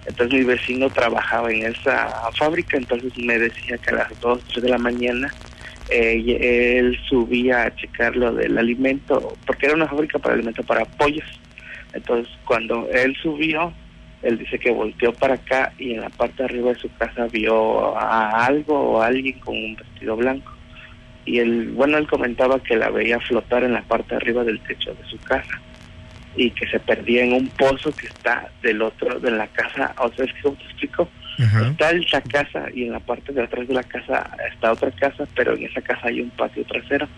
Entonces 0.07 0.39
mi 0.39 0.45
vecino 0.45 0.91
trabajaba 0.91 1.51
en 1.51 1.65
esa 1.65 2.31
fábrica, 2.39 2.77
entonces 2.77 3.17
me 3.17 3.39
decía 3.39 3.79
que 3.79 3.91
a 3.91 3.95
las 3.95 4.21
2, 4.21 4.45
3 4.53 4.63
de 4.63 4.69
la 4.69 4.79
mañana 4.79 5.33
eh, 5.89 6.79
él 6.79 6.99
subía 7.09 7.65
a 7.65 7.75
checar 7.75 8.15
lo 8.17 8.33
del 8.33 8.59
alimento, 8.59 9.35
porque 9.47 9.67
era 9.67 9.75
una 9.75 9.89
fábrica 9.89 10.19
para 10.19 10.35
alimento 10.35 10.63
para 10.63 10.85
pollos. 10.85 11.41
Entonces, 11.93 12.33
cuando 12.45 12.89
él 12.91 13.17
subió, 13.23 13.73
él 14.23 14.39
dice 14.39 14.59
que 14.59 14.71
volteó 14.71 15.13
para 15.13 15.35
acá 15.35 15.73
y 15.79 15.93
en 15.93 16.01
la 16.01 16.09
parte 16.11 16.39
de 16.39 16.45
arriba 16.45 16.71
de 16.71 16.79
su 16.79 16.91
casa 16.97 17.27
vio 17.31 17.97
a 17.97 18.47
algo 18.47 18.93
o 18.93 19.03
a 19.03 19.07
alguien 19.07 19.39
con 19.41 19.57
un 19.57 19.77
vestido 19.77 20.17
blanco. 20.17 20.54
Y 21.25 21.39
él, 21.39 21.73
bueno, 21.75 21.99
él 21.99 22.07
comentaba 22.07 22.61
que 22.61 22.77
la 22.77 22.91
veía 22.91 23.19
flotar 23.21 23.65
en 23.65 23.73
la 23.73 23.83
parte 23.83 24.11
de 24.11 24.17
arriba 24.17 24.45
del 24.45 24.61
techo 24.61 24.95
de 24.95 25.09
su 25.09 25.19
casa 25.19 25.61
y 26.37 26.51
que 26.51 26.67
se 26.67 26.81
perdía 26.81 27.25
en 27.25 27.33
un 27.33 27.49
pozo 27.49 27.93
que 27.93 28.07
está 28.09 28.51
del 28.63 28.83
otro, 28.83 29.21
de 29.21 29.31
la 29.31 29.47
casa, 29.49 29.95
o 29.99 30.11
sea, 30.13 30.25
es 30.25 30.33
que 30.33 30.43
¿cómo 30.43 30.57
te 30.57 30.65
explico? 30.65 31.09
Está 31.39 31.91
esa 31.91 32.21
casa 32.21 32.67
y 32.73 32.85
en 32.85 32.93
la 32.93 33.01
parte 33.01 33.33
de 33.33 33.43
atrás 33.43 33.67
de 33.67 33.75
la 33.75 33.83
casa 33.83 34.31
está 34.53 34.73
otra 34.73 34.91
casa, 34.93 35.27
pero 35.35 35.55
en 35.55 35.65
esa 35.65 35.81
casa 35.81 36.03
hay 36.05 36.21
un 36.21 36.31
patio 36.31 36.65
trasero 36.65 37.09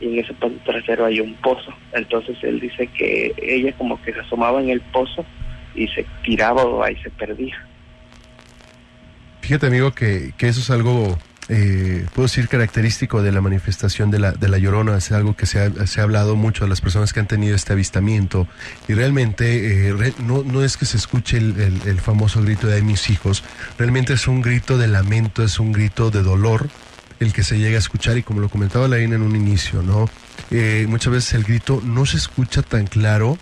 y 0.00 0.06
en 0.06 0.18
ese 0.18 0.32
patio 0.34 0.58
trasero 0.64 1.04
hay 1.04 1.20
un 1.20 1.34
pozo. 1.34 1.72
Entonces 1.92 2.36
él 2.42 2.58
dice 2.58 2.86
que 2.86 3.34
ella 3.36 3.72
como 3.76 4.00
que 4.02 4.14
se 4.14 4.20
asomaba 4.20 4.62
en 4.62 4.70
el 4.70 4.80
pozo 4.80 5.26
y 5.74 5.88
se 5.88 6.06
tiraba 6.24 6.64
o 6.64 6.82
ahí 6.82 6.96
se 7.02 7.10
perdía. 7.10 7.54
Fíjate, 9.42 9.66
amigo, 9.66 9.92
que, 9.92 10.32
que 10.38 10.48
eso 10.48 10.60
es 10.60 10.70
algo, 10.70 11.18
eh, 11.52 12.06
puedo 12.14 12.28
decir, 12.28 12.46
característico 12.48 13.22
de 13.22 13.32
la 13.32 13.40
manifestación 13.40 14.10
de 14.12 14.20
la, 14.20 14.30
de 14.32 14.48
la 14.48 14.56
llorona. 14.58 14.96
Es 14.96 15.10
algo 15.10 15.34
que 15.34 15.46
se 15.46 15.58
ha, 15.60 15.86
se 15.86 16.00
ha 16.00 16.04
hablado 16.04 16.36
mucho 16.36 16.64
de 16.64 16.70
las 16.70 16.80
personas 16.80 17.12
que 17.12 17.18
han 17.18 17.26
tenido 17.26 17.56
este 17.56 17.72
avistamiento. 17.72 18.46
Y 18.88 18.94
realmente 18.94 19.88
eh, 19.88 19.92
re- 19.92 20.14
no, 20.24 20.44
no 20.44 20.62
es 20.62 20.76
que 20.76 20.86
se 20.86 20.96
escuche 20.96 21.38
el, 21.38 21.60
el- 21.60 21.82
el 21.88 22.00
famoso 22.00 22.40
grito 22.40 22.68
de 22.68 22.76
"Ay, 22.76 22.82
mis 22.82 23.10
hijos. 23.10 23.42
Realmente 23.78 24.12
es 24.12 24.28
un 24.28 24.40
grito 24.42 24.78
de 24.78 24.86
lamento, 24.86 25.42
es 25.42 25.58
un 25.58 25.72
grito 25.72 26.10
de 26.12 26.22
dolor 26.22 26.68
el 27.18 27.32
que 27.32 27.42
se 27.42 27.58
llega 27.58 27.76
a 27.76 27.80
escuchar. 27.80 28.16
Y 28.16 28.22
como 28.22 28.40
lo 28.40 28.48
comentaba 28.48 28.86
Laín 28.88 29.12
en 29.12 29.22
un 29.22 29.34
inicio, 29.34 29.82
¿no? 29.82 30.08
Eh, 30.52 30.86
muchas 30.88 31.12
veces 31.12 31.34
el 31.34 31.42
grito 31.44 31.82
no 31.84 32.06
se 32.06 32.16
escucha 32.16 32.62
tan 32.62 32.86
claro, 32.86 33.36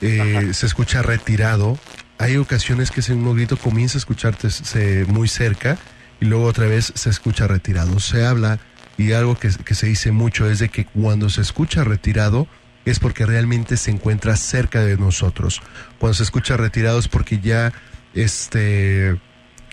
eh, 0.00 0.50
se 0.52 0.64
escucha 0.66 1.02
retirado. 1.02 1.76
Hay 2.18 2.36
ocasiones 2.36 2.90
que 2.92 3.00
ese 3.00 3.14
mismo 3.14 3.34
grito 3.34 3.56
comienza 3.56 3.96
a 3.96 4.00
escucharte 4.00 4.48
se- 4.50 5.04
muy 5.06 5.26
cerca 5.28 5.76
y 6.20 6.26
luego 6.26 6.44
otra 6.44 6.66
vez 6.66 6.92
se 6.94 7.10
escucha 7.10 7.46
retirado. 7.46 8.00
Se 8.00 8.26
habla 8.26 8.58
y 8.96 9.12
algo 9.12 9.36
que, 9.36 9.50
que 9.64 9.74
se 9.74 9.86
dice 9.86 10.12
mucho 10.12 10.50
es 10.50 10.58
de 10.58 10.68
que 10.68 10.84
cuando 10.84 11.30
se 11.30 11.40
escucha 11.40 11.84
retirado 11.84 12.48
es 12.84 12.98
porque 12.98 13.26
realmente 13.26 13.76
se 13.76 13.90
encuentra 13.90 14.36
cerca 14.36 14.80
de 14.80 14.96
nosotros. 14.96 15.60
Cuando 15.98 16.14
se 16.14 16.22
escucha 16.22 16.56
retirado 16.56 16.98
es 16.98 17.08
porque 17.08 17.38
ya 17.38 17.72
este 18.14 19.18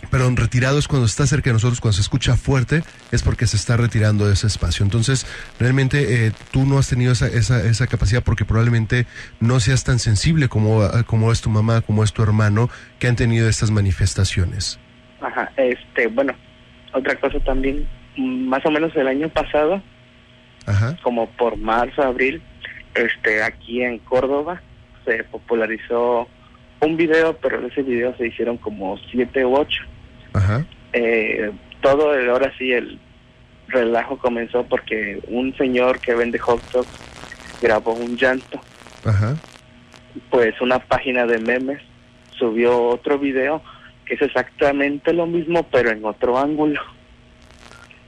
perdón, 0.09 0.37
retirado 0.37 0.77
es 0.77 0.87
cuando 0.87 1.07
está 1.07 1.25
cerca 1.25 1.49
de 1.49 1.53
nosotros, 1.53 1.81
cuando 1.81 1.95
se 1.95 2.01
escucha 2.01 2.35
fuerte, 2.35 2.83
es 3.11 3.23
porque 3.23 3.47
se 3.47 3.57
está 3.57 3.77
retirando 3.77 4.27
de 4.27 4.33
ese 4.33 4.47
espacio. 4.47 4.83
Entonces, 4.83 5.25
realmente 5.59 6.27
eh, 6.27 6.31
tú 6.51 6.65
no 6.65 6.77
has 6.77 6.87
tenido 6.87 7.13
esa, 7.13 7.27
esa, 7.27 7.63
esa 7.63 7.87
capacidad 7.87 8.23
porque 8.23 8.45
probablemente 8.45 9.07
no 9.39 9.59
seas 9.59 9.83
tan 9.83 9.99
sensible 9.99 10.47
como, 10.47 10.87
como 11.05 11.31
es 11.31 11.41
tu 11.41 11.49
mamá, 11.49 11.81
como 11.81 12.03
es 12.03 12.13
tu 12.13 12.23
hermano, 12.23 12.69
que 12.99 13.07
han 13.07 13.15
tenido 13.15 13.49
estas 13.49 13.71
manifestaciones. 13.71 14.79
Ajá, 15.25 15.51
este, 15.57 16.07
bueno, 16.07 16.33
otra 16.93 17.15
cosa 17.15 17.39
también, 17.39 17.87
más 18.17 18.63
o 18.65 18.71
menos 18.71 18.95
el 18.95 19.07
año 19.07 19.27
pasado, 19.29 19.81
Ajá, 20.67 20.97
como 21.01 21.27
por 21.31 21.57
marzo, 21.57 22.03
abril, 22.03 22.41
este, 22.93 23.41
aquí 23.43 23.81
en 23.83 23.97
Córdoba 23.99 24.61
se 25.03 25.23
popularizó 25.25 26.27
un 26.81 26.95
video, 26.97 27.35
pero 27.37 27.59
en 27.59 27.65
ese 27.65 27.81
video 27.81 28.15
se 28.17 28.27
hicieron 28.27 28.57
como 28.57 28.97
siete 29.11 29.43
u 29.45 29.55
ocho. 29.55 29.83
ajá, 30.33 30.65
Eh, 30.93 31.51
todo 31.81 32.13
el, 32.15 32.29
ahora 32.29 32.51
sí 32.57 32.71
el 32.71 32.99
relajo 33.67 34.17
comenzó 34.17 34.63
porque 34.63 35.19
un 35.27 35.55
señor 35.57 35.99
que 35.99 36.13
vende 36.13 36.37
hot 36.39 36.61
dogs 36.71 36.87
grabó 37.61 37.93
un 37.93 38.15
llanto. 38.15 38.59
ajá, 39.05 39.35
Pues 40.29 40.59
una 40.61 40.79
página 40.79 41.25
de 41.25 41.39
memes 41.39 41.81
subió 42.37 42.83
otro 42.89 43.17
video 43.17 43.61
que 44.05 44.15
es 44.15 44.21
exactamente 44.21 45.13
lo 45.13 45.25
mismo, 45.25 45.63
pero 45.71 45.89
en 45.91 46.03
otro 46.05 46.37
ángulo. 46.37 46.81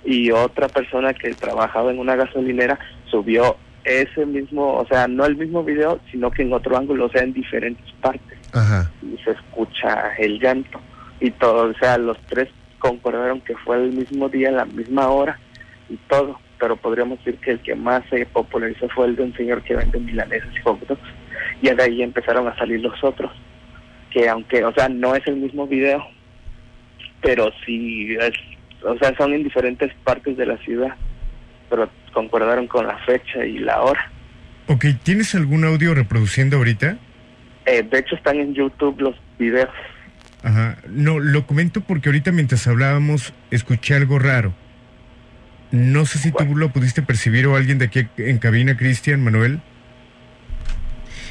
Y 0.06 0.32
otra 0.32 0.68
persona 0.68 1.14
que 1.14 1.34
trabajaba 1.34 1.92
en 1.92 2.00
una 2.00 2.16
gasolinera 2.16 2.80
subió 3.10 3.58
ese 3.84 4.26
mismo, 4.26 4.78
o 4.78 4.88
sea, 4.88 5.08
no 5.08 5.26
el 5.26 5.36
mismo 5.36 5.64
video, 5.64 6.00
sino 6.12 6.30
que 6.30 6.44
en 6.44 6.54
otro 6.54 6.78
ángulo, 6.78 7.06
o 7.06 7.10
sea, 7.10 7.24
en 7.24 7.34
diferentes 7.34 7.92
partes. 8.02 8.38
ajá. 8.54 8.92
Y 9.02 9.18
se 9.24 9.32
escucha 9.32 10.16
el 10.18 10.40
llanto. 10.40 10.80
Y 11.20 11.32
todo, 11.32 11.70
o 11.70 11.74
sea, 11.76 11.98
los 11.98 12.18
tres 12.28 12.50
concordaron 12.80 13.42
que 13.42 13.56
fue 13.58 13.78
el 13.78 13.92
mismo 13.92 14.30
día, 14.30 14.52
la 14.52 14.66
misma 14.66 15.10
hora 15.10 15.40
y 15.90 15.96
todo. 16.10 16.40
Pero 16.60 16.76
podríamos 16.76 17.20
decir 17.20 17.40
que 17.40 17.52
el 17.52 17.60
que 17.60 17.76
más 17.76 18.04
se 18.10 18.26
popularizó 18.26 18.88
fue 18.90 19.08
el 19.08 19.16
de 19.16 19.24
un 19.24 19.36
señor 19.36 19.64
que 19.64 19.76
vende 19.76 20.00
milanesas 20.00 20.50
y 20.56 20.62
hot 20.62 20.80
dogs. 20.88 21.02
Y 21.62 21.70
de 21.70 21.84
ahí 21.84 22.02
empezaron 22.02 22.48
a 22.48 22.56
salir 22.58 22.82
los 22.82 23.02
otros. 23.04 23.32
Que 24.18 24.28
aunque, 24.30 24.64
o 24.66 24.74
sea, 24.74 24.90
no 24.90 25.16
es 25.16 25.28
el 25.28 25.36
mismo 25.36 25.68
video, 25.68 26.04
pero 27.22 27.52
sí 27.64 28.16
es, 28.20 28.34
o 28.84 28.98
sea, 28.98 29.16
son 29.16 29.32
en 29.34 29.44
diferentes 29.44 29.94
partes 30.04 30.36
de 30.38 30.48
la 30.48 30.58
ciudad. 30.58 30.96
Pero 31.70 31.88
concordaron 32.14 32.66
con 32.66 32.88
la 32.88 32.98
fecha 33.06 33.46
y 33.46 33.60
la 33.60 33.80
hora. 33.80 34.12
Ok, 34.66 34.86
¿tienes 35.04 35.36
algún 35.36 35.66
audio 35.66 35.94
reproduciendo 35.94 36.58
ahorita? 36.58 36.98
Eh, 37.68 37.84
de 37.84 38.00
hecho, 38.00 38.16
están 38.16 38.38
en 38.40 38.56
YouTube 38.56 39.00
los 39.02 39.16
videos. 39.38 39.70
Ajá. 40.42 40.80
No, 40.90 41.20
lo 41.20 41.46
comento 41.46 41.82
porque 41.82 42.10
ahorita 42.10 42.32
mientras 42.32 42.66
hablábamos 42.66 43.34
escuché 43.52 43.94
algo 43.94 44.18
raro. 44.18 44.52
No 45.70 46.06
sé 46.08 46.18
si 46.18 46.32
tú 46.32 46.56
lo 46.56 46.70
pudiste 46.70 47.04
percibir 47.04 47.46
o 47.46 47.56
alguien 47.56 47.78
de 47.78 47.86
aquí 47.86 48.08
en 48.18 48.40
cabina, 48.40 48.78
Cristian, 48.78 49.24
Manuel. 49.24 49.62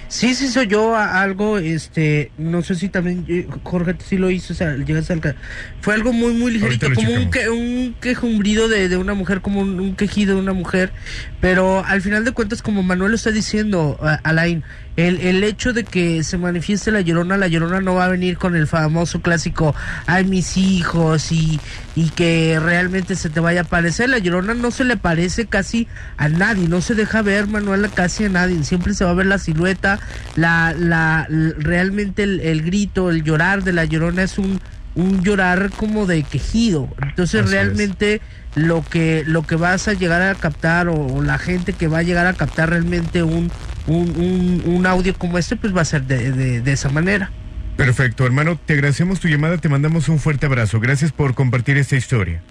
Sí, 0.08 0.34
sí, 0.34 0.48
soy 0.48 0.66
yo 0.68 0.94
a- 0.94 1.20
algo, 1.22 1.58
este, 1.58 2.30
no 2.38 2.62
sé 2.62 2.74
si 2.76 2.88
también 2.88 3.24
eh, 3.28 3.46
Jorge 3.64 3.96
sí 4.04 4.16
lo 4.18 4.30
hizo, 4.30 4.52
o 4.52 4.56
sea, 4.56 4.76
llegaste 4.76 5.12
al 5.12 5.36
Fue 5.80 5.94
algo 5.94 6.12
muy, 6.12 6.32
muy 6.34 6.52
ligerito, 6.52 6.88
como 6.94 7.10
un, 7.12 7.30
que, 7.30 7.48
un 7.48 7.94
quejumbrido 8.00 8.68
de, 8.68 8.88
de 8.88 8.96
una 8.96 9.14
mujer, 9.14 9.40
como 9.40 9.60
un, 9.60 9.80
un 9.80 9.96
quejido 9.96 10.34
de 10.36 10.40
una 10.40 10.52
mujer, 10.52 10.92
pero 11.40 11.84
al 11.84 12.02
final 12.02 12.24
de 12.24 12.32
cuentas, 12.32 12.62
como 12.62 12.82
Manuel 12.82 13.10
lo 13.10 13.16
está 13.16 13.30
diciendo, 13.32 13.98
Alain, 14.22 14.62
el, 14.96 15.20
el 15.20 15.44
hecho 15.44 15.72
de 15.72 15.84
que 15.84 16.22
se 16.24 16.38
manifieste 16.38 16.90
la 16.90 17.00
llorona, 17.02 17.36
la 17.36 17.48
llorona 17.48 17.80
no 17.80 17.94
va 17.94 18.06
a 18.06 18.08
venir 18.08 18.38
con 18.38 18.56
el 18.56 18.66
famoso 18.66 19.20
clásico, 19.20 19.74
ay, 20.06 20.24
mis 20.24 20.56
hijos, 20.56 21.30
y, 21.32 21.60
y 21.94 22.10
que 22.10 22.58
realmente 22.62 23.14
se 23.14 23.28
te 23.30 23.40
vaya 23.40 23.60
a 23.60 23.64
aparecer. 23.64 24.08
La 24.08 24.18
llorona 24.18 24.54
no 24.54 24.70
se 24.70 24.84
le 24.84 24.96
parece 24.96 25.46
casi 25.46 25.86
a 26.16 26.28
nadie, 26.28 26.68
no 26.68 26.80
se 26.80 26.94
deja 26.94 27.22
ver, 27.22 27.46
Manuel, 27.46 27.90
casi 27.92 28.24
a 28.24 28.28
nadie. 28.30 28.64
Siempre 28.64 28.94
se 28.94 29.04
va 29.04 29.10
a 29.10 29.14
ver 29.14 29.26
la 29.26 29.38
silueta, 29.38 30.00
la, 30.34 30.74
la, 30.76 31.26
realmente 31.28 32.22
el, 32.22 32.40
el 32.40 32.62
grito, 32.62 33.10
el 33.10 33.22
llorar 33.22 33.62
de 33.64 33.72
la 33.72 33.84
llorona 33.84 34.22
es 34.22 34.38
un, 34.38 34.60
un 34.94 35.22
llorar 35.22 35.72
como 35.72 36.06
de 36.06 36.24
quejido. 36.24 36.88
Entonces, 37.02 37.42
Así 37.42 37.50
es. 37.50 37.50
realmente 37.50 38.22
lo 38.54 38.82
que 38.88 39.22
lo 39.26 39.42
que 39.46 39.56
vas 39.56 39.86
a 39.86 39.92
llegar 39.92 40.22
a 40.22 40.34
captar 40.34 40.88
o, 40.88 40.94
o 40.94 41.22
la 41.22 41.36
gente 41.38 41.74
que 41.74 41.88
va 41.88 41.98
a 41.98 42.02
llegar 42.02 42.26
a 42.26 42.32
captar 42.32 42.70
realmente 42.70 43.22
un 43.22 43.52
un, 43.86 44.10
un, 44.16 44.62
un 44.74 44.86
audio 44.86 45.14
como 45.14 45.38
este 45.38 45.56
pues 45.56 45.74
va 45.76 45.82
a 45.82 45.84
ser 45.84 46.02
de, 46.02 46.32
de, 46.32 46.60
de 46.60 46.72
esa 46.72 46.88
manera 46.88 47.30
Perfecto, 47.76 48.24
hermano, 48.24 48.58
te 48.58 48.72
agradecemos 48.72 49.20
tu 49.20 49.28
llamada, 49.28 49.58
te 49.58 49.68
mandamos 49.68 50.08
un 50.08 50.18
fuerte 50.18 50.46
abrazo. 50.46 50.80
Gracias 50.80 51.12
por 51.12 51.34
compartir 51.34 51.76
esta 51.76 51.94
historia. 51.94 52.42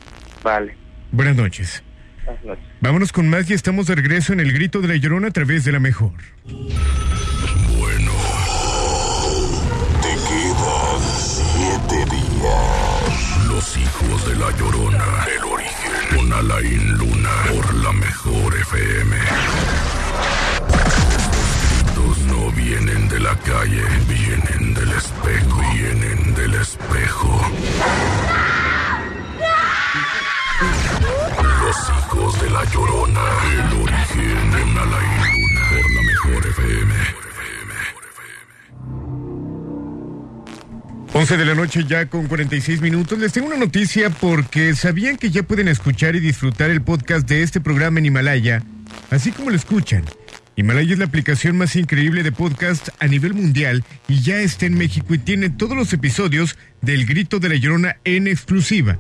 Vale. 0.44 0.76
Buenas 1.12 1.36
noches. 1.36 1.84
Buenas 2.24 2.46
noches. 2.46 2.64
Vámonos 2.80 3.12
con 3.12 3.28
más 3.30 3.50
y 3.50 3.54
estamos 3.54 3.88
de 3.88 3.96
regreso 3.96 4.34
en 4.34 4.40
el 4.40 4.54
grito 4.54 4.82
de 4.82 4.88
la 4.88 4.96
llorona 4.98 5.30
a 5.30 5.32
través 5.32 5.66
de 5.66 5.72
la 5.72 5.80
mejor. 5.80 6.14
Bueno. 6.44 8.12
Te 10.04 10.14
quedan 10.30 11.02
siete 11.18 12.06
días. 12.06 13.48
Los 13.48 13.78
hijos 13.78 14.30
de 14.30 14.36
la 14.36 14.52
llorona. 14.60 15.26
El 15.36 15.44
origen. 15.44 15.92
Con 16.16 16.32
Alain 16.34 16.98
Luna. 16.98 17.30
Por 17.52 17.74
la 17.74 17.94
mejor 17.94 18.56
FM. 18.58 19.16
La 23.26 23.36
calle, 23.38 23.82
vienen 24.08 24.74
del 24.76 24.92
espejo, 24.92 25.60
vienen 25.74 26.36
del 26.36 26.54
espejo. 26.62 27.52
Los 31.62 31.78
hijos 31.90 32.42
de 32.42 32.50
la 32.52 32.64
llorona, 32.66 33.22
el 33.52 33.82
origen 33.82 34.54
en 34.62 34.78
Alain 34.78 35.18
Luna, 35.26 35.62
por 35.72 35.92
la 35.96 36.02
mejor 36.04 36.48
FM. 36.52 36.94
11 41.14 41.38
de 41.38 41.46
la 41.46 41.56
noche 41.56 41.84
ya 41.88 42.06
con 42.06 42.28
46 42.28 42.82
minutos. 42.82 43.18
Les 43.18 43.34
tengo 43.34 43.48
una 43.48 43.58
noticia 43.58 44.12
porque 44.12 44.76
sabían 44.76 45.18
que 45.18 45.32
ya 45.32 45.42
pueden 45.42 45.68
escuchar 45.68 46.16
y 46.16 46.20
disfrutar 46.20 46.70
el 46.70 46.84
podcast 46.84 47.28
de 47.28 47.42
este 47.42 47.60
programa 47.60 47.98
en 47.98 48.06
Himalaya, 48.06 48.62
así 49.10 49.32
como 49.32 49.50
lo 49.50 49.56
escuchan. 49.56 50.06
Himalaya 50.58 50.94
es 50.94 51.00
la 51.00 51.06
aplicación 51.06 51.58
más 51.58 51.76
increíble 51.76 52.24
de 52.24 52.32
podcast 52.32 52.88
a 53.00 53.08
nivel 53.08 53.34
mundial 53.34 53.84
y 54.08 54.22
ya 54.22 54.40
está 54.40 54.66
en 54.66 54.78
México 54.78 55.14
y 55.14 55.18
tiene 55.18 55.50
todos 55.50 55.76
los 55.76 55.92
episodios 55.92 56.58
del 56.82 57.06
Grito 57.06 57.40
de 57.40 57.50
la 57.50 57.56
Llorona 57.56 57.98
en 58.06 58.28
exclusiva. 58.28 58.98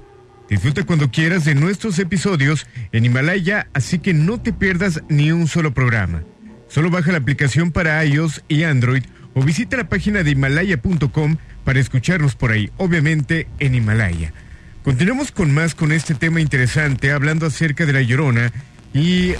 Disfruta 0.50 0.84
cuando 0.84 1.10
quieras 1.12 1.46
de 1.46 1.56
nuestros 1.56 1.98
episodios 1.98 2.68
en 2.91 3.06
Himalaya, 3.06 3.68
así 3.74 4.00
que 4.00 4.13
no 4.13 4.39
te 4.39 4.52
pierdas 4.52 5.02
ni 5.08 5.32
un 5.32 5.48
solo 5.48 5.74
programa. 5.74 6.24
Solo 6.68 6.89
baja 6.89 7.13
la 7.13 7.20
aplicación 7.20 7.72
para 7.72 8.04
iOS 8.06 8.44
y 8.50 8.63
Android 8.63 9.04
o 9.34 9.41
visita 9.41 9.78
la 9.78 9.88
página 9.88 10.24
de 10.24 10.32
himalaya.com 10.32 11.38
para 11.63 11.80
escucharnos 11.80 12.36
por 12.36 12.52
ahí, 12.52 12.70
obviamente 12.78 13.48
en 13.60 13.76
Himalaya. 13.76 14.34
Continuamos 14.84 15.32
con 15.32 15.54
más 15.54 15.74
con 15.74 15.94
este 15.94 16.15
tema 16.15 16.41
interesante, 16.41 17.12
hablando 17.12 17.46
acerca 17.46 17.86
de 17.86 17.94
la 17.94 18.02
llorona 18.02 18.52
y 18.94 19.34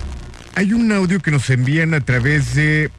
hay 0.56 0.72
un 0.72 0.92
audio 0.92 1.20
que 1.20 1.32
nos 1.32 1.50
envían 1.50 1.94
a 1.94 2.00
través 2.00 2.56
de 2.56 2.90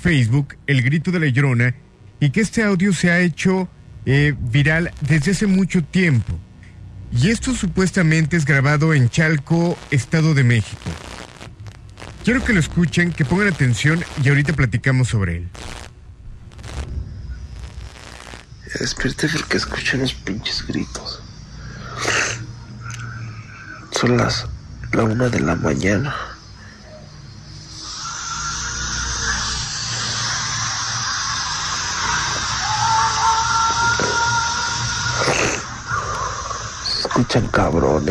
Facebook, 0.00 0.54
El 0.66 0.82
Grito 0.82 1.10
de 1.10 1.20
la 1.20 1.26
Llorona, 1.26 1.74
y 2.20 2.30
que 2.30 2.42
este 2.42 2.62
audio 2.62 2.92
se 2.92 3.10
ha 3.10 3.20
hecho 3.20 3.68
eh, 4.04 4.34
viral 4.38 4.92
desde 5.00 5.32
hace 5.32 5.46
mucho 5.46 5.82
tiempo. 5.82 6.38
Y 7.10 7.30
esto 7.30 7.54
supuestamente 7.54 8.36
es 8.36 8.44
grabado 8.44 8.92
en 8.92 9.08
Chalco, 9.08 9.78
Estado 9.90 10.34
de 10.34 10.44
México. 10.44 10.90
Quiero 12.22 12.44
que 12.44 12.52
lo 12.52 12.60
escuchen, 12.60 13.12
que 13.12 13.24
pongan 13.24 13.48
atención 13.48 14.04
y 14.22 14.28
ahorita 14.28 14.52
platicamos 14.52 15.08
sobre 15.08 15.38
él. 15.38 15.48
Ya 18.66 18.80
despierte 18.80 19.28
porque 19.28 19.56
escucho 19.56 19.96
unos 19.96 20.12
pinches 20.12 20.66
gritos. 20.66 21.22
Son 23.92 24.16
las 24.18 24.46
la 24.92 25.04
una 25.04 25.28
de 25.28 25.40
la 25.40 25.54
mañana. 25.54 26.35
Se 37.16 37.22
escuchan 37.22 37.48
cabrón, 37.48 38.04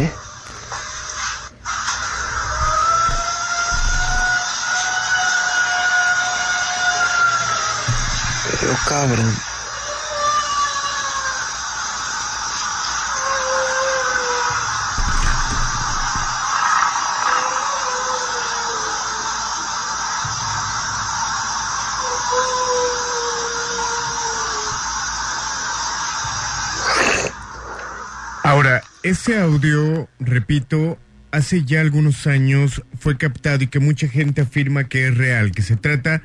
ese 29.05 29.37
audio, 29.37 30.09
repito, 30.19 30.97
hace 31.29 31.63
ya 31.63 31.79
algunos 31.79 32.25
años 32.25 32.81
fue 32.97 33.17
captado 33.17 33.63
y 33.63 33.67
que 33.67 33.79
mucha 33.79 34.07
gente 34.07 34.41
afirma 34.41 34.85
que 34.85 35.07
es 35.07 35.15
real, 35.15 35.51
que 35.51 35.61
se 35.61 35.75
trata 35.75 36.23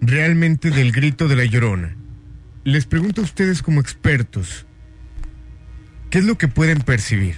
realmente 0.00 0.72
del 0.72 0.90
grito 0.90 1.28
de 1.28 1.36
la 1.36 1.44
llorona. 1.44 1.94
Les 2.64 2.84
pregunto 2.84 3.20
a 3.20 3.24
ustedes 3.24 3.62
como 3.62 3.80
expertos, 3.80 4.66
¿qué 6.10 6.18
es 6.18 6.24
lo 6.24 6.36
que 6.36 6.48
pueden 6.48 6.80
percibir? 6.80 7.36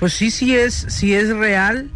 Pues 0.00 0.14
sí, 0.14 0.32
sí 0.32 0.56
es, 0.56 0.84
sí 0.88 1.14
es 1.14 1.28
real. 1.28 1.92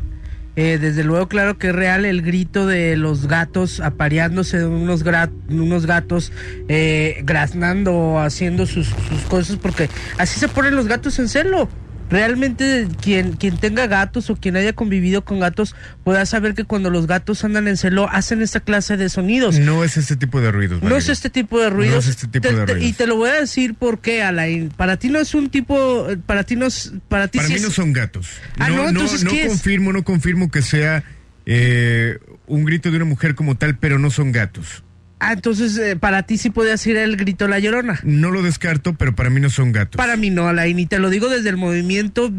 Eh, 0.54 0.78
desde 0.78 1.02
luego, 1.02 1.26
claro 1.26 1.58
que 1.58 1.68
es 1.68 1.74
real 1.74 2.04
el 2.04 2.22
grito 2.22 2.68
de 2.68 2.96
los 2.96 3.26
gatos 3.26 3.80
apareándose 3.80 4.64
unos, 4.64 5.02
unos 5.48 5.86
gatos 5.86 6.32
eh, 6.68 7.20
graznando 7.24 8.20
haciendo 8.20 8.64
sus 8.66 8.94
cosas, 9.28 9.56
porque 9.56 9.90
así 10.18 10.38
se 10.38 10.46
ponen 10.46 10.76
los 10.76 10.86
gatos 10.86 11.18
en 11.18 11.28
celo. 11.28 11.68
Realmente 12.10 12.88
quien, 13.02 13.32
quien 13.32 13.58
tenga 13.58 13.86
gatos 13.86 14.30
o 14.30 14.36
quien 14.36 14.56
haya 14.56 14.72
convivido 14.72 15.24
con 15.24 15.40
gatos 15.40 15.74
podrá 16.04 16.24
saber 16.26 16.54
que 16.54 16.64
cuando 16.64 16.88
los 16.90 17.06
gatos 17.06 17.44
andan 17.44 17.68
en 17.68 17.76
celo 17.76 18.08
hacen 18.10 18.40
esta 18.40 18.60
clase 18.60 18.96
de 18.96 19.08
sonidos. 19.10 19.58
No 19.58 19.84
es 19.84 19.96
este 19.98 20.16
tipo 20.16 20.40
de 20.40 20.50
ruidos. 20.50 20.82
No 20.82 20.96
es 20.96 21.08
este 21.08 21.28
tipo 21.28 21.58
de 21.60 21.68
ruidos. 21.70 21.94
No 21.94 22.00
es 22.00 22.06
este 22.08 22.26
tipo 22.28 22.48
Te- 22.48 22.54
de 22.54 22.64
te- 22.66 22.72
ruidos. 22.74 22.88
y 22.90 22.92
te 22.94 23.06
lo 23.06 23.16
voy 23.16 23.30
a 23.30 23.34
decir 23.40 23.74
por 23.74 24.00
qué, 24.00 24.22
Alain. 24.22 24.70
Para 24.70 24.96
ti 24.96 25.08
no 25.10 25.18
es 25.18 25.34
un 25.34 25.50
tipo, 25.50 26.06
para 26.26 26.44
ti 26.44 26.56
no 26.56 26.66
es, 26.66 26.92
para 27.08 27.28
ti 27.28 27.38
Para 27.38 27.48
sí 27.48 27.54
mí 27.54 27.58
es- 27.60 27.64
no 27.66 27.70
son 27.70 27.92
gatos. 27.92 28.28
Ah, 28.58 28.70
no, 28.70 28.88
entonces, 28.88 29.22
no 29.24 29.30
¿qué 29.30 29.42
es? 29.42 29.48
confirmo, 29.48 29.92
no 29.92 30.02
confirmo 30.02 30.50
que 30.50 30.62
sea 30.62 31.04
eh, 31.44 32.18
un 32.46 32.64
grito 32.64 32.90
de 32.90 32.96
una 32.96 33.04
mujer 33.06 33.34
como 33.34 33.56
tal, 33.56 33.76
pero 33.78 33.98
no 33.98 34.10
son 34.10 34.32
gatos. 34.32 34.82
Ah, 35.20 35.32
entonces 35.32 35.76
eh, 35.78 35.96
para 35.96 36.22
ti 36.22 36.38
sí 36.38 36.50
puede 36.50 36.76
ser 36.78 36.96
el 36.96 37.16
grito 37.16 37.48
la 37.48 37.58
llorona. 37.58 37.98
No 38.04 38.30
lo 38.30 38.42
descarto, 38.42 38.94
pero 38.94 39.14
para 39.14 39.30
mí 39.30 39.40
no 39.40 39.50
son 39.50 39.72
gatos. 39.72 39.96
Para 39.96 40.16
mí 40.16 40.30
no, 40.30 40.48
Alain, 40.48 40.78
y 40.78 40.86
te 40.86 40.98
lo 40.98 41.10
digo 41.10 41.28
desde 41.28 41.48
el 41.48 41.56
movimiento 41.56 42.32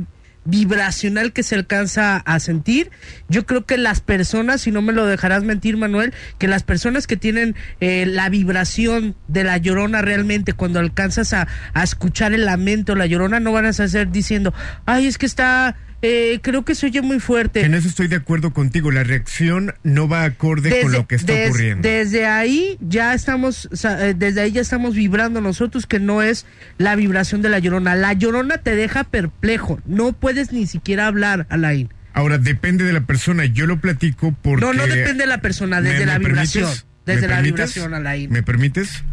vibracional 0.46 1.34
que 1.34 1.44
se 1.44 1.56
alcanza 1.56 2.18
a 2.18 2.40
sentir. 2.40 2.90
Yo 3.28 3.46
creo 3.46 3.66
que 3.66 3.78
las 3.78 4.02
personas, 4.02 4.62
si 4.62 4.72
no 4.72 4.82
me 4.82 4.94
lo 4.94 5.06
dejarás 5.06 5.44
mentir, 5.44 5.78
Manuel, 5.78 6.14
que 6.38 6.48
las 6.48 6.64
personas 6.64 7.08
que 7.08 7.18
tienen 7.18 7.56
eh, 7.82 8.06
la 8.06 8.30
vibración 8.30 9.16
de 9.28 9.44
la 9.44 9.58
llorona 9.58 10.02
realmente, 10.02 10.54
cuando 10.54 10.80
alcanzas 10.80 11.34
a, 11.34 11.48
a 11.74 11.84
escuchar 11.84 12.34
el 12.34 12.46
lamento 12.46 12.96
la 12.96 13.06
llorona, 13.06 13.40
no 13.40 13.52
van 13.52 13.66
a 13.66 13.70
hacer 13.70 14.12
diciendo, 14.12 14.54
ay, 14.86 15.08
es 15.08 15.18
que 15.18 15.26
está, 15.26 15.76
eh, 16.02 16.40
creo 16.42 16.64
que 16.64 16.76
se 16.76 16.86
oye 16.86 17.02
muy 17.02 17.20
fuerte. 17.20 17.62
En 17.66 17.74
eso 17.74 17.88
estoy 17.88 18.08
de 18.08 18.16
acuerdo 18.16 18.54
contigo. 18.54 18.92
La 18.92 19.04
reacción 19.04 19.74
no 19.84 20.08
va 20.08 20.24
acorde 20.24 20.82
con 20.82 20.92
lo 20.92 21.08
que 21.08 21.16
está 21.16 21.34
des- 21.34 21.50
ocurriendo. 21.50 21.88
Desde 21.88 22.26
ahí 22.26 22.78
ya 22.80 23.14
estamos, 23.14 23.68
eh, 23.84 24.14
desde 24.18 24.42
ahí 24.42 24.52
ya 24.52 24.62
estamos 24.62 24.96
vibrando 24.96 25.42
nosotros 25.42 25.86
que 25.86 26.00
no 26.00 26.22
es 26.22 26.46
la 26.78 26.96
vibración 26.96 27.42
de 27.42 27.50
la 27.50 27.60
llorona. 27.60 27.96
La 27.96 28.14
llorona 28.14 28.58
te 28.60 28.76
deja 28.76 29.04
perplejo, 29.04 29.80
no 29.86 30.14
puedes 30.14 30.52
ni 30.54 30.68
siquiera 30.68 31.08
hablar, 31.08 31.48
Alain. 31.50 31.90
Ahora, 32.14 32.38
depende 32.38 32.84
de 32.86 32.94
la 32.94 33.02
persona. 33.02 33.46
Yo 33.46 33.68
lo 33.68 33.80
platico 33.80 34.36
porque... 34.42 34.66
No, 34.66 34.74
no 34.74 34.88
depende 34.88 35.24
de 35.24 35.28
la 35.28 35.42
persona, 35.42 35.80
¿Me- 35.80 35.90
desde 35.90 36.00
me 36.02 36.06
la 36.08 36.18
vibración. 36.18 36.64
permites? 36.66 36.86
Desde 37.06 37.22
¿Me 37.22 37.28
la 37.28 37.36
permites? 37.36 37.56
vibración, 37.76 37.94
Alain. 37.94 38.30
¿Me 38.32 38.44
permites? 38.44 39.04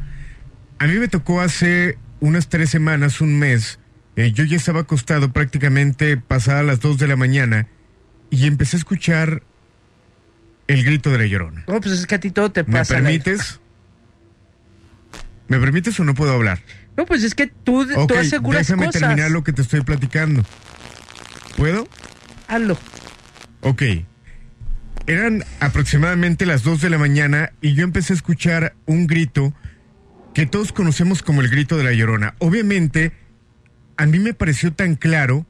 A 0.79 0.87
mí 0.87 0.95
me 0.95 1.09
tocó 1.09 1.41
hace 1.41 1.99
unas 2.21 2.49
tres 2.49 2.71
semanas, 2.71 3.21
un 3.21 3.39
mes. 3.39 3.79
Eh, 4.17 4.33
yo 4.33 4.45
ya 4.45 4.57
estaba 4.57 4.81
acostado 4.81 5.33
prácticamente 5.33 6.17
pasadas 6.17 6.65
las 6.65 6.81
dos 6.81 6.99
de 6.99 7.07
la 7.09 7.17
mañana 7.17 7.69
y 8.31 8.47
empecé 8.47 8.77
a 8.77 8.79
escuchar 8.79 9.43
el 10.69 10.85
grito 10.85 11.11
de 11.11 11.19
la 11.19 11.27
llorona. 11.27 11.65
No, 11.69 11.81
pues 11.81 11.93
es 12.01 12.07
que 12.07 12.15
a 12.17 12.21
ti 12.21 12.31
todo 12.31 12.51
te 12.51 12.65
¿Me 12.65 12.73
pasa. 12.79 12.97
Alain. 12.99 13.23
permites? 13.23 13.61
¿Me 15.49 15.59
permites 15.61 15.99
o 16.01 16.05
no 16.05 16.15
puedo 16.15 16.33
hablar? 16.33 16.61
No, 16.97 17.07
pues 17.07 17.23
es 17.23 17.35
que 17.35 17.47
tú, 17.47 17.83
Ok, 17.95 18.09
tú 18.09 18.15
aseguras 18.19 18.67
déjame 18.67 18.87
cosas. 18.87 19.03
terminar 19.03 19.31
lo 19.31 19.45
que 19.45 19.53
te 19.53 19.63
estoy 19.63 19.83
platicando. 19.83 20.45
¿Puedo? 21.57 21.87
Hazlo. 22.49 22.77
Ok. 23.61 23.83
Eran 25.07 25.45
aproximadamente 25.61 26.47
las 26.47 26.63
2 26.65 26.81
de 26.81 26.91
la 26.91 26.99
mañana 26.99 27.53
y 27.61 27.75
yo 27.75 27.85
empecé 27.85 28.13
a 28.13 28.17
escuchar 28.17 28.75
un 28.87 29.07
grito 29.07 29.53
que 30.35 30.47
todos 30.47 30.73
conocemos 30.73 31.23
como 31.23 31.43
el 31.43 31.49
grito 31.49 31.77
de 31.77 31.85
la 31.85 31.93
llorona. 31.93 32.35
Obviamente, 32.39 33.13
a 33.97 34.07
mí 34.07 34.19
me 34.19 34.35
pareció 34.35 34.73
tan 34.73 34.97
claro 34.97 35.47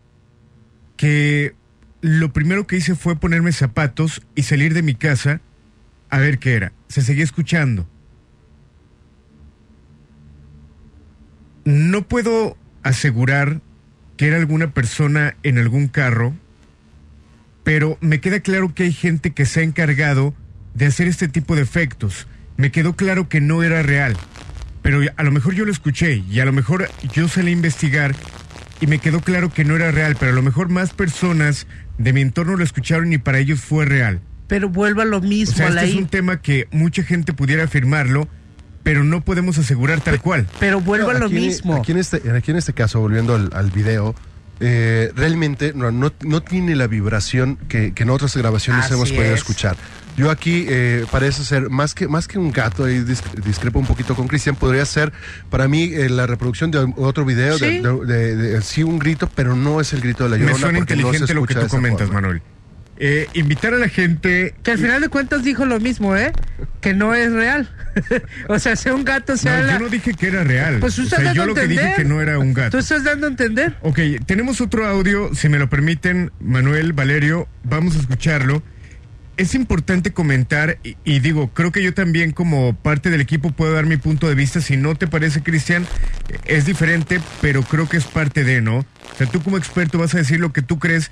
que 0.96 1.54
lo 2.00 2.32
primero 2.32 2.66
que 2.66 2.76
hice 2.76 2.94
fue 2.94 3.18
ponerme 3.18 3.52
zapatos 3.52 4.22
y 4.34 4.42
salir 4.42 4.74
de 4.74 4.82
mi 4.82 4.94
casa 4.94 5.40
a 6.10 6.18
ver 6.18 6.38
qué 6.38 6.54
era. 6.54 6.72
Se 6.88 7.02
seguía 7.02 7.24
escuchando. 7.24 7.88
No 11.64 12.06
puedo 12.06 12.56
asegurar 12.82 13.60
que 14.16 14.28
era 14.28 14.36
alguna 14.36 14.72
persona 14.72 15.36
en 15.42 15.58
algún 15.58 15.88
carro 15.88 16.34
pero 17.66 17.98
me 18.00 18.20
queda 18.20 18.38
claro 18.38 18.72
que 18.72 18.84
hay 18.84 18.92
gente 18.92 19.32
que 19.32 19.44
se 19.44 19.58
ha 19.58 19.64
encargado 19.64 20.36
de 20.74 20.86
hacer 20.86 21.08
este 21.08 21.26
tipo 21.26 21.56
de 21.56 21.62
efectos. 21.62 22.28
Me 22.56 22.70
quedó 22.70 22.94
claro 22.94 23.28
que 23.28 23.40
no 23.40 23.64
era 23.64 23.82
real, 23.82 24.16
pero 24.82 25.00
a 25.16 25.22
lo 25.24 25.32
mejor 25.32 25.52
yo 25.54 25.64
lo 25.64 25.72
escuché 25.72 26.22
y 26.30 26.38
a 26.38 26.44
lo 26.44 26.52
mejor 26.52 26.88
yo 27.12 27.26
salí 27.26 27.48
a 27.48 27.54
investigar 27.54 28.14
y 28.80 28.86
me 28.86 28.98
quedó 28.98 29.20
claro 29.20 29.52
que 29.52 29.64
no 29.64 29.76
era 29.76 29.90
real, 29.90 30.16
pero 30.18 30.32
a 30.32 30.34
lo 30.34 30.42
mejor 30.42 30.68
más 30.68 30.92
personas 30.92 31.66
de 31.98 32.12
mi 32.12 32.20
entorno 32.20 32.56
lo 32.56 32.64
escucharon 32.64 33.12
y 33.12 33.18
para 33.18 33.38
ellos 33.38 33.60
fue 33.60 33.84
real. 33.84 34.20
Pero 34.48 34.68
vuelva 34.68 35.02
a 35.02 35.06
lo 35.06 35.18
O 35.18 35.22
mismo, 35.22 35.56
sea, 35.56 35.68
este 35.68 35.86
es 35.86 35.94
un 35.94 36.08
tema 36.08 36.40
que 36.40 36.68
mucha 36.70 37.02
gente 37.02 37.32
pudiera 37.32 37.64
afirmarlo, 37.64 38.28
pero 38.82 39.02
no 39.02 39.24
podemos 39.24 39.58
asegurar 39.58 40.00
tal 40.00 40.20
cual. 40.20 40.46
Pero 40.60 40.80
vuelva 40.80 41.12
a 41.12 41.18
lo 41.18 41.28
mismo. 41.28 41.74
Aquí 41.76 41.92
en 41.92 41.98
este, 41.98 42.22
aquí 42.30 42.52
en 42.52 42.56
este 42.58 42.72
caso, 42.72 43.00
volviendo 43.00 43.34
al, 43.34 43.50
al 43.52 43.70
video, 43.72 44.14
eh, 44.60 45.10
realmente 45.16 45.72
no, 45.74 45.90
no, 45.90 46.12
no 46.22 46.42
tiene 46.42 46.76
la 46.76 46.86
vibración 46.86 47.56
que, 47.68 47.92
que 47.92 48.04
en 48.04 48.10
otras 48.10 48.36
grabaciones 48.36 48.84
Así 48.84 48.94
hemos 48.94 49.10
podido 49.10 49.34
es. 49.34 49.40
escuchar. 49.40 49.76
Yo 50.16 50.30
aquí 50.30 50.64
eh, 50.68 51.04
parece 51.10 51.44
ser 51.44 51.68
más 51.70 51.94
que 51.94 52.08
más 52.08 52.26
que 52.26 52.38
un 52.38 52.50
gato, 52.52 52.84
ahí 52.84 53.00
dis- 53.00 53.22
discrepo 53.44 53.78
un 53.78 53.86
poquito 53.86 54.14
con 54.14 54.28
Cristian, 54.28 54.56
podría 54.56 54.84
ser 54.86 55.12
para 55.50 55.68
mí 55.68 55.90
eh, 55.92 56.08
la 56.08 56.26
reproducción 56.26 56.70
de 56.70 56.78
otro 56.96 57.24
video, 57.24 57.58
de- 57.58 57.70
Sí. 57.70 57.78
de, 57.80 58.06
de- 58.06 58.36
de- 58.36 58.62
sí 58.62 58.82
un 58.82 58.98
grito, 58.98 59.28
pero 59.34 59.54
no 59.54 59.80
es 59.80 59.92
el 59.92 60.00
grito 60.00 60.24
de 60.24 60.30
la 60.30 60.36
Me 60.36 60.42
llorona. 60.44 60.58
suena 60.60 60.78
porque 60.78 60.96
no 60.96 61.00
se 61.02 61.06
inteligente 61.08 61.34
lo 61.34 61.44
que 61.44 61.54
tú 61.54 61.68
comentas, 61.68 62.06
forma. 62.08 62.20
Manuel. 62.22 62.42
Eh, 62.98 63.28
invitar 63.34 63.74
a 63.74 63.76
la 63.76 63.90
gente 63.90 64.54
Que 64.62 64.70
al 64.70 64.78
final 64.78 65.02
de 65.02 65.10
cuentas 65.10 65.44
dijo 65.44 65.66
lo 65.66 65.78
mismo, 65.78 66.16
¿eh? 66.16 66.32
Que 66.80 66.94
no 66.94 67.14
es 67.14 67.30
real. 67.30 67.68
o 68.48 68.58
sea, 68.58 68.74
sea 68.74 68.94
un 68.94 69.04
gato, 69.04 69.36
sea 69.36 69.60
No, 69.60 69.66
la- 69.66 69.72
yo 69.74 69.78
no 69.80 69.88
dije 69.90 70.14
que 70.14 70.28
era 70.28 70.44
real. 70.44 70.78
Pues 70.80 70.94
tú 70.94 71.02
O 71.02 71.04
estás 71.04 71.18
sea, 71.18 71.26
dando 71.26 71.36
yo 71.36 71.42
a 71.42 71.46
lo 71.46 71.54
que 71.54 71.66
dije 71.68 71.92
que 71.94 72.04
no 72.04 72.22
era 72.22 72.38
un 72.38 72.54
gato. 72.54 72.70
Tú 72.70 72.78
estás 72.78 73.04
dando 73.04 73.26
a 73.26 73.30
entender. 73.30 73.76
Ok, 73.82 73.98
tenemos 74.24 74.62
otro 74.62 74.86
audio, 74.86 75.34
si 75.34 75.50
me 75.50 75.58
lo 75.58 75.68
permiten, 75.68 76.32
Manuel, 76.40 76.94
Valerio, 76.94 77.48
vamos 77.64 77.96
a 77.96 78.00
escucharlo. 78.00 78.62
Es 79.36 79.54
importante 79.54 80.14
comentar, 80.14 80.78
y, 80.82 81.20
digo, 81.20 81.50
creo 81.52 81.70
que 81.70 81.82
yo 81.82 81.92
también 81.92 82.32
como 82.32 82.74
parte 82.74 83.10
del 83.10 83.20
equipo 83.20 83.50
puedo 83.50 83.74
dar 83.74 83.84
mi 83.84 83.98
punto 83.98 84.28
de 84.28 84.34
vista, 84.34 84.62
si 84.62 84.78
no 84.78 84.94
te 84.94 85.06
parece, 85.06 85.42
Cristian, 85.42 85.86
es 86.46 86.64
diferente, 86.64 87.20
pero 87.42 87.62
creo 87.62 87.86
que 87.86 87.98
es 87.98 88.06
parte 88.06 88.44
de, 88.44 88.62
¿no? 88.62 88.78
O 88.78 89.16
sea, 89.18 89.26
tú 89.26 89.42
como 89.42 89.58
experto 89.58 89.98
vas 89.98 90.14
a 90.14 90.18
decir 90.18 90.40
lo 90.40 90.54
que 90.54 90.62
tú 90.62 90.78
crees, 90.78 91.10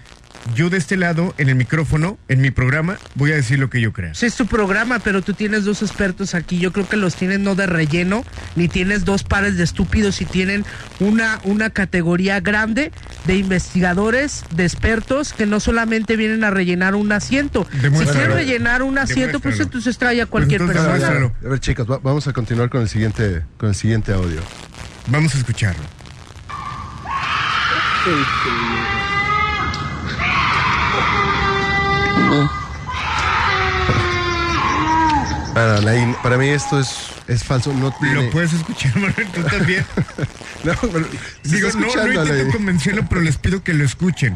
yo 0.54 0.68
de 0.70 0.76
este 0.76 0.96
lado, 0.96 1.34
en 1.38 1.48
el 1.48 1.54
micrófono, 1.54 2.18
en 2.28 2.40
mi 2.42 2.50
programa, 2.50 2.98
voy 3.14 3.32
a 3.32 3.34
decir 3.34 3.58
lo 3.58 3.70
que 3.70 3.80
yo 3.80 3.92
creo. 3.92 4.14
Sí, 4.14 4.26
es 4.26 4.34
tu 4.36 4.46
programa, 4.46 4.98
pero 4.98 5.22
tú 5.22 5.32
tienes 5.32 5.64
dos 5.64 5.80
expertos 5.82 6.34
aquí. 6.34 6.58
Yo 6.58 6.70
creo 6.72 6.86
que 6.88 6.96
los 6.98 7.14
tienes 7.16 7.40
no 7.40 7.54
de 7.54 7.66
relleno, 7.66 8.24
ni 8.54 8.68
tienes 8.68 9.04
dos 9.06 9.24
pares 9.24 9.56
de 9.56 9.64
estúpidos 9.64 10.20
y 10.20 10.26
tienen 10.26 10.64
una, 11.00 11.40
una 11.44 11.70
categoría 11.70 12.40
grande 12.40 12.92
de 13.24 13.36
investigadores, 13.36 14.44
de 14.54 14.64
expertos 14.64 15.32
que 15.32 15.46
no 15.46 15.60
solamente 15.60 16.16
vienen 16.16 16.44
a 16.44 16.50
rellenar 16.50 16.94
un 16.94 17.10
asiento. 17.12 17.66
Si 17.72 17.78
quieren 18.04 18.32
rellenar 18.32 18.82
un 18.82 18.98
asiento, 18.98 19.40
pues 19.40 19.58
entonces 19.60 19.96
trae 19.96 20.20
a 20.20 20.26
cualquier 20.26 20.60
Pues 20.60 20.70
entonces 20.76 20.92
persona. 20.92 21.14
demuéstralo. 21.14 21.48
A 21.48 21.50
ver, 21.52 21.60
chicas, 21.60 21.86
va- 21.90 21.98
vamos 22.02 22.28
a 22.28 22.32
continuar 22.34 22.68
con 22.68 22.82
el 22.82 22.88
siguiente, 22.90 23.42
con 23.56 23.70
el 23.70 23.74
siguiente 23.74 24.12
audio. 24.12 24.40
Vamos 25.08 25.34
a 25.34 25.38
escucharlo. 25.38 25.82
Para, 35.54 35.80
la- 35.80 36.16
para 36.22 36.36
mí 36.36 36.48
esto 36.48 36.80
es, 36.80 36.88
es 37.28 37.44
falso, 37.44 37.72
no 37.72 37.92
tiene... 37.92 38.24
Lo 38.24 38.30
puedes 38.30 38.52
escuchar, 38.52 38.92
Manuel, 38.96 39.26
tú 39.32 39.42
también. 39.42 39.84
No, 40.64 40.72
pero 40.80 41.06
Digo, 41.42 41.68
no, 41.74 41.80
no 41.94 42.22
intento 42.22 42.52
convencerlo, 42.56 43.06
pero 43.06 43.20
les 43.20 43.36
pido 43.36 43.62
que 43.62 43.74
lo 43.74 43.84
escuchen. 43.84 44.32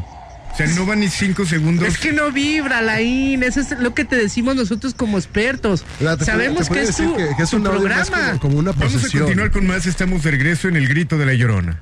O 0.53 0.55
sea, 0.55 0.67
no 0.67 0.85
van 0.85 0.99
ni 0.99 1.09
cinco 1.09 1.43
segundos. 1.43 1.87
Es 1.87 1.97
que 1.97 2.11
no 2.13 2.31
vibra, 2.31 2.81
Laín. 2.83 3.41
Eso 3.41 3.59
es 3.61 3.71
lo 3.79 3.95
que 3.95 4.05
te 4.05 4.15
decimos 4.15 4.55
nosotros 4.55 4.93
como 4.93 5.17
expertos. 5.17 5.83
Te 6.19 6.25
Sabemos 6.25 6.69
que 6.69 6.83
es 6.83 6.95
tu, 6.95 7.15
que- 7.17 7.29
que 7.35 7.43
es 7.43 7.49
tu 7.49 7.57
un 7.57 7.63
programa. 7.63 8.05
como, 8.27 8.39
como 8.39 8.57
una 8.59 8.71
Vamos 8.73 9.03
a 9.03 9.09
continuar 9.19 9.49
con 9.51 9.65
más. 9.65 9.87
Estamos 9.87 10.21
de 10.21 10.29
regreso 10.31 10.67
en 10.67 10.75
el 10.75 10.87
grito 10.87 11.17
de 11.17 11.25
la 11.25 11.33
llorona. 11.33 11.81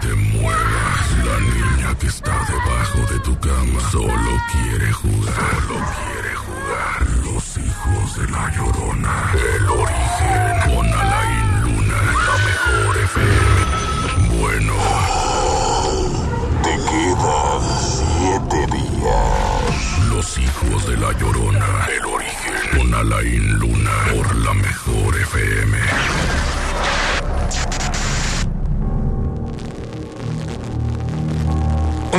te 0.00 0.08
muevas. 0.12 0.58
La 1.24 1.38
niña 1.40 1.98
que 2.00 2.06
está 2.08 2.30
debajo 2.30 2.71
solo 3.90 4.40
quiere 4.52 4.92
jugar. 4.92 5.34
Solo 5.34 5.80
quiere 5.98 6.34
jugar. 6.34 7.06
Los 7.24 7.58
hijos 7.58 8.16
de 8.16 8.30
la 8.30 8.50
llorona. 8.54 9.32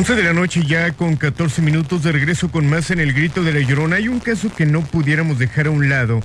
11 0.03 0.15
de 0.15 0.23
la 0.23 0.33
noche 0.33 0.65
ya 0.67 0.91
con 0.91 1.15
14 1.15 1.61
minutos 1.61 2.03
de 2.03 2.11
regreso 2.11 2.51
con 2.51 2.69
más 2.69 2.91
en 2.91 2.99
el 2.99 3.13
grito 3.13 3.41
de 3.41 3.53
la 3.53 3.61
llorona. 3.61 3.95
Hay 3.95 4.09
un 4.09 4.19
caso 4.19 4.53
que 4.53 4.65
no 4.65 4.81
pudiéramos 4.81 5.39
dejar 5.39 5.67
a 5.67 5.69
un 5.69 5.87
lado 5.87 6.19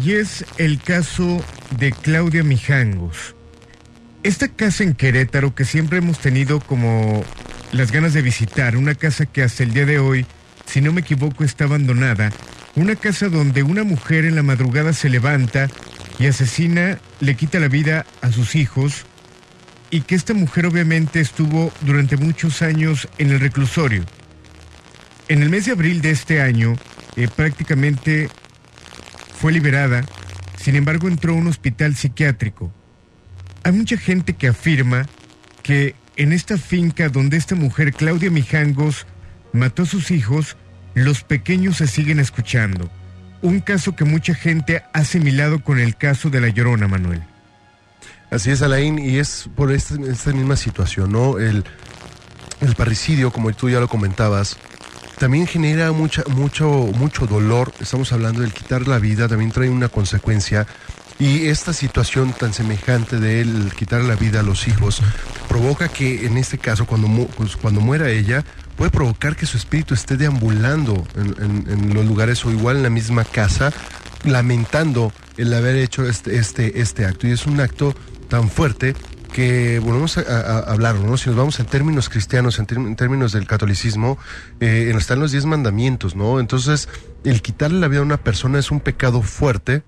y 0.00 0.12
es 0.12 0.44
el 0.58 0.80
caso 0.80 1.44
de 1.76 1.90
Claudia 1.90 2.44
Mijangos. 2.44 3.34
Esta 4.22 4.46
casa 4.46 4.84
en 4.84 4.94
Querétaro 4.94 5.56
que 5.56 5.64
siempre 5.64 5.98
hemos 5.98 6.20
tenido 6.20 6.60
como 6.60 7.24
las 7.72 7.90
ganas 7.90 8.14
de 8.14 8.22
visitar, 8.22 8.76
una 8.76 8.94
casa 8.94 9.26
que 9.26 9.42
hasta 9.42 9.64
el 9.64 9.72
día 9.72 9.86
de 9.86 9.98
hoy, 9.98 10.24
si 10.64 10.80
no 10.80 10.92
me 10.92 11.00
equivoco, 11.00 11.42
está 11.42 11.64
abandonada, 11.64 12.30
una 12.76 12.94
casa 12.94 13.28
donde 13.28 13.64
una 13.64 13.82
mujer 13.82 14.24
en 14.24 14.36
la 14.36 14.44
madrugada 14.44 14.92
se 14.92 15.08
levanta 15.08 15.66
y 16.20 16.28
asesina, 16.28 17.00
le 17.18 17.34
quita 17.34 17.58
la 17.58 17.66
vida 17.66 18.06
a 18.22 18.30
sus 18.30 18.54
hijos 18.54 19.04
y 19.90 20.02
que 20.02 20.14
esta 20.14 20.34
mujer 20.34 20.66
obviamente 20.66 21.20
estuvo 21.20 21.72
durante 21.82 22.16
muchos 22.16 22.62
años 22.62 23.08
en 23.18 23.30
el 23.30 23.40
reclusorio. 23.40 24.04
En 25.28 25.42
el 25.42 25.50
mes 25.50 25.66
de 25.66 25.72
abril 25.72 26.00
de 26.00 26.10
este 26.10 26.40
año, 26.40 26.74
eh, 27.16 27.28
prácticamente 27.28 28.28
fue 29.38 29.52
liberada, 29.52 30.04
sin 30.60 30.76
embargo 30.76 31.08
entró 31.08 31.32
a 31.32 31.36
un 31.36 31.46
hospital 31.46 31.96
psiquiátrico. 31.96 32.72
Hay 33.62 33.72
mucha 33.72 33.96
gente 33.96 34.34
que 34.34 34.48
afirma 34.48 35.06
que 35.62 35.94
en 36.16 36.32
esta 36.32 36.56
finca 36.58 37.08
donde 37.08 37.36
esta 37.36 37.54
mujer, 37.54 37.92
Claudia 37.92 38.30
Mijangos, 38.30 39.06
mató 39.52 39.82
a 39.82 39.86
sus 39.86 40.10
hijos, 40.10 40.56
los 40.94 41.22
pequeños 41.24 41.78
se 41.78 41.86
siguen 41.86 42.20
escuchando. 42.20 42.90
Un 43.42 43.60
caso 43.60 43.96
que 43.96 44.04
mucha 44.04 44.34
gente 44.34 44.82
ha 44.92 44.98
asimilado 44.98 45.62
con 45.64 45.78
el 45.78 45.96
caso 45.96 46.28
de 46.30 46.40
la 46.40 46.48
Llorona, 46.48 46.88
Manuel. 46.88 47.22
Así 48.30 48.50
es, 48.50 48.62
Alain, 48.62 48.98
y 48.98 49.18
es 49.18 49.48
por 49.56 49.72
esta, 49.72 49.94
esta 50.08 50.32
misma 50.32 50.56
situación, 50.56 51.10
¿no? 51.12 51.38
El, 51.38 51.64
el 52.60 52.74
parricidio, 52.76 53.32
como 53.32 53.52
tú 53.52 53.68
ya 53.70 53.80
lo 53.80 53.88
comentabas, 53.88 54.56
también 55.18 55.46
genera 55.46 55.90
mucha, 55.92 56.22
mucho, 56.28 56.68
mucho 56.96 57.26
dolor. 57.26 57.72
Estamos 57.80 58.12
hablando 58.12 58.42
del 58.42 58.52
quitar 58.52 58.86
la 58.86 58.98
vida, 58.98 59.26
también 59.28 59.50
trae 59.50 59.68
una 59.68 59.88
consecuencia. 59.88 60.66
Y 61.18 61.48
esta 61.48 61.74
situación 61.74 62.32
tan 62.32 62.54
semejante 62.54 63.18
de 63.18 63.42
él 63.42 63.72
quitar 63.76 64.00
la 64.02 64.14
vida 64.14 64.40
a 64.40 64.42
los 64.42 64.66
hijos 64.68 65.02
provoca 65.48 65.88
que 65.88 66.24
en 66.24 66.38
este 66.38 66.56
caso, 66.56 66.86
cuando, 66.86 67.08
mu- 67.08 67.26
pues, 67.26 67.56
cuando 67.56 67.82
muera 67.82 68.08
ella, 68.08 68.42
puede 68.76 68.90
provocar 68.90 69.36
que 69.36 69.44
su 69.44 69.58
espíritu 69.58 69.92
esté 69.92 70.16
deambulando 70.16 71.06
en, 71.16 71.66
en- 71.66 71.70
en 71.70 71.94
los 71.94 72.06
lugares 72.06 72.42
o 72.46 72.50
igual 72.50 72.76
en 72.78 72.84
la 72.84 72.90
misma 72.90 73.24
casa, 73.24 73.70
lamentando 74.24 75.12
el 75.36 75.52
haber 75.52 75.76
hecho 75.76 76.08
este, 76.08 76.36
este, 76.36 76.80
este 76.80 77.04
acto. 77.04 77.26
Y 77.26 77.32
es 77.32 77.44
un 77.46 77.60
acto 77.60 77.94
tan 78.30 78.48
fuerte 78.48 78.94
que 79.34 79.78
volvemos 79.78 80.16
a, 80.18 80.22
a- 80.22 80.40
a 80.60 80.72
hablarlo, 80.72 81.06
¿no? 81.06 81.16
Si 81.18 81.28
nos 81.28 81.36
vamos 81.36 81.60
en 81.60 81.66
términos 81.66 82.08
cristianos, 82.08 82.58
en, 82.58 82.66
en 82.70 82.96
términos 82.96 83.32
del 83.32 83.46
catolicismo, 83.46 84.16
eh, 84.60 84.90
están 84.96 85.20
los 85.20 85.30
diez 85.32 85.44
mandamientos, 85.44 86.16
¿no? 86.16 86.40
Entonces, 86.40 86.88
el 87.24 87.42
quitarle 87.42 87.78
la 87.78 87.88
vida 87.88 88.00
a 88.00 88.04
una 88.04 88.16
persona 88.16 88.58
es 88.58 88.70
un 88.70 88.80
pecado 88.80 89.20
fuerte 89.22 89.82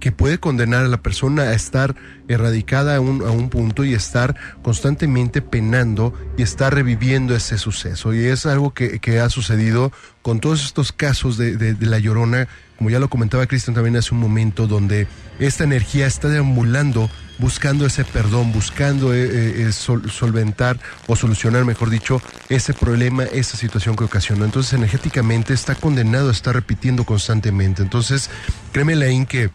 que 0.00 0.10
puede 0.12 0.38
condenar 0.40 0.82
a 0.84 0.88
la 0.88 1.02
persona 1.02 1.42
a 1.42 1.52
estar 1.52 1.94
erradicada 2.26 2.96
a 2.96 3.00
un, 3.00 3.20
a 3.22 3.30
un 3.30 3.50
punto 3.50 3.84
y 3.84 3.92
estar 3.92 4.34
constantemente 4.62 5.42
penando 5.42 6.14
y 6.38 6.42
estar 6.42 6.74
reviviendo 6.74 7.36
ese 7.36 7.58
suceso. 7.58 8.14
Y 8.14 8.24
es 8.24 8.46
algo 8.46 8.72
que, 8.72 8.98
que 8.98 9.20
ha 9.20 9.28
sucedido 9.28 9.92
con 10.22 10.40
todos 10.40 10.64
estos 10.64 10.90
casos 10.92 11.36
de, 11.36 11.56
de- 11.58 11.74
de 11.74 11.86
la 11.86 11.98
llorona, 11.98 12.48
como 12.78 12.88
ya 12.90 12.98
lo 12.98 13.08
comentaba 13.10 13.46
Cristian 13.46 13.74
también 13.74 13.96
hace 13.96 14.14
un 14.14 14.20
momento, 14.20 14.66
donde 14.66 15.06
esta 15.38 15.64
energía 15.64 16.06
está 16.06 16.28
deambulando 16.28 17.08
buscando 17.38 17.86
ese 17.86 18.04
perdón, 18.04 18.52
buscando 18.52 19.12
eh, 19.12 19.24
eh, 19.24 19.66
eh, 19.68 19.72
sol- 19.72 20.10
solventar 20.10 20.78
o 21.06 21.16
solucionar, 21.16 21.64
mejor 21.64 21.90
dicho, 21.90 22.22
ese 22.48 22.74
problema, 22.74 23.24
esa 23.24 23.56
situación 23.56 23.96
que 23.96 24.04
ocasionó. 24.04 24.44
Entonces, 24.44 24.72
energéticamente 24.74 25.52
está 25.52 25.74
condenado 25.74 26.28
a 26.28 26.32
estar 26.32 26.54
repitiendo 26.54 27.04
constantemente. 27.04 27.82
Entonces, 27.82 28.30
créeme, 28.72 28.94
Laín, 28.94 29.26
que 29.26 29.50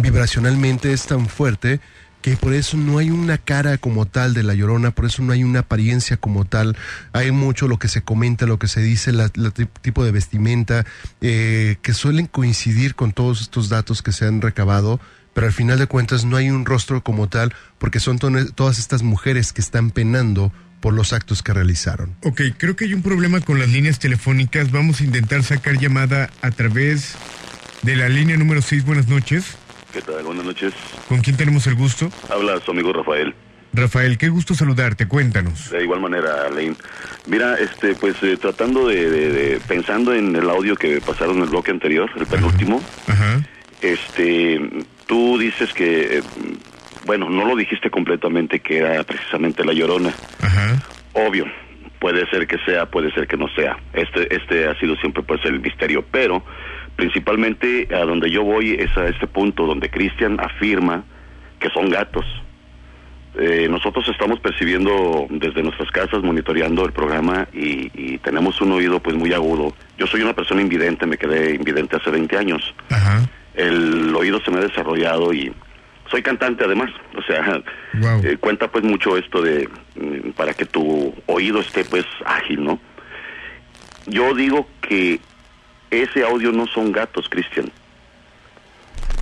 vibracionalmente 0.00 0.92
es 0.92 1.06
tan 1.06 1.28
fuerte 1.28 1.80
que 2.22 2.36
por 2.36 2.54
eso 2.54 2.76
no 2.76 2.98
hay 2.98 3.10
una 3.10 3.38
cara 3.38 3.78
como 3.78 4.04
tal 4.04 4.34
de 4.34 4.42
la 4.42 4.52
llorona, 4.54 4.90
por 4.90 5.04
eso 5.04 5.22
no 5.22 5.32
hay 5.32 5.44
una 5.44 5.60
apariencia 5.60 6.16
como 6.16 6.44
tal. 6.44 6.76
Hay 7.12 7.30
mucho 7.30 7.68
lo 7.68 7.78
que 7.78 7.86
se 7.86 8.02
comenta, 8.02 8.46
lo 8.46 8.58
que 8.58 8.66
se 8.66 8.80
dice, 8.80 9.12
tip- 9.12 9.68
tipo 9.80 10.04
de 10.04 10.10
vestimenta, 10.10 10.84
que 11.20 11.92
suelen 11.94 12.26
coincidir 12.26 12.96
con 12.96 13.12
todos 13.12 13.40
estos 13.42 13.68
datos 13.68 14.02
que 14.02 14.10
se 14.10 14.26
han 14.26 14.40
recabado, 14.42 14.98
pero 15.36 15.46
al 15.48 15.52
final 15.52 15.78
de 15.78 15.86
cuentas 15.86 16.24
no 16.24 16.38
hay 16.38 16.48
un 16.48 16.64
rostro 16.64 17.02
como 17.02 17.28
tal, 17.28 17.54
porque 17.76 18.00
son 18.00 18.18
to- 18.18 18.30
todas 18.54 18.78
estas 18.78 19.02
mujeres 19.02 19.52
que 19.52 19.60
están 19.60 19.90
penando 19.90 20.50
por 20.80 20.94
los 20.94 21.12
actos 21.12 21.42
que 21.42 21.52
realizaron. 21.52 22.16
Ok, 22.24 22.40
creo 22.56 22.74
que 22.74 22.86
hay 22.86 22.94
un 22.94 23.02
problema 23.02 23.40
con 23.42 23.58
las 23.58 23.68
líneas 23.68 23.98
telefónicas. 23.98 24.70
Vamos 24.72 25.00
a 25.00 25.04
intentar 25.04 25.42
sacar 25.42 25.78
llamada 25.78 26.30
a 26.40 26.50
través 26.52 27.16
de 27.82 27.96
la 27.96 28.08
línea 28.08 28.38
número 28.38 28.62
6. 28.62 28.86
Buenas 28.86 29.08
noches. 29.08 29.58
¿Qué 29.92 30.00
tal? 30.00 30.22
Buenas 30.24 30.46
noches. 30.46 30.72
¿Con 31.06 31.20
quién 31.20 31.36
tenemos 31.36 31.66
el 31.66 31.74
gusto? 31.74 32.10
Habla 32.30 32.58
su 32.64 32.70
amigo 32.70 32.92
Rafael. 32.94 33.34
Rafael, 33.74 34.16
qué 34.16 34.30
gusto 34.30 34.54
saludarte. 34.54 35.06
Cuéntanos. 35.06 35.68
De 35.70 35.82
igual 35.84 36.00
manera, 36.00 36.48
Lane. 36.48 36.76
Mira, 37.26 37.56
este, 37.56 37.94
pues 37.94 38.14
eh, 38.22 38.38
tratando 38.40 38.88
de, 38.88 39.10
de- 39.10 39.30
de- 39.32 39.60
pensando 39.68 40.14
en 40.14 40.34
el 40.34 40.48
audio 40.48 40.76
que 40.76 40.98
pasaron 41.02 41.36
en 41.36 41.42
el 41.42 41.48
bloque 41.50 41.72
anterior, 41.72 42.08
el 42.16 42.24
penúltimo, 42.26 42.82
Ajá. 43.06 43.42
este, 43.82 44.60
tú 45.06 45.38
dices 45.38 45.72
que, 45.72 46.18
eh, 46.18 46.22
bueno, 47.04 47.30
no 47.30 47.44
lo 47.44 47.56
dijiste 47.56 47.90
completamente 47.90 48.60
que 48.60 48.78
era 48.78 49.02
precisamente 49.04 49.64
la 49.64 49.72
llorona. 49.72 50.12
Ajá. 50.40 50.82
Obvio, 51.14 51.46
puede 51.98 52.28
ser 52.28 52.46
que 52.46 52.58
sea, 52.58 52.86
puede 52.86 53.12
ser 53.12 53.26
que 53.26 53.36
no 53.36 53.48
sea. 53.48 53.78
Este, 53.92 54.34
este 54.34 54.68
ha 54.68 54.78
sido 54.78 54.96
siempre 54.96 55.22
pues 55.22 55.44
el 55.44 55.60
misterio, 55.60 56.04
pero 56.10 56.42
principalmente 56.96 57.88
a 57.94 58.04
donde 58.04 58.30
yo 58.30 58.42
voy 58.42 58.72
es 58.74 58.96
a 58.96 59.08
este 59.08 59.26
punto 59.26 59.66
donde 59.66 59.90
Cristian 59.90 60.38
afirma 60.40 61.04
que 61.60 61.70
son 61.70 61.88
gatos. 61.88 62.24
Eh, 63.38 63.68
nosotros 63.68 64.08
estamos 64.08 64.40
percibiendo 64.40 65.26
desde 65.28 65.62
nuestras 65.62 65.90
casas, 65.90 66.22
monitoreando 66.22 66.86
el 66.86 66.92
programa 66.92 67.46
y, 67.52 67.90
y 67.92 68.18
tenemos 68.18 68.60
un 68.62 68.72
oído 68.72 68.98
pues 69.00 69.14
muy 69.14 69.34
agudo. 69.34 69.74
Yo 69.98 70.06
soy 70.06 70.22
una 70.22 70.32
persona 70.32 70.62
invidente, 70.62 71.06
me 71.06 71.18
quedé 71.18 71.54
invidente 71.54 71.96
hace 71.96 72.10
20 72.10 72.36
años. 72.38 72.74
Ajá. 72.88 73.28
El 73.56 74.14
oído 74.14 74.40
se 74.42 74.50
me 74.50 74.58
ha 74.58 74.62
desarrollado 74.62 75.32
y 75.32 75.52
soy 76.10 76.22
cantante 76.22 76.64
además, 76.64 76.90
o 77.16 77.22
sea, 77.22 77.62
Wow. 77.94 78.20
eh, 78.24 78.36
cuenta 78.38 78.68
pues 78.68 78.84
mucho 78.84 79.16
esto 79.16 79.42
de 79.42 79.68
mm, 79.96 80.30
para 80.36 80.54
que 80.54 80.64
tu 80.66 81.14
oído 81.26 81.60
esté 81.60 81.84
pues 81.84 82.04
ágil, 82.24 82.64
¿no? 82.64 82.78
Yo 84.06 84.34
digo 84.34 84.68
que 84.82 85.18
ese 85.90 86.22
audio 86.22 86.52
no 86.52 86.66
son 86.68 86.92
gatos, 86.92 87.28
Cristian. 87.28 87.72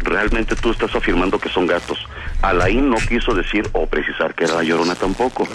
Realmente 0.03 0.55
tú 0.57 0.71
estás 0.73 0.95
afirmando 0.95 1.39
que 1.39 1.49
son 1.49 1.67
gatos. 1.67 1.99
Alain 2.43 2.91
no 2.91 2.97
quiso 2.97 3.35
decir 3.35 3.67
o 3.73 3.87
precisar 3.87 4.35
que 4.35 4.45
era 4.45 4.55
la 4.57 4.63
llorona 4.63 4.95
tampoco. 4.95 5.49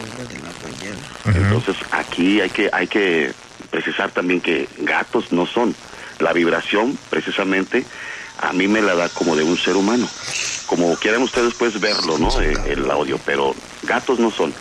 Entonces 1.26 1.76
aquí 1.92 2.42
hay 2.42 2.50
que 2.50 2.70
hay 2.74 2.88
que 2.88 3.32
precisar 3.70 4.10
también 4.10 4.42
que 4.42 4.68
gatos 4.80 5.32
no 5.32 5.46
son. 5.46 5.76
La 6.20 6.34
vibración 6.34 6.98
precisamente 7.12 7.86
a 8.42 8.54
mí 8.54 8.68
me 8.68 8.82
la 8.82 8.96
da 8.96 9.10
como 9.10 9.36
de 9.36 9.44
un 9.44 9.58
ser 9.58 9.76
humano. 9.76 10.08
Como 10.66 10.96
quieran 10.98 11.22
ustedes 11.24 11.54
pues 11.58 11.80
verlo, 11.80 12.18
¿no? 12.18 12.42
Eh, 12.42 12.54
el 12.68 12.90
audio, 12.92 13.20
pero 13.26 13.56
gatos 13.84 14.20
no 14.20 14.32
son. 14.32 14.54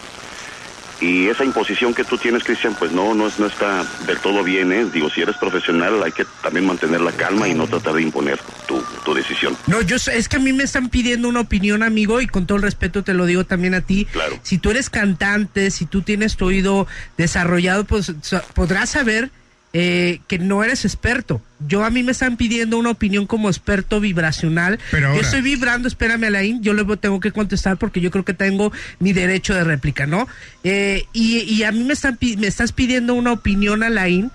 Y 1.01 1.29
esa 1.29 1.45
imposición 1.45 1.95
que 1.95 2.03
tú 2.03 2.19
tienes, 2.19 2.43
Cristian, 2.43 2.75
pues 2.77 2.91
no, 2.91 3.15
no, 3.15 3.29
es- 3.29 3.39
no 3.39 3.47
está 3.47 3.85
del 4.05 4.19
todo 4.19 4.43
bien, 4.43 4.73
¿eh? 4.73 4.85
Digo, 4.93 5.09
si 5.09 5.21
eres 5.21 5.37
profesional 5.37 6.03
hay 6.03 6.11
que 6.11 6.27
también 6.43 6.67
mantener 6.67 7.01
la 7.01 7.13
calma 7.13 7.47
y 7.47 7.55
no 7.55 7.69
tratar 7.69 7.95
de 7.95 8.03
imponer 8.03 8.41
tu, 8.67 8.83
tu 9.05 9.15
decisión. 9.15 9.57
No, 9.69 9.81
yo 9.81 9.95
es 9.95 10.29
que 10.29 10.37
a 10.39 10.41
mí 10.41 10.53
me 10.53 10.65
están 10.65 10.89
pidiendo 10.89 11.29
una 11.29 11.39
opinión, 11.41 11.85
amigo, 11.85 12.21
y 12.21 12.27
con 12.27 12.47
todo 12.47 12.57
el 12.57 12.63
respeto 12.65 13.05
te 13.05 13.15
lo 13.15 13.27
digo 13.27 13.45
también 13.45 13.75
a 13.75 13.81
ti. 13.81 14.07
Claro. 14.07 14.41
Si 14.43 14.59
tú 14.59 14.71
eres 14.73 14.91
cantante, 14.91 15.71
si 15.71 15.87
tú 15.87 16.03
tienes 16.03 16.37
tu 16.37 16.47
oído 16.47 16.89
desarrollado, 17.17 17.85
pues 17.85 18.13
podrás 18.55 18.91
saber 18.91 19.31
eh, 19.73 20.21
que 20.29 20.39
no 20.39 20.65
eres 20.65 20.85
experto. 20.85 21.43
Yo 21.67 21.85
a 21.85 21.91
mí 21.91 22.03
me 22.03 22.13
están 22.13 22.37
pidiendo 22.37 22.79
una 22.79 22.91
opinión 22.91 23.27
como 23.27 23.49
experto 23.49 24.01
vibracional. 24.01 24.79
Pero 24.91 25.15
yo 25.15 25.21
estoy 25.21 25.43
vibrando, 25.43 25.89
espérame, 25.89 26.25
Alain, 26.25 26.63
yo 26.63 26.73
le 26.73 26.85
tengo 26.97 27.21
que 27.21 27.33
contestar 27.33 27.77
porque 27.77 28.01
yo 28.01 28.11
creo 28.11 28.25
que 28.25 28.35
tengo 28.35 28.73
mi 28.99 29.13
derecho 29.13 29.55
de 29.55 29.65
réplica, 29.65 30.07
¿no? 30.07 30.27
Eh, 30.65 31.05
y, 31.13 31.41
y 31.41 31.65
a 31.65 31.73
mí 31.73 31.85
me, 31.85 31.93
están, 31.93 32.19
me 32.21 32.47
estás 32.47 32.73
pidiendo 32.73 33.15
una 33.15 33.33
opinión, 33.33 33.83
Alain, 33.83 34.31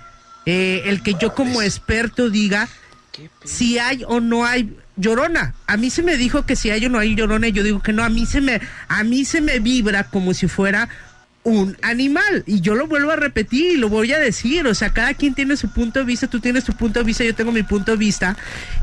eh, 0.46 0.82
el 0.86 1.02
que 1.02 1.14
yo 1.14 1.34
como 1.34 1.62
experto 1.62 2.30
diga 2.30 2.68
si 3.44 3.78
hay 3.78 4.04
o 4.06 4.20
no 4.20 4.44
hay 4.44 4.76
llorona. 4.96 5.54
A 5.66 5.76
mí 5.76 5.90
se 5.90 6.02
me 6.02 6.16
dijo 6.16 6.46
que 6.46 6.56
si 6.56 6.70
hay 6.70 6.86
o 6.86 6.88
no 6.88 6.98
hay 6.98 7.14
llorona 7.14 7.48
y 7.48 7.52
yo 7.52 7.62
digo 7.62 7.80
que 7.80 7.92
no, 7.92 8.04
a 8.04 8.08
mí 8.08 8.26
se 8.26 8.40
me 8.40 8.60
a 8.88 9.04
mí 9.04 9.24
se 9.24 9.40
me 9.40 9.58
vibra 9.58 10.04
como 10.04 10.34
si 10.34 10.48
fuera 10.48 10.88
un 11.44 11.76
animal 11.82 12.42
y 12.46 12.60
yo 12.60 12.74
lo 12.74 12.86
vuelvo 12.86 13.10
a 13.10 13.16
repetir 13.16 13.72
y 13.72 13.76
lo 13.76 13.88
voy 13.88 14.12
a 14.12 14.18
decir, 14.18 14.66
o 14.66 14.74
sea, 14.74 14.92
cada 14.92 15.14
quien 15.14 15.34
tiene 15.34 15.56
su 15.56 15.68
punto 15.68 16.00
de 16.00 16.06
vista, 16.06 16.26
tú 16.26 16.40
tienes 16.40 16.64
tu 16.64 16.72
punto 16.72 16.98
de 16.98 17.04
vista, 17.04 17.22
yo 17.22 17.34
tengo 17.34 17.52
mi 17.52 17.62
punto 17.62 17.92
de 17.92 17.98
vista 17.98 18.36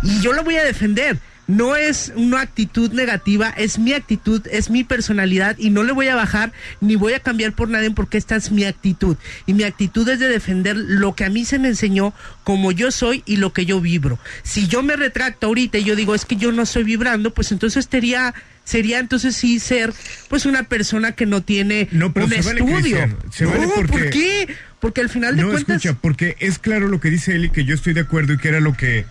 y 0.03 0.21
yo 0.21 0.31
lo 0.31 0.43
voy 0.43 0.55
a 0.55 0.63
defender. 0.63 1.17
No 1.47 1.75
es 1.75 2.13
una 2.15 2.41
actitud 2.41 2.91
negativa, 2.93 3.49
es 3.49 3.77
mi 3.77 3.93
actitud, 3.93 4.41
es 4.51 4.69
mi 4.69 4.83
personalidad 4.83 5.57
y 5.57 5.69
no 5.69 5.83
le 5.83 5.91
voy 5.91 6.07
a 6.07 6.15
bajar 6.15 6.53
ni 6.79 6.95
voy 6.95 7.13
a 7.13 7.19
cambiar 7.19 7.53
por 7.53 7.67
nadie 7.67 7.91
porque 7.91 8.17
esta 8.17 8.35
es 8.37 8.51
mi 8.51 8.63
actitud. 8.63 9.17
Y 9.45 9.53
mi 9.53 9.63
actitud 9.63 10.07
es 10.07 10.19
de 10.19 10.27
defender 10.29 10.77
lo 10.77 11.13
que 11.15 11.25
a 11.25 11.29
mí 11.29 11.43
se 11.43 11.59
me 11.59 11.67
enseñó, 11.67 12.13
como 12.43 12.71
yo 12.71 12.91
soy 12.91 13.23
y 13.25 13.35
lo 13.37 13.51
que 13.53 13.65
yo 13.65 13.81
vibro. 13.81 14.17
Si 14.43 14.67
yo 14.67 14.81
me 14.83 14.95
retracto 14.95 15.47
ahorita 15.47 15.77
y 15.79 15.83
yo 15.83 15.95
digo 15.95 16.15
es 16.15 16.25
que 16.25 16.37
yo 16.37 16.51
no 16.51 16.61
estoy 16.63 16.83
vibrando, 16.83 17.33
pues 17.33 17.51
entonces 17.51 17.87
sería 17.91 18.33
sería 18.63 18.99
entonces 18.99 19.35
sí 19.35 19.59
ser 19.59 19.91
pues 20.29 20.45
una 20.45 20.63
persona 20.63 21.13
que 21.13 21.25
no 21.25 21.41
tiene 21.41 21.89
No, 21.91 22.13
pero 22.13 22.27
un 22.27 22.31
se 22.31 22.41
vale, 22.43 22.61
estudio. 22.61 23.17
Se 23.33 23.43
no, 23.43 23.49
vale 23.51 23.67
¿por 23.67 23.87
porque- 23.89 24.09
qué? 24.11 24.55
Porque 24.79 25.01
al 25.01 25.09
final 25.09 25.35
de 25.35 25.41
No, 25.43 25.49
cuentas 25.49 25.77
escucha, 25.77 25.97
porque 25.99 26.37
es 26.39 26.59
claro 26.59 26.87
lo 26.87 26.99
que 27.01 27.09
dice 27.09 27.35
él 27.35 27.45
y 27.45 27.49
que 27.49 27.65
yo 27.65 27.75
estoy 27.75 27.93
de 27.93 28.01
acuerdo 28.01 28.33
y 28.33 28.37
que 28.37 28.47
era 28.47 28.59
lo 28.59 28.73
que 28.73 29.05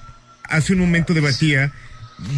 hace 0.44 0.72
un 0.72 0.78
momento 0.80 1.14
debatía, 1.14 1.72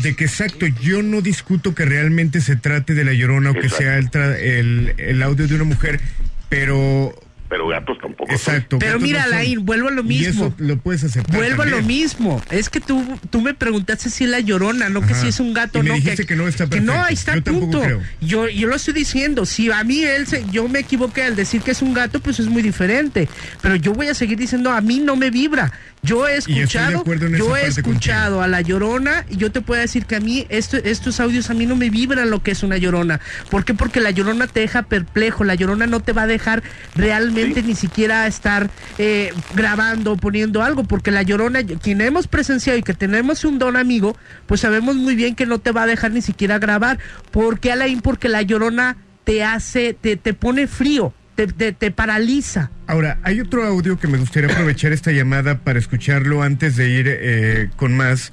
de 0.02 0.14
que 0.14 0.24
exacto, 0.24 0.66
yo 0.66 1.02
no 1.02 1.20
discuto 1.20 1.74
que 1.74 1.84
realmente 1.84 2.40
se 2.40 2.56
trate 2.56 2.94
de 2.94 3.04
la 3.04 3.12
llorona 3.12 3.50
o 3.50 3.54
que 3.54 3.68
sea 3.68 3.98
el, 3.98 4.10
tra- 4.10 4.36
el, 4.38 4.94
el 4.98 5.22
audio 5.22 5.46
de 5.48 5.54
una 5.54 5.64
mujer, 5.64 6.00
pero... 6.48 7.14
Pero 7.52 7.68
gatos 7.68 7.98
tampoco. 8.00 8.28
son. 8.30 8.34
Exacto. 8.54 8.78
Pero 8.78 8.98
mira, 8.98 9.26
no 9.26 9.60
vuelvo 9.62 9.88
a 9.88 9.90
lo 9.90 10.00
Y 10.00 10.04
mismo. 10.04 10.46
eso 10.46 10.54
lo 10.56 10.78
puedes 10.78 11.04
aceptar. 11.04 11.36
Vuelvo 11.36 11.64
a 11.64 11.66
lo 11.66 11.82
mismo. 11.82 12.42
Es 12.50 12.70
que 12.70 12.80
tú, 12.80 13.04
tú 13.28 13.42
me 13.42 13.52
preguntaste 13.52 14.08
si 14.08 14.24
es 14.24 14.30
la 14.30 14.40
llorona, 14.40 14.88
no 14.88 15.06
que 15.06 15.14
si 15.14 15.28
es 15.28 15.38
un 15.38 15.52
gato 15.52 15.80
Y 15.80 15.82
me 15.82 15.88
no. 15.90 15.94
dijiste 15.96 16.24
que 16.24 16.34
no 16.34 16.48
está 16.48 16.64
no, 16.64 16.70
perfecto. 16.70 16.92
ahí 17.02 17.12
está 17.12 17.34
Yo 17.36 17.42
punto. 17.42 17.82
creo. 17.82 18.00
Yo, 18.22 18.48
yo 18.48 18.68
lo 18.68 18.76
estoy 18.76 18.94
diciendo. 18.94 19.44
Si 19.44 19.70
a 19.70 19.84
mí 19.84 20.02
él 20.02 20.26
se, 20.26 20.46
yo 20.50 20.66
me 20.66 20.78
equivoqué 20.78 21.24
al 21.24 21.36
decir 21.36 21.60
que 21.60 21.72
es 21.72 21.82
un 21.82 21.92
gato, 21.92 22.20
pues 22.20 22.40
es 22.40 22.46
muy 22.46 22.62
diferente. 22.62 23.28
Pero 23.60 23.76
yo 23.76 23.92
voy 23.92 24.08
a 24.08 24.14
seguir 24.14 24.38
diciendo, 24.38 24.70
a 24.70 24.80
mí 24.80 24.98
no 25.00 25.14
me 25.16 25.30
vibra. 25.30 25.72
Yo 26.04 26.26
he 26.26 26.36
escuchado, 26.38 27.04
yo 27.36 27.56
he 27.56 27.66
escuchado 27.66 28.42
a 28.42 28.48
la 28.48 28.60
llorona 28.60 29.24
y 29.30 29.36
yo 29.36 29.52
te 29.52 29.60
puedo 29.60 29.80
decir 29.80 30.04
que 30.04 30.16
a 30.16 30.20
mí 30.20 30.46
esto, 30.48 30.76
estos 30.78 31.20
audios 31.20 31.48
a 31.50 31.54
mí 31.54 31.64
no 31.64 31.76
me 31.76 31.90
vibran 31.90 32.28
lo 32.28 32.42
que 32.42 32.50
es 32.50 32.64
una 32.64 32.76
llorona. 32.76 33.20
¿Por 33.50 33.64
qué? 33.64 33.72
Porque 33.74 34.00
la 34.00 34.10
llorona 34.10 34.48
te 34.48 34.60
deja 34.60 34.82
perplejo. 34.82 35.44
La 35.44 35.54
llorona 35.54 35.86
no 35.86 36.00
te 36.00 36.12
va 36.12 36.22
a 36.22 36.26
dejar 36.26 36.64
realmente 36.96 37.41
Sí. 37.42 37.62
ni 37.62 37.74
siquiera 37.74 38.26
estar 38.26 38.70
eh, 38.98 39.32
grabando, 39.54 40.16
poniendo 40.16 40.62
algo, 40.62 40.84
porque 40.84 41.10
la 41.10 41.22
llorona, 41.22 41.62
quien 41.62 42.00
hemos 42.00 42.28
presenciado 42.28 42.78
y 42.78 42.82
que 42.82 42.94
tenemos 42.94 43.44
un 43.44 43.58
don 43.58 43.76
amigo, 43.76 44.16
pues 44.46 44.60
sabemos 44.60 44.96
muy 44.96 45.14
bien 45.14 45.34
que 45.34 45.46
no 45.46 45.58
te 45.58 45.72
va 45.72 45.82
a 45.82 45.86
dejar 45.86 46.12
ni 46.12 46.22
siquiera 46.22 46.58
grabar. 46.58 46.98
¿Por 47.30 47.60
qué, 47.60 47.72
Alain? 47.72 48.00
Porque 48.00 48.28
la 48.28 48.42
llorona 48.42 48.96
te 49.24 49.44
hace, 49.44 49.94
te, 49.94 50.16
te 50.16 50.34
pone 50.34 50.66
frío, 50.66 51.14
te, 51.34 51.46
te, 51.46 51.72
te 51.72 51.90
paraliza. 51.90 52.70
Ahora, 52.86 53.18
hay 53.22 53.40
otro 53.40 53.64
audio 53.64 53.98
que 53.98 54.08
me 54.08 54.18
gustaría 54.18 54.50
aprovechar 54.50 54.92
esta 54.92 55.12
llamada 55.12 55.58
para 55.58 55.78
escucharlo 55.78 56.42
antes 56.42 56.76
de 56.76 56.88
ir 56.90 57.06
eh, 57.08 57.70
con 57.76 57.96
más. 57.96 58.32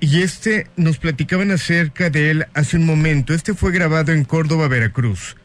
Y 0.00 0.22
este 0.22 0.66
nos 0.76 0.98
platicaban 0.98 1.50
acerca 1.50 2.08
de 2.08 2.30
él 2.30 2.46
hace 2.54 2.76
un 2.76 2.86
momento. 2.86 3.34
Este 3.34 3.54
fue 3.54 3.70
grabado 3.70 4.12
en 4.12 4.24
Córdoba, 4.24 4.66
Veracruz, 4.66 5.36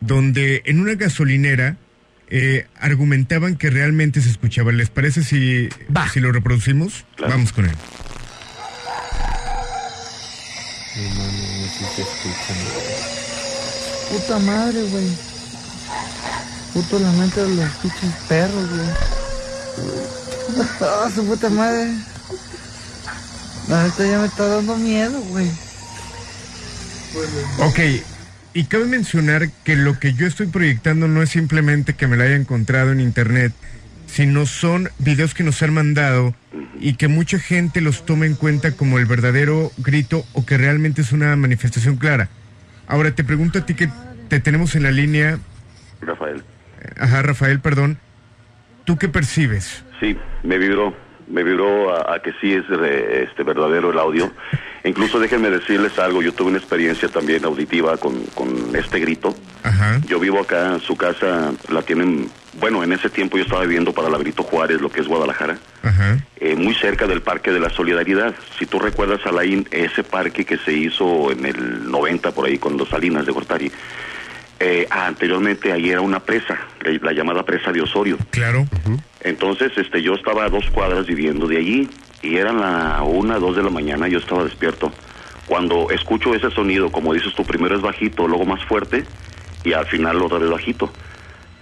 donde 0.00 0.62
en 0.66 0.80
una 0.80 0.94
gasolinera 0.94 1.76
eh, 2.36 2.66
argumentaban 2.80 3.54
que 3.54 3.70
realmente 3.70 4.20
se 4.20 4.28
escuchaba. 4.28 4.72
¿Les 4.72 4.90
parece 4.90 5.22
si, 5.22 5.68
Va. 5.96 6.08
si 6.08 6.18
lo 6.18 6.32
reproducimos? 6.32 7.04
Claro. 7.14 7.32
Vamos 7.34 7.52
con 7.52 7.64
él. 7.66 7.76
Puta 14.10 14.38
madre, 14.40 14.82
güey. 14.82 15.08
Puto 16.72 16.98
lamento 16.98 17.46
de 17.48 17.54
los 17.54 17.70
pinches 17.76 18.14
perros, 18.28 18.68
güey. 18.68 18.88
Ah, 20.80 21.08
su 21.14 21.24
puta 21.24 21.48
madre. 21.50 21.88
La 23.68 23.84
neta 23.84 24.06
ya 24.06 24.18
me 24.18 24.26
está 24.26 24.46
dando 24.48 24.76
miedo, 24.76 25.20
güey. 25.30 25.48
Ok, 27.60 27.78
y 28.54 28.64
cabe 28.64 28.86
mencionar 28.86 29.50
que 29.64 29.74
lo 29.74 29.98
que 29.98 30.14
yo 30.14 30.26
estoy 30.26 30.46
proyectando 30.46 31.08
no 31.08 31.20
es 31.22 31.30
simplemente 31.30 31.94
que 31.94 32.06
me 32.06 32.16
lo 32.16 32.22
haya 32.22 32.36
encontrado 32.36 32.92
en 32.92 33.00
internet, 33.00 33.52
sino 34.06 34.46
son 34.46 34.88
videos 34.98 35.34
que 35.34 35.42
nos 35.42 35.60
han 35.62 35.74
mandado 35.74 36.34
y 36.78 36.94
que 36.94 37.08
mucha 37.08 37.40
gente 37.40 37.80
los 37.80 38.06
toma 38.06 38.26
en 38.26 38.34
cuenta 38.36 38.72
como 38.72 38.98
el 38.98 39.06
verdadero 39.06 39.72
grito 39.78 40.24
o 40.34 40.46
que 40.46 40.56
realmente 40.56 41.02
es 41.02 41.10
una 41.10 41.34
manifestación 41.34 41.96
clara. 41.96 42.28
Ahora 42.86 43.10
te 43.10 43.24
pregunto 43.24 43.58
a 43.58 43.66
ti 43.66 43.74
que 43.74 43.88
te 44.28 44.38
tenemos 44.38 44.76
en 44.76 44.84
la 44.84 44.92
línea, 44.92 45.38
Rafael. 46.00 46.44
ajá 46.96 47.22
Rafael, 47.22 47.58
perdón, 47.58 47.98
¿tú 48.84 48.98
qué 48.98 49.08
percibes? 49.08 49.82
Sí, 49.98 50.16
me 50.44 50.58
vibró, 50.58 50.94
me 51.28 51.42
vibró 51.42 51.94
a, 51.94 52.14
a 52.14 52.18
que 52.20 52.32
sí 52.40 52.52
es 52.52 52.66
re- 52.68 53.24
este 53.24 53.42
verdadero 53.42 53.90
el 53.90 53.98
audio. 53.98 54.30
Incluso 54.86 55.18
déjenme 55.18 55.48
decirles 55.48 55.98
algo, 55.98 56.20
yo 56.20 56.32
tuve 56.34 56.48
una 56.50 56.58
experiencia 56.58 57.08
también 57.08 57.42
auditiva 57.46 57.96
con, 57.96 58.22
con 58.34 58.76
este 58.76 59.00
grito. 59.00 59.34
Ajá, 59.62 59.98
Yo 60.06 60.20
vivo 60.20 60.40
acá, 60.40 60.78
su 60.86 60.94
casa 60.94 61.52
la 61.70 61.80
tienen, 61.80 62.28
bueno, 62.60 62.84
en 62.84 62.92
ese 62.92 63.08
tiempo 63.08 63.38
yo 63.38 63.44
estaba 63.44 63.62
viviendo 63.62 63.94
para 63.94 64.10
la 64.10 64.18
Brito 64.18 64.42
Juárez, 64.42 64.82
lo 64.82 64.90
que 64.90 65.00
es 65.00 65.08
Guadalajara, 65.08 65.56
ajá, 65.82 66.18
eh, 66.36 66.54
muy 66.54 66.74
cerca 66.74 67.06
del 67.06 67.22
Parque 67.22 67.50
de 67.50 67.60
la 67.60 67.70
Solidaridad. 67.70 68.34
Si 68.58 68.66
tú 68.66 68.78
recuerdas, 68.78 69.20
Alain, 69.24 69.66
ese 69.70 70.04
parque 70.04 70.44
que 70.44 70.58
se 70.58 70.74
hizo 70.74 71.32
en 71.32 71.46
el 71.46 71.90
90 71.90 72.32
por 72.32 72.44
ahí 72.46 72.58
con 72.58 72.76
los 72.76 72.90
Salinas 72.90 73.24
de 73.24 73.32
Gortari, 73.32 73.72
eh, 74.60 74.86
anteriormente 74.90 75.72
ahí 75.72 75.88
era 75.90 76.00
una 76.02 76.20
presa, 76.20 76.58
la, 76.82 76.90
la 77.02 77.12
llamada 77.12 77.42
presa 77.42 77.72
de 77.72 77.80
Osorio. 77.80 78.18
claro, 78.30 78.66
Entonces, 79.24 79.72
este, 79.76 80.02
yo 80.02 80.14
estaba 80.14 80.44
a 80.44 80.50
dos 80.50 80.64
cuadras 80.70 81.06
viviendo 81.06 81.48
de 81.48 81.56
allí 81.56 81.90
y 82.22 82.36
eran 82.36 82.60
la 82.60 83.02
una, 83.02 83.38
dos 83.38 83.56
de 83.56 83.62
la 83.62 83.70
mañana, 83.70 84.06
yo 84.06 84.18
estaba 84.18 84.44
despierto. 84.44 84.92
Cuando 85.46 85.90
escucho 85.90 86.34
ese 86.34 86.50
sonido, 86.50 86.92
como 86.92 87.14
dices 87.14 87.34
tú, 87.34 87.44
primero 87.44 87.74
es 87.74 87.82
bajito, 87.82 88.28
luego 88.28 88.44
más 88.44 88.62
fuerte 88.64 89.06
y 89.64 89.72
al 89.72 89.86
final 89.86 90.22
otra 90.22 90.38
vez 90.38 90.50
bajito. 90.50 90.92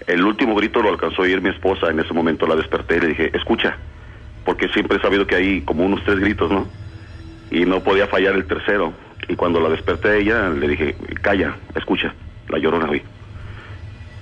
El 0.06 0.24
último 0.24 0.56
grito 0.56 0.82
lo 0.82 0.90
alcanzó 0.90 1.22
a 1.22 1.24
oír 1.24 1.40
mi 1.40 1.50
esposa, 1.50 1.88
en 1.88 2.00
ese 2.00 2.12
momento 2.12 2.46
la 2.46 2.56
desperté 2.56 2.96
y 2.96 3.00
le 3.00 3.06
dije, 3.08 3.30
escucha, 3.32 3.78
porque 4.44 4.68
siempre 4.68 4.98
he 4.98 5.00
sabido 5.00 5.26
que 5.26 5.36
hay 5.36 5.60
como 5.62 5.84
unos 5.84 6.02
tres 6.04 6.18
gritos, 6.18 6.50
¿no? 6.50 6.68
Y 7.50 7.64
no 7.64 7.82
podía 7.84 8.08
fallar 8.08 8.34
el 8.34 8.46
tercero. 8.46 8.92
Y 9.28 9.36
cuando 9.36 9.60
la 9.60 9.68
desperté 9.68 10.08
a 10.08 10.16
ella, 10.16 10.48
le 10.48 10.66
dije, 10.66 10.96
calla, 11.20 11.56
escucha, 11.76 12.12
la 12.48 12.58
llorona 12.58 12.90
hoy. 12.90 13.02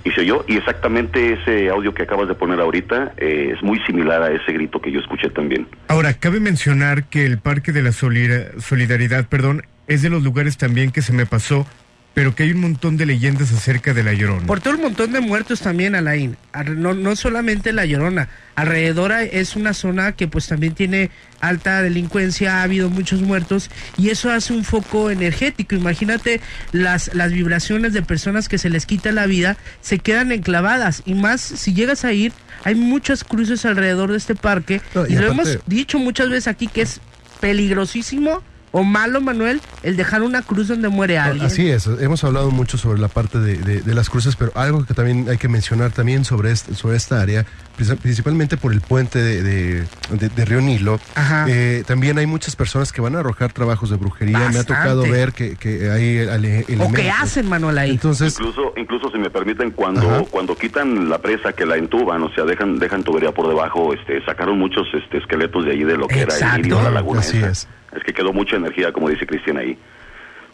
Y 0.03 0.11
se 0.11 0.21
oyó, 0.21 0.43
y 0.47 0.57
exactamente 0.57 1.33
ese 1.33 1.69
audio 1.69 1.93
que 1.93 2.03
acabas 2.03 2.27
de 2.27 2.33
poner 2.33 2.59
ahorita 2.59 3.13
eh, 3.17 3.53
es 3.55 3.61
muy 3.61 3.79
similar 3.81 4.21
a 4.23 4.31
ese 4.31 4.51
grito 4.53 4.81
que 4.81 4.91
yo 4.91 4.99
escuché 4.99 5.29
también. 5.29 5.67
Ahora, 5.87 6.13
cabe 6.13 6.39
mencionar 6.39 7.05
que 7.05 7.25
el 7.25 7.37
Parque 7.37 7.71
de 7.71 7.83
la 7.83 7.91
Solidaridad, 7.91 9.27
perdón, 9.27 9.63
es 9.87 10.01
de 10.01 10.09
los 10.09 10.23
lugares 10.23 10.57
también 10.57 10.91
que 10.91 11.01
se 11.01 11.13
me 11.13 11.25
pasó, 11.25 11.67
pero 12.13 12.35
que 12.35 12.43
hay 12.43 12.51
un 12.51 12.61
montón 12.61 12.97
de 12.97 13.05
leyendas 13.05 13.53
acerca 13.53 13.93
de 13.93 14.03
la 14.03 14.13
Llorona. 14.13 14.45
Por 14.45 14.59
todo 14.59 14.73
el 14.73 14.81
montón 14.81 15.13
de 15.13 15.21
muertos 15.21 15.61
también, 15.61 15.95
Alain. 15.95 16.35
No, 16.75 16.93
no 16.93 17.15
solamente 17.15 17.71
La 17.71 17.85
Llorona. 17.85 18.27
Alrededor 18.55 19.13
es 19.13 19.55
una 19.55 19.73
zona 19.73 20.11
que 20.11 20.27
pues 20.27 20.47
también 20.47 20.73
tiene 20.73 21.09
alta 21.39 21.81
delincuencia, 21.81 22.57
ha 22.57 22.63
habido 22.63 22.89
muchos 22.89 23.21
muertos 23.21 23.71
y 23.97 24.09
eso 24.09 24.29
hace 24.29 24.51
un 24.51 24.65
foco 24.65 25.09
energético. 25.09 25.75
Imagínate 25.75 26.41
las, 26.73 27.15
las 27.15 27.31
vibraciones 27.31 27.93
de 27.93 28.01
personas 28.01 28.49
que 28.49 28.57
se 28.57 28.69
les 28.69 28.85
quita 28.85 29.13
la 29.13 29.25
vida, 29.25 29.57
se 29.79 29.99
quedan 29.99 30.33
enclavadas 30.33 31.03
y 31.05 31.13
más 31.13 31.39
si 31.39 31.73
llegas 31.73 32.03
a 32.03 32.11
ir, 32.11 32.33
hay 32.65 32.75
muchas 32.75 33.23
cruces 33.23 33.65
alrededor 33.65 34.11
de 34.11 34.17
este 34.17 34.35
parque 34.35 34.81
No, 34.93 35.07
y 35.07 35.13
y, 35.13 35.15
lo 35.15 35.31
hemos 35.31 35.59
dicho 35.65 35.97
muchas 35.97 36.29
veces 36.29 36.47
aquí 36.47 36.67
que 36.67 36.81
es 36.81 36.99
peligrosísimo 37.39 38.43
o 38.71 38.83
malo, 38.83 39.19
Manuel, 39.21 39.61
el 39.83 39.97
dejar 39.97 40.21
una 40.21 40.41
cruz 40.41 40.67
donde 40.69 40.87
muere 40.89 41.17
alguien. 41.17 41.45
Así 41.45 41.69
es, 41.69 41.87
hemos 41.87 42.23
hablado 42.23 42.51
mucho 42.51 42.77
sobre 42.77 42.99
la 42.99 43.07
parte 43.09 43.39
de, 43.39 43.57
de- 43.57 43.81
de 43.81 43.93
las 43.95 44.09
cruces, 44.09 44.35
pero 44.35 44.51
algo 44.55 44.85
que 44.85 44.93
también 44.93 45.27
hay 45.29 45.37
que 45.37 45.47
mencionar 45.49 45.91
también 45.91 46.23
sobre, 46.25 46.51
este, 46.51 46.73
sobre 46.75 46.95
esta 46.97 47.21
área, 47.21 47.45
princi- 47.77 47.97
principalmente 47.97 48.55
por 48.57 48.71
el 48.71 48.79
puente 48.81 49.19
de, 49.19 49.43
de- 49.43 49.83
de- 50.11 50.29
de 50.29 50.45
Río 50.45 50.61
Nilo, 50.61 50.99
Ajá. 51.15 51.45
eh, 51.49 51.83
también 51.85 52.17
hay 52.17 52.25
muchas 52.27 52.55
personas 52.55 52.91
que 52.93 53.01
van 53.01 53.15
a 53.15 53.19
arrojar 53.19 53.51
trabajos 53.51 53.89
de 53.89 53.97
brujería. 53.97 54.49
Me 54.49 54.59
ha 54.59 54.63
tocado 54.63 55.01
ver 55.03 55.33
que, 55.33 55.55
que 55.57 55.89
hay 55.91 56.17
ele- 56.19 56.61
o 56.63 56.65
que 56.67 56.73
elementos. 56.73 57.05
hacen, 57.19 57.49
Manuel, 57.49 57.77
ahí. 57.77 57.91
Entonces, 57.91 58.33
Incluso, 58.39 58.73
incluso 58.77 59.11
si 59.11 59.17
me 59.17 59.29
permiten, 59.29 59.71
cuando 59.71 60.09
Ajá. 60.09 60.23
cuando 60.31 60.55
quitan 60.57 61.09
la 61.09 61.17
presa 61.19 61.51
que 61.53 61.65
la 61.65 61.75
entuban, 61.75 62.23
o 62.23 62.33
sea, 62.33 62.45
dejan 62.45 62.79
dejan 62.79 63.03
tubería 63.03 63.31
por 63.33 63.47
debajo, 63.49 63.93
este, 63.93 64.23
sacaron 64.25 64.57
muchos 64.57 64.87
este, 64.93 65.17
esqueletos 65.17 65.65
de 65.65 65.71
ahí 65.71 65.83
de 65.83 65.97
lo 65.97 66.07
que 66.07 66.21
era 66.21 66.33
Exacto. 66.33 66.55
el 66.57 66.63
río, 66.63 66.81
la 66.81 66.91
laguna 66.91 67.19
Así 67.19 67.37
esa. 67.37 67.49
es. 67.49 67.67
Es 67.95 68.03
que 68.03 68.13
quedó 68.13 68.33
mucha 68.33 68.55
energía, 68.55 68.91
como 68.91 69.09
dice 69.09 69.25
Cristian 69.25 69.57
ahí. 69.57 69.77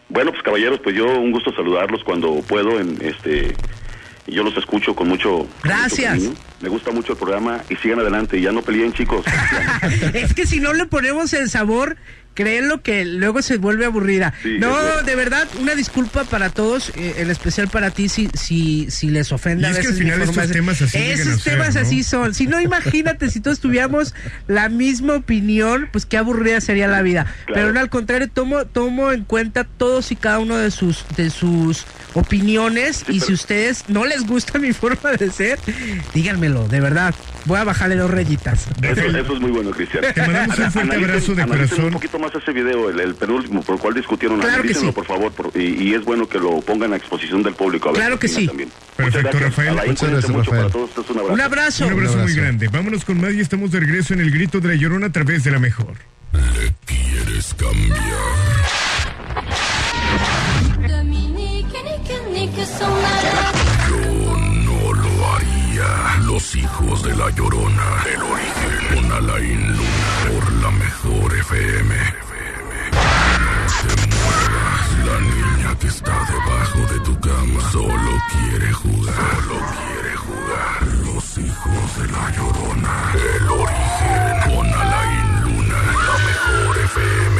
Bueno, 0.08 0.30
pues 0.30 0.42
caballeros, 0.42 0.80
pues 0.80 0.96
yo 0.96 1.06
un 1.06 1.32
gusto 1.32 1.52
saludarlos 1.52 2.02
cuando 2.02 2.40
puedo, 2.42 2.80
en 2.80 2.98
este, 3.02 3.54
yo 4.26 4.42
los 4.42 4.56
escucho 4.56 4.94
con 4.94 5.08
mucho, 5.08 5.30
con 5.30 5.48
mucho 5.48 5.48
Gracias. 5.62 6.22
Me 6.60 6.68
gusta 6.68 6.90
mucho 6.90 7.12
el 7.12 7.18
programa 7.18 7.62
y 7.68 7.76
sigan 7.76 8.00
adelante, 8.00 8.40
ya 8.40 8.50
no 8.52 8.62
peleen 8.62 8.92
chicos. 8.92 9.24
es 10.14 10.34
que 10.34 10.46
si 10.46 10.60
no 10.60 10.72
le 10.72 10.86
ponemos 10.86 11.32
el 11.34 11.48
sabor 11.48 11.96
créelo 12.38 12.82
que 12.82 13.04
luego 13.04 13.42
se 13.42 13.56
vuelve 13.56 13.84
aburrida. 13.84 14.32
Sí, 14.44 14.58
no, 14.60 15.02
de 15.02 15.16
verdad, 15.16 15.48
una 15.58 15.74
disculpa 15.74 16.22
para 16.22 16.50
todos, 16.50 16.90
eh, 16.90 17.16
en 17.16 17.30
especial 17.30 17.66
para 17.66 17.90
ti 17.90 18.08
si, 18.08 18.28
si, 18.32 18.88
si 18.92 19.10
les 19.10 19.32
ofende 19.32 19.64
Y 19.64 19.66
a 19.66 19.70
es 19.70 19.78
que 19.78 19.88
veces 19.88 19.92
al 19.92 19.98
final 19.98 20.22
estos 20.22 20.50
temas 20.52 20.80
así 20.80 20.98
Esos 20.98 21.42
ser, 21.42 21.54
temas 21.54 21.74
¿no? 21.74 21.80
así 21.80 22.04
son. 22.04 22.34
Si 22.34 22.46
no, 22.46 22.60
imagínate, 22.70 23.28
si 23.28 23.40
todos 23.40 23.58
tuviéramos 23.58 24.14
la 24.46 24.68
misma 24.68 25.16
opinión, 25.16 25.88
pues 25.90 26.06
qué 26.06 26.16
aburrida 26.16 26.60
sería 26.60 26.86
la 26.86 27.02
vida. 27.02 27.26
Pero 27.52 27.72
no, 27.72 27.80
al 27.80 27.90
contrario, 27.90 28.28
tomo, 28.28 28.66
tomo 28.66 29.10
en 29.10 29.24
cuenta 29.24 29.64
todos 29.64 30.12
y 30.12 30.16
cada 30.16 30.38
uno 30.38 30.56
de 30.58 30.70
sus, 30.70 31.06
de 31.16 31.30
sus 31.30 31.86
opiniones 32.14 33.04
y 33.08 33.18
si 33.18 33.32
ustedes 33.32 33.86
no 33.88 34.04
les 34.04 34.24
gusta 34.24 34.60
mi 34.60 34.72
forma 34.72 35.10
de 35.10 35.28
ser, 35.32 35.58
díganmelo, 36.14 36.68
de 36.68 36.78
verdad. 36.78 37.16
Voy 37.44 37.58
a 37.58 37.64
bajarle 37.64 37.96
dos 37.96 38.10
rayitas. 38.10 38.66
Eso, 38.82 39.00
eso 39.00 39.32
es 39.34 39.40
muy 39.40 39.50
bueno, 39.50 39.70
Cristian. 39.70 40.04
Te 40.12 40.20
mandamos 40.20 40.58
un 40.58 40.70
fuerte 40.70 40.90
analicen- 40.96 41.04
abrazo 41.04 41.34
de 41.34 41.46
corazón. 41.46 41.84
un 41.86 41.92
poquito 41.92 42.18
más 42.18 42.34
ese 42.34 42.52
video, 42.52 42.90
el, 42.90 43.00
el 43.00 43.14
penúltimo, 43.14 43.62
por 43.62 43.76
el 43.76 43.80
cual 43.80 43.94
discutieron. 43.94 44.38
Claro 44.40 44.62
que 44.62 44.74
sí. 44.74 44.90
por 44.92 45.06
favor, 45.06 45.32
por- 45.32 45.50
y, 45.54 45.88
y 45.88 45.94
es 45.94 46.04
bueno 46.04 46.28
que 46.28 46.38
lo 46.38 46.60
pongan 46.60 46.92
a 46.92 46.96
exposición 46.96 47.42
del 47.42 47.54
público. 47.54 47.88
A 47.88 47.92
ver 47.92 48.00
Claro 48.02 48.18
que 48.18 48.28
sí. 48.28 48.46
También. 48.46 48.68
Perfecto, 48.96 49.18
Muchas 49.18 49.22
gracias. 49.22 49.42
Rafael. 49.42 49.68
Alain, 49.70 49.90
Muchas 49.90 50.10
gracias, 50.10 50.30
mucho. 50.32 50.50
Rafael. 50.50 50.60
Para 50.62 50.72
todos, 50.72 50.88
ustedes 50.90 51.10
un 51.10 51.16
abrazo. 51.18 51.34
Un 51.34 51.40
abrazo. 51.40 51.86
Un 51.86 51.92
abrazo, 51.92 52.12
Un 52.12 52.18
muy 52.18 52.22
abrazo. 52.32 52.40
grande. 52.42 52.68
Vámonos 52.68 53.04
con 53.04 53.20
más 53.20 53.32
y 53.32 53.40
estamos 53.40 53.70
de 53.70 53.80
regreso 53.80 54.14
en 54.14 54.20
el 54.20 54.30
grito 54.30 54.60
de 54.60 54.68
la 54.68 54.74
llorona 54.74 55.06
a 55.06 55.12
través 55.12 55.44
de 55.44 55.50
la 55.50 55.58
mejor. 55.58 55.94
¿Le 56.32 56.74
quieres 56.84 57.54
cambiar? 57.54 57.96
Los 66.24 66.54
hijos 66.54 67.02
de 67.02 67.16
la 67.16 67.30
llorona. 67.30 68.04
El 68.12 68.22
origen. 68.22 68.94
Con 68.94 69.12
Alain 69.12 69.76
Luna. 69.76 70.30
Por 70.30 70.52
la 70.62 70.70
mejor 70.70 71.34
FM. 71.36 71.94
No 73.84 73.94
te 73.94 74.16
muevas. 74.16 74.84
La 75.06 75.18
niña 75.20 75.78
que 75.78 75.86
está 75.88 76.16
debajo 76.24 76.80
de 76.92 77.00
tu 77.00 77.20
cama 77.20 77.60
solo 77.70 78.12
quiere 78.32 78.72
jugar. 78.72 79.14
Solo 79.14 79.58
quiere 79.78 80.16
jugar. 80.16 80.78
Los 81.06 81.38
hijos 81.38 81.98
de 81.98 82.06
la 82.12 82.30
llorona. 82.36 83.12
El 83.14 83.48
origen. 83.48 84.54
Con 84.54 84.66
Alain 84.66 85.42
Luna. 85.42 85.80
La 86.06 86.16
mejor 86.28 86.78
FM. 86.84 87.38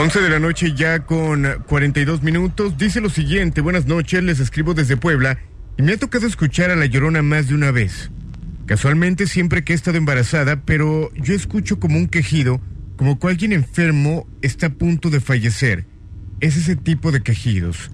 Once 0.00 0.20
de 0.20 0.30
la 0.30 0.38
noche 0.38 0.74
ya 0.74 1.00
con 1.00 1.44
42 1.66 2.22
minutos. 2.22 2.78
Dice 2.78 3.00
lo 3.00 3.10
siguiente, 3.10 3.60
buenas 3.60 3.86
noches, 3.86 4.22
les 4.22 4.38
escribo 4.38 4.72
desde 4.72 4.96
Puebla 4.96 5.40
y 5.76 5.82
me 5.82 5.94
ha 5.94 5.96
tocado 5.96 6.24
escuchar 6.24 6.70
a 6.70 6.76
La 6.76 6.86
Llorona 6.86 7.20
más 7.20 7.48
de 7.48 7.56
una 7.56 7.72
vez. 7.72 8.12
Casualmente 8.66 9.26
siempre 9.26 9.64
que 9.64 9.72
he 9.72 9.74
estado 9.74 9.98
embarazada, 9.98 10.62
pero 10.64 11.12
yo 11.14 11.34
escucho 11.34 11.80
como 11.80 11.98
un 11.98 12.06
quejido, 12.06 12.60
como 12.96 13.18
que 13.18 13.44
enfermo 13.46 14.28
está 14.40 14.66
a 14.66 14.70
punto 14.70 15.10
de 15.10 15.18
fallecer. 15.18 15.84
Es 16.38 16.56
ese 16.56 16.76
tipo 16.76 17.10
de 17.10 17.24
quejidos. 17.24 17.90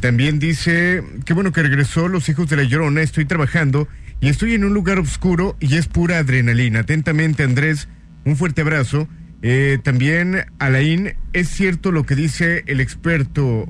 También 0.00 0.38
dice, 0.38 1.02
qué 1.24 1.32
bueno 1.32 1.52
que 1.52 1.62
regresó 1.62 2.08
Los 2.08 2.28
Hijos 2.28 2.50
de 2.50 2.56
la 2.56 2.64
Llorona, 2.64 3.00
estoy 3.00 3.24
trabajando 3.24 3.88
y 4.20 4.28
estoy 4.28 4.52
en 4.52 4.64
un 4.64 4.74
lugar 4.74 4.98
oscuro 4.98 5.56
y 5.60 5.76
es 5.76 5.88
pura 5.88 6.18
adrenalina. 6.18 6.80
Atentamente, 6.80 7.42
Andrés, 7.42 7.88
un 8.26 8.36
fuerte 8.36 8.60
abrazo. 8.60 9.08
Eh, 9.42 9.78
también, 9.82 10.46
Alain, 10.58 11.14
es 11.32 11.48
cierto 11.48 11.92
lo 11.92 12.04
que 12.04 12.16
dice 12.16 12.64
el 12.66 12.80
experto. 12.80 13.68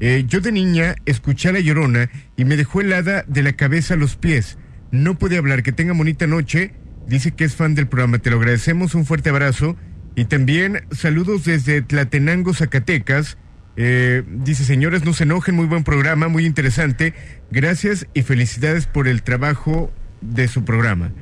Eh, 0.00 0.24
yo 0.26 0.40
de 0.40 0.52
niña 0.52 0.96
escuché 1.04 1.50
a 1.50 1.52
la 1.52 1.60
Llorona 1.60 2.10
y 2.36 2.44
me 2.44 2.56
dejó 2.56 2.80
helada 2.80 3.24
de 3.28 3.42
la 3.42 3.52
cabeza 3.52 3.94
a 3.94 3.96
los 3.96 4.16
pies. 4.16 4.58
No 4.90 5.18
puede 5.18 5.36
hablar, 5.36 5.62
que 5.62 5.72
tenga 5.72 5.92
bonita 5.92 6.26
noche. 6.26 6.74
Dice 7.06 7.32
que 7.32 7.44
es 7.44 7.54
fan 7.54 7.74
del 7.74 7.88
programa, 7.88 8.18
te 8.18 8.30
lo 8.30 8.38
agradecemos, 8.38 8.94
un 8.94 9.04
fuerte 9.04 9.30
abrazo. 9.30 9.76
Y 10.16 10.24
también 10.24 10.82
saludos 10.90 11.44
desde 11.44 11.82
Tlatenango, 11.82 12.54
Zacatecas. 12.54 13.38
Eh, 13.76 14.24
dice, 14.26 14.64
señores, 14.64 15.04
no 15.04 15.12
se 15.12 15.24
enojen, 15.24 15.54
muy 15.54 15.66
buen 15.66 15.84
programa, 15.84 16.28
muy 16.28 16.44
interesante. 16.44 17.14
Gracias 17.50 18.06
y 18.14 18.22
felicidades 18.22 18.86
por 18.86 19.06
el 19.06 19.22
trabajo 19.22 19.92
de 20.20 20.48
su 20.48 20.64
programa. 20.64 21.12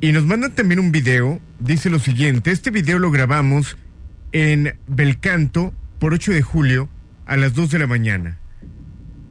Y 0.00 0.12
nos 0.12 0.26
mandan 0.26 0.54
también 0.54 0.80
un 0.80 0.92
video, 0.92 1.40
dice 1.62 1.90
lo 1.90 1.98
siguiente, 1.98 2.50
este 2.50 2.70
video 2.70 2.98
lo 2.98 3.10
grabamos 3.10 3.76
en 4.32 4.76
Belcanto 4.86 5.72
por 5.98 6.12
8 6.12 6.32
de 6.32 6.42
julio 6.42 6.88
a 7.26 7.36
las 7.36 7.54
2 7.54 7.70
de 7.70 7.78
la 7.78 7.86
mañana. 7.86 8.38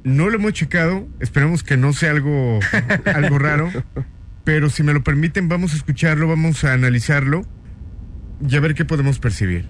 No 0.03 0.29
lo 0.29 0.37
hemos 0.37 0.53
checado, 0.53 1.07
esperamos 1.19 1.63
que 1.63 1.77
no 1.77 1.93
sea 1.93 2.11
algo, 2.11 2.59
algo 3.05 3.37
raro, 3.37 3.69
pero 4.43 4.69
si 4.69 4.83
me 4.83 4.93
lo 4.93 5.03
permiten 5.03 5.49
vamos 5.49 5.73
a 5.73 5.77
escucharlo, 5.77 6.27
vamos 6.27 6.63
a 6.63 6.73
analizarlo 6.73 7.45
y 8.47 8.55
a 8.55 8.59
ver 8.59 8.73
qué 8.73 8.85
podemos 8.85 9.19
percibir. 9.19 9.65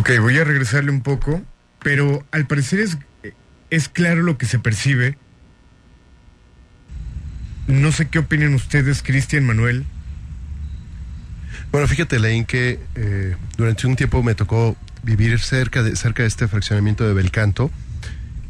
Ok, 0.00 0.12
voy 0.18 0.38
a 0.38 0.44
regresarle 0.44 0.90
un 0.90 1.02
poco, 1.02 1.42
pero 1.82 2.24
al 2.30 2.46
parecer 2.46 2.80
es, 2.80 2.96
es 3.68 3.90
claro 3.90 4.22
lo 4.22 4.38
que 4.38 4.46
se 4.46 4.58
percibe. 4.58 5.18
No 7.66 7.92
sé 7.92 8.08
qué 8.08 8.20
opinan 8.20 8.54
ustedes, 8.54 9.02
Cristian 9.02 9.44
Manuel. 9.44 9.84
Bueno, 11.70 11.86
fíjate, 11.86 12.18
Leín, 12.18 12.46
que 12.46 12.80
eh, 12.94 13.36
durante 13.58 13.86
un 13.86 13.94
tiempo 13.94 14.22
me 14.22 14.34
tocó 14.34 14.74
vivir 15.02 15.38
cerca 15.38 15.82
de, 15.82 15.94
cerca 15.96 16.22
de 16.22 16.28
este 16.28 16.48
fraccionamiento 16.48 17.06
de 17.06 17.12
Belcanto. 17.12 17.70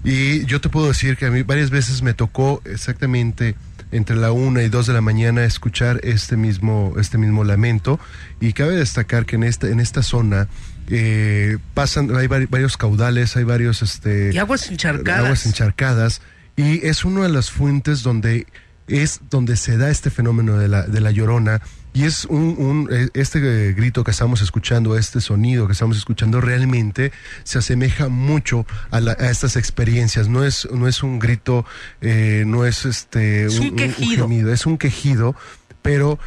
Y 0.04 0.44
yo 0.44 0.60
te 0.60 0.68
puedo 0.68 0.86
decir 0.86 1.16
que 1.16 1.26
a 1.26 1.32
mí 1.32 1.42
varias 1.42 1.70
veces 1.70 2.02
me 2.02 2.14
tocó 2.14 2.62
exactamente 2.64 3.56
entre 3.90 4.14
la 4.14 4.30
una 4.30 4.62
y 4.62 4.68
dos 4.68 4.86
de 4.86 4.92
la 4.92 5.00
mañana 5.00 5.42
escuchar 5.42 5.98
este 6.04 6.36
mismo, 6.36 6.94
este 6.96 7.18
mismo 7.18 7.42
lamento. 7.42 7.98
Y 8.40 8.52
cabe 8.52 8.76
destacar 8.76 9.26
que 9.26 9.34
en 9.34 9.42
esta, 9.42 9.66
en 9.66 9.80
esta 9.80 10.04
zona 10.04 10.46
eh, 10.90 11.58
pasan, 11.74 12.14
hay 12.16 12.26
vari- 12.26 12.48
varios 12.50 12.76
caudales, 12.76 13.36
hay 13.36 13.44
varios 13.44 13.80
este 13.82 14.30
Y 14.34 14.38
aguas 14.38 14.68
encharcadas. 14.70 15.24
aguas 15.24 15.46
encharcadas 15.46 16.20
y 16.56 16.84
es 16.86 17.04
una 17.04 17.22
de 17.22 17.28
las 17.30 17.50
fuentes 17.50 18.02
donde 18.02 18.46
es 18.88 19.20
donde 19.30 19.56
se 19.56 19.76
da 19.78 19.88
este 19.90 20.10
fenómeno 20.10 20.58
de 20.58 20.66
la, 20.66 20.82
de 20.82 21.00
la 21.00 21.12
llorona 21.12 21.60
y 21.92 22.04
es 22.04 22.24
un, 22.24 22.56
un, 22.58 22.88
eh, 22.92 23.08
este 23.14 23.38
eh, 23.68 23.72
grito 23.72 24.02
que 24.04 24.10
estamos 24.10 24.42
escuchando, 24.42 24.96
este 24.96 25.20
sonido 25.20 25.66
que 25.66 25.72
estamos 25.74 25.96
escuchando 25.96 26.40
realmente 26.40 27.12
se 27.44 27.58
asemeja 27.58 28.08
mucho 28.08 28.66
a, 28.90 29.00
la- 29.00 29.16
a 29.18 29.30
estas 29.30 29.56
experiencias. 29.56 30.28
No 30.28 30.44
es, 30.44 30.68
no 30.72 30.86
es 30.88 31.02
un 31.04 31.18
grito, 31.20 31.64
eh, 32.00 32.44
no 32.46 32.64
es 32.66 32.84
este 32.84 33.44
Es 33.46 33.58
un 33.60 33.74
quejido. 33.76 34.24
gemido, 34.28 34.52
es 34.52 34.66
un 34.66 34.76
quejido, 34.78 35.34
pero 35.82 36.18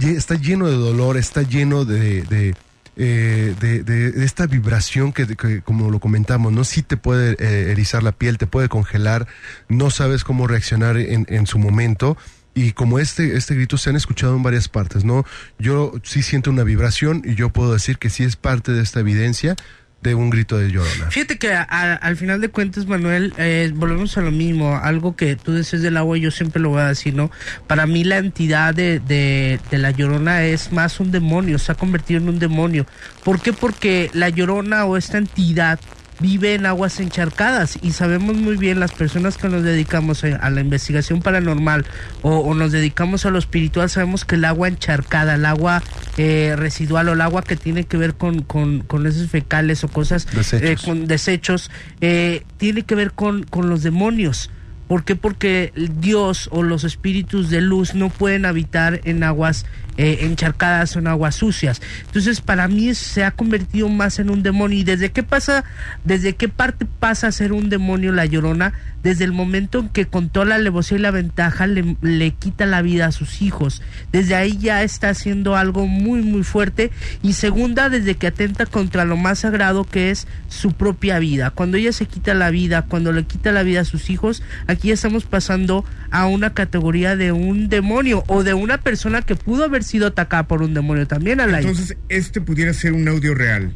está 0.00 0.34
lleno 0.36 0.66
de 0.66 0.74
dolor, 0.76 1.16
está 1.16 1.42
lleno 1.42 1.84
de, 1.84 2.22
de, 2.22 2.54
eh, 2.96 3.54
de, 3.60 3.82
de- 3.82 4.24
esta 4.24 4.46
vibración 4.46 5.12
que, 5.12 5.26
que, 5.36 5.62
como 5.62 5.90
lo 5.90 5.98
comentamos, 6.00 6.52
no 6.52 6.64
sí 6.64 6.82
te 6.82 6.96
puede 6.96 7.36
eh, 7.38 7.70
erizar 7.72 8.02
la 8.02 8.12
piel, 8.12 8.38
te 8.38 8.46
puede 8.46 8.68
congelar, 8.68 9.26
no 9.68 9.90
sabes 9.90 10.24
cómo 10.24 10.46
reaccionar 10.46 10.96
en, 10.96 11.26
en 11.28 11.46
su 11.46 11.58
momento. 11.58 12.16
Y 12.54 12.72
como 12.72 12.98
este, 12.98 13.34
este 13.38 13.54
grito 13.54 13.78
se 13.78 13.88
han 13.88 13.96
escuchado 13.96 14.36
en 14.36 14.42
varias 14.42 14.68
partes, 14.68 15.04
¿no? 15.06 15.24
Yo 15.58 15.94
sí 16.02 16.22
siento 16.22 16.50
una 16.50 16.64
vibración 16.64 17.22
y 17.24 17.34
yo 17.34 17.48
puedo 17.48 17.72
decir 17.72 17.96
que 17.96 18.10
sí 18.10 18.24
es 18.24 18.36
parte 18.36 18.72
de 18.72 18.82
esta 18.82 19.00
evidencia 19.00 19.56
de 20.02 20.14
un 20.14 20.30
grito 20.30 20.58
de 20.58 20.70
llorona. 20.70 21.10
Fíjate 21.10 21.38
que 21.38 21.52
al 21.52 22.16
final 22.16 22.40
de 22.40 22.48
cuentas, 22.48 22.86
Manuel, 22.86 23.32
eh, 23.38 23.70
volvemos 23.74 24.16
a 24.18 24.20
lo 24.20 24.32
mismo. 24.32 24.76
Algo 24.76 25.14
que 25.14 25.36
tú 25.36 25.52
decías 25.52 25.82
del 25.82 25.96
agua, 25.96 26.18
yo 26.18 26.30
siempre 26.30 26.60
lo 26.60 26.70
voy 26.70 26.80
a 26.80 26.88
decir, 26.88 27.14
¿no? 27.14 27.30
Para 27.66 27.86
mí 27.86 28.02
la 28.02 28.18
entidad 28.18 28.74
de, 28.74 28.98
de, 29.00 29.60
de 29.70 29.78
la 29.78 29.92
llorona 29.92 30.44
es 30.44 30.72
más 30.72 30.98
un 30.98 31.12
demonio, 31.12 31.58
se 31.58 31.72
ha 31.72 31.76
convertido 31.76 32.20
en 32.20 32.28
un 32.28 32.38
demonio. 32.38 32.86
¿Por 33.24 33.40
qué? 33.40 33.52
Porque 33.52 34.10
la 34.12 34.28
llorona 34.28 34.84
o 34.86 34.96
esta 34.96 35.18
entidad 35.18 35.78
vive 36.20 36.54
en 36.54 36.66
aguas 36.66 37.00
encharcadas 37.00 37.78
y 37.82 37.92
sabemos 37.92 38.36
muy 38.36 38.56
bien 38.56 38.80
las 38.80 38.92
personas 38.92 39.36
que 39.38 39.48
nos 39.48 39.62
dedicamos 39.62 40.24
a, 40.24 40.50
la 40.50 40.60
investigación 40.60 41.20
paranormal 41.20 41.84
o, 42.22 42.38
o 42.38 42.54
nos 42.54 42.72
dedicamos 42.72 43.26
a 43.26 43.30
lo 43.30 43.38
espiritual, 43.38 43.90
sabemos 43.90 44.24
que 44.24 44.36
el 44.36 44.44
agua 44.44 44.68
encharcada, 44.68 45.34
el 45.34 45.46
agua 45.46 45.82
eh, 46.18 46.54
residual 46.56 47.08
o 47.08 47.12
el 47.12 47.20
agua 47.20 47.42
que 47.42 47.56
tiene 47.56 47.84
que 47.84 47.96
ver 47.96 48.14
con, 48.14 48.42
con, 48.42 48.80
con 48.80 49.06
esos 49.06 49.30
fecales 49.30 49.82
o 49.84 49.88
cosas 49.88 50.26
Desechos. 50.26 50.62
eh, 50.62 50.76
con 50.84 51.06
desechos, 51.06 51.70
eh, 52.00 52.44
tiene 52.58 52.82
que 52.82 52.94
ver 52.94 53.12
con, 53.12 53.42
con 53.44 53.68
los 53.68 53.82
demonios. 53.82 54.50
¿Por 54.88 55.04
qué? 55.04 55.16
Porque 55.16 55.72
Dios 56.00 56.50
o 56.52 56.62
los 56.62 56.84
espíritus 56.84 57.48
de 57.48 57.62
luz 57.62 57.94
no 57.94 58.10
pueden 58.10 58.44
habitar 58.44 59.00
en 59.04 59.22
aguas 59.22 59.64
eh, 59.96 60.18
encharcadas 60.22 60.96
en 60.96 61.06
aguas 61.06 61.36
sucias. 61.36 61.82
Entonces, 62.06 62.40
para 62.40 62.66
mí 62.68 62.94
se 62.94 63.24
ha 63.24 63.30
convertido 63.30 63.88
más 63.88 64.18
en 64.18 64.30
un 64.30 64.42
demonio. 64.42 64.78
¿Y 64.78 64.84
desde 64.84 65.10
qué 65.10 65.22
pasa, 65.22 65.64
desde 66.04 66.34
qué 66.34 66.48
parte 66.48 66.86
pasa 66.86 67.26
a 67.26 67.32
ser 67.32 67.52
un 67.52 67.68
demonio 67.68 68.12
la 68.12 68.24
llorona? 68.24 68.72
Desde 69.02 69.24
el 69.24 69.32
momento 69.32 69.80
en 69.80 69.88
que 69.88 70.06
con 70.06 70.28
toda 70.28 70.46
la 70.46 70.54
alevosía 70.54 70.96
y 70.96 71.00
la 71.00 71.10
ventaja 71.10 71.66
le, 71.66 71.96
le 72.02 72.30
quita 72.30 72.66
la 72.66 72.82
vida 72.82 73.06
a 73.06 73.12
sus 73.12 73.42
hijos. 73.42 73.82
Desde 74.12 74.34
ahí 74.34 74.56
ya 74.58 74.82
está 74.82 75.08
haciendo 75.08 75.56
algo 75.56 75.86
muy, 75.86 76.22
muy 76.22 76.44
fuerte. 76.44 76.90
Y 77.22 77.34
segunda, 77.34 77.88
desde 77.88 78.14
que 78.14 78.28
atenta 78.28 78.64
contra 78.66 79.04
lo 79.04 79.16
más 79.16 79.40
sagrado 79.40 79.84
que 79.84 80.10
es 80.10 80.26
su 80.48 80.72
propia 80.72 81.18
vida. 81.18 81.50
Cuando 81.50 81.76
ella 81.76 81.92
se 81.92 82.06
quita 82.06 82.34
la 82.34 82.50
vida, 82.50 82.82
cuando 82.82 83.12
le 83.12 83.24
quita 83.24 83.52
la 83.52 83.62
vida 83.62 83.80
a 83.80 83.84
sus 83.84 84.08
hijos, 84.10 84.42
aquí 84.66 84.90
estamos 84.90 85.24
pasando 85.24 85.84
a 86.10 86.26
una 86.26 86.54
categoría 86.54 87.16
de 87.16 87.32
un 87.32 87.68
demonio 87.68 88.24
o 88.28 88.42
de 88.42 88.54
una 88.54 88.78
persona 88.78 89.22
que 89.22 89.34
pudo 89.34 89.64
haber 89.64 89.81
sido 89.82 90.06
atacada 90.08 90.46
por 90.48 90.62
un 90.62 90.74
demonio 90.74 91.06
también 91.06 91.40
a 91.40 91.46
la 91.46 91.60
Entonces, 91.60 91.96
este 92.08 92.40
pudiera 92.40 92.72
ser 92.72 92.92
un 92.92 93.08
audio 93.08 93.34
real. 93.34 93.74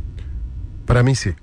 Para 0.87 1.03
mí 1.03 1.15
sí. 1.15 1.35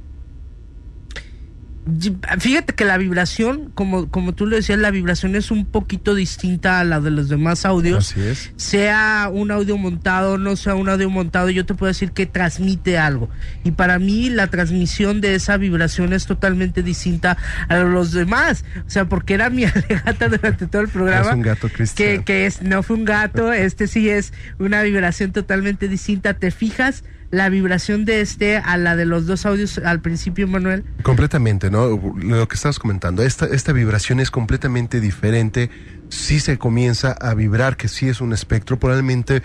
Fíjate 2.40 2.74
que 2.74 2.86
la 2.86 2.98
vibración, 2.98 3.72
como, 3.76 4.10
como 4.10 4.34
tú 4.34 4.46
lo 4.46 4.56
decías, 4.56 4.80
la 4.80 4.90
vibración 4.90 5.36
es 5.36 5.52
un 5.52 5.66
poquito 5.66 6.16
distinta 6.16 6.80
a 6.80 6.84
la 6.86 7.02
de 7.02 7.12
los 7.12 7.28
demás 7.28 7.66
audios. 7.66 8.12
Así 8.12 8.22
es. 8.22 8.52
Sea 8.56 9.30
un 9.32 9.52
audio 9.52 9.78
montado, 9.78 10.38
no 10.38 10.56
sea 10.56 10.76
un 10.76 10.88
audio 10.88 11.10
montado, 11.10 11.50
yo 11.50 11.66
te 11.66 11.74
puedo 11.74 11.90
decir 11.90 12.12
que 12.12 12.26
transmite 12.26 12.98
algo. 12.98 13.30
Y 13.66 13.72
para 13.72 14.00
mí 14.00 14.30
la 14.30 14.48
transmisión 14.48 15.20
de 15.20 15.36
esa 15.36 15.58
vibración 15.58 16.14
es 16.14 16.26
totalmente 16.26 16.84
distinta 16.84 17.38
a 17.68 17.78
los 17.80 18.14
demás. 18.14 18.64
O 18.88 18.90
sea, 18.90 19.10
porque 19.10 19.34
era 19.34 19.50
mi 19.50 19.66
alegata 19.66 20.30
durante 20.30 20.68
todo 20.68 20.82
el 20.82 20.88
programa. 20.88 21.32
Es 21.32 21.36
un 21.36 21.42
gato, 21.42 21.70
Cristian. 21.70 22.18
Que, 22.20 22.24
que 22.24 22.46
es, 22.46 22.62
no 22.62 22.82
fue 22.84 22.96
un 22.96 23.06
gato, 23.06 23.52
este 23.52 23.88
sí 23.88 24.10
es 24.10 24.32
una 24.58 24.82
vibración 24.84 25.34
totalmente 25.34 25.90
distinta. 25.90 26.34
¿Te 26.34 26.52
fijas? 26.52 27.04
La 27.34 27.50
vibración 27.50 28.06
de 28.06 28.22
este 28.22 28.58
a 28.58 28.78
la 28.78 28.96
de 28.96 29.06
los 29.06 29.26
dos 29.26 29.46
audios 29.48 29.80
al 29.80 30.02
principio, 30.02 30.48
Manuel. 30.48 30.84
Completamente, 31.02 31.72
¿no? 31.72 31.88
Lo 32.18 32.48
que 32.48 32.56
estabas 32.56 32.78
comentando, 32.78 33.24
esta, 33.24 33.48
esta 33.48 33.74
vibración 33.74 34.20
es 34.20 34.30
completamente 34.30 35.02
diferente. 35.02 35.72
Sí 36.10 36.40
se 36.40 36.60
comienza 36.60 37.12
a 37.12 37.34
vibrar, 37.34 37.76
que 37.76 37.88
sí 37.88 38.08
es 38.08 38.22
un 38.22 38.34
espectro, 38.34 38.78
probablemente 38.80 39.42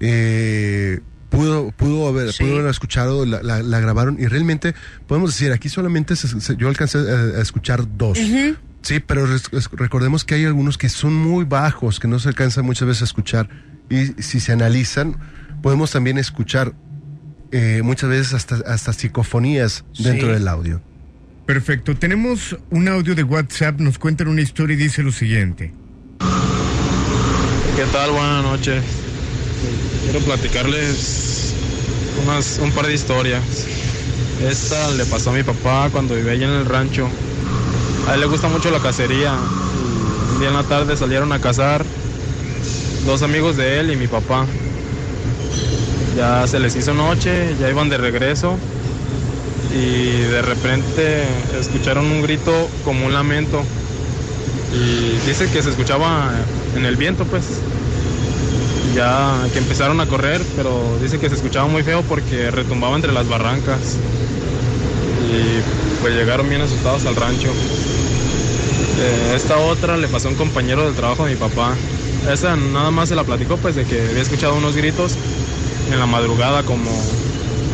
eh, 0.00 1.00
pudo, 1.30 1.70
pudo, 1.72 2.08
haber, 2.08 2.32
Sí. 2.32 2.44
pudo 2.44 2.58
haber 2.58 2.70
escuchado, 2.70 3.24
la, 3.24 3.42
la- 3.42 3.62
la 3.62 3.80
grabaron 3.80 4.16
y 4.20 4.26
realmente 4.26 4.74
podemos 5.06 5.30
decir, 5.30 5.52
aquí 5.52 5.68
solamente 5.68 6.16
se- 6.16 6.40
se- 6.40 6.56
yo 6.56 6.68
alcancé 6.68 6.98
a, 6.98 7.38
a 7.38 7.42
escuchar 7.42 7.84
dos. 7.96 8.18
Sí, 8.82 9.00
pero 9.00 9.26
recordemos 9.72 10.24
que 10.24 10.34
hay 10.36 10.44
algunos 10.46 10.78
que 10.78 10.88
son 10.88 11.14
muy 11.14 11.44
bajos, 11.44 12.00
que 12.00 12.08
no 12.08 12.18
se 12.18 12.28
alcanza 12.28 12.62
muchas 12.62 12.88
veces 12.88 13.02
a 13.02 13.04
escuchar. 13.04 13.48
Y 13.90 14.06
si 14.22 14.40
se 14.40 14.52
analizan, 14.52 15.16
podemos 15.62 15.90
también 15.90 16.16
escuchar 16.18 16.72
eh, 17.52 17.80
muchas 17.82 18.10
veces 18.10 18.34
hasta, 18.34 18.56
hasta 18.66 18.92
psicofonías 18.92 19.84
dentro 19.98 20.28
Sí. 20.28 20.34
del 20.34 20.48
audio. 20.48 20.80
Perfecto. 21.46 21.96
Tenemos 21.96 22.56
un 22.70 22.86
audio 22.88 23.14
de 23.14 23.24
WhatsApp, 23.24 23.80
nos 23.80 23.98
cuentan 23.98 24.28
una 24.28 24.40
historia 24.40 24.74
y 24.74 24.78
dice 24.78 25.02
lo 25.02 25.10
siguiente. 25.10 25.72
¿Qué 27.76 27.84
tal? 27.92 28.10
Buenas 28.12 28.42
noches. 28.44 28.82
Quiero 30.04 30.20
platicarles 30.24 31.54
unas, 32.24 32.58
un 32.62 32.70
par 32.72 32.86
de 32.86 32.94
historias. 32.94 33.42
Esta 34.48 34.90
le 34.92 35.04
pasó 35.06 35.30
a 35.30 35.32
mi 35.34 35.42
papá 35.42 35.88
cuando 35.90 36.14
vivía 36.14 36.32
allá 36.32 36.46
en 36.48 36.54
el 36.60 36.66
rancho. 36.66 37.08
A 38.08 38.14
él 38.14 38.20
le 38.20 38.26
gusta 38.26 38.48
mucho 38.48 38.70
la 38.70 38.80
cacería. 38.80 39.34
Un 40.32 40.38
día 40.40 40.48
en 40.48 40.54
la 40.54 40.62
tarde 40.64 40.96
salieron 40.96 41.32
a 41.32 41.40
cazar 41.40 41.84
dos 43.06 43.22
amigos 43.22 43.56
de 43.56 43.80
él 43.80 43.90
y 43.92 43.96
mi 43.96 44.06
papá. 44.06 44.46
Ya 46.16 46.46
se 46.46 46.58
les 46.58 46.74
hizo 46.76 46.92
noche, 46.92 47.54
ya 47.60 47.70
iban 47.70 47.88
de 47.88 47.96
regreso 47.96 48.56
y 49.72 50.22
de 50.22 50.42
repente 50.42 51.24
escucharon 51.58 52.06
un 52.06 52.22
grito 52.22 52.52
como 52.84 53.06
un 53.06 53.12
lamento. 53.12 53.62
Y 54.72 55.26
dice 55.26 55.48
que 55.50 55.62
se 55.62 55.70
escuchaba 55.70 56.30
en 56.76 56.84
el 56.84 56.96
viento 56.96 57.24
pues. 57.24 57.44
Ya 58.94 59.46
que 59.52 59.58
empezaron 59.60 60.00
a 60.00 60.06
correr 60.06 60.42
pero 60.56 60.98
dice 61.00 61.18
que 61.18 61.28
se 61.28 61.36
escuchaba 61.36 61.68
muy 61.68 61.84
feo 61.84 62.02
porque 62.02 62.50
retumbaba 62.50 62.96
entre 62.96 63.12
las 63.12 63.28
barrancas. 63.28 63.96
Y 65.30 65.62
pues 66.00 66.14
llegaron 66.14 66.48
bien 66.48 66.60
asustados 66.62 67.06
al 67.06 67.14
rancho. 67.14 67.48
Eh, 68.98 69.34
esta 69.36 69.58
otra 69.58 69.96
le 69.96 70.08
pasó 70.08 70.28
a 70.28 70.30
un 70.32 70.36
compañero 70.36 70.84
del 70.84 70.94
trabajo 70.94 71.24
de 71.24 71.32
mi 71.32 71.36
papá 71.36 71.76
esa 72.28 72.56
nada 72.56 72.90
más 72.90 73.08
se 73.08 73.16
la 73.16 73.24
platicó 73.24 73.56
pues 73.56 73.74
de 73.74 73.84
que 73.84 74.00
había 74.08 74.22
escuchado 74.22 74.54
unos 74.54 74.76
gritos 74.76 75.14
en 75.90 75.98
la 75.98 76.06
madrugada 76.06 76.62
como 76.62 76.90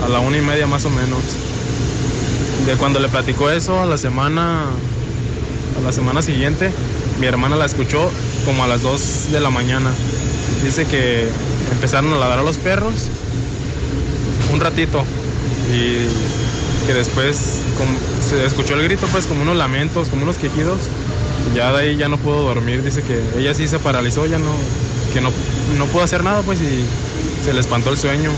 a 0.05 0.09
la 0.09 0.21
una 0.21 0.39
y 0.39 0.41
media 0.41 0.67
más 0.67 0.85
o 0.85 0.91
menos. 0.91 1.21
De 2.67 2.77
cuando 2.77 3.01
le 3.01 3.09
platicó 3.09 3.51
eso 3.51 3.81
a 3.81 3.87
la 3.87 3.99
semana 3.99 4.65
a 5.79 5.81
la 5.83 5.93
semana 5.93 6.23
siguiente 6.23 6.71
mi 7.21 7.27
hermana 7.27 7.57
la 7.57 7.65
escuchó 7.65 8.11
como 8.45 8.65
a 8.65 8.67
las 8.67 8.83
2 8.83 9.33
de 9.33 9.41
la 9.41 9.51
mañana. 9.51 9.91
Dice 10.63 10.85
que 10.87 11.29
empezaron 11.73 12.13
a 12.13 12.17
ladrar 12.17 12.45
los 12.45 12.57
perros 12.57 12.95
un 14.53 14.61
ratito 14.61 15.05
y 15.73 16.07
que 16.87 16.95
después 16.95 17.37
se 18.29 18.47
escuchó 18.47 18.75
el 18.75 18.85
grito 18.85 19.07
pues 19.09 19.27
como 19.27 19.43
unos 19.43 19.57
lamentos 19.57 20.09
como 20.09 20.23
unos 20.23 20.37
quejidos 20.37 20.79
ya 21.55 21.73
de 21.73 21.79
ahí 21.79 21.97
ya 21.97 22.09
no 22.09 22.19
pudo 22.19 22.43
dormir 22.43 22.83
dice 22.83 23.03
que 23.03 23.21
ella 23.39 23.55
sí 23.55 23.69
se 23.69 23.79
paralizó 23.79 24.27
ya 24.27 24.39
no 24.39 24.53
que 25.13 25.21
no, 25.21 25.31
no 25.79 25.87
pudo 25.87 26.03
hacer 26.03 26.23
nada 26.23 26.43
pues 26.43 26.61
y 26.61 26.85
se 27.45 27.53
le 27.53 27.61
espantó 27.61 27.91
el 27.91 27.99
sueño 27.99 28.31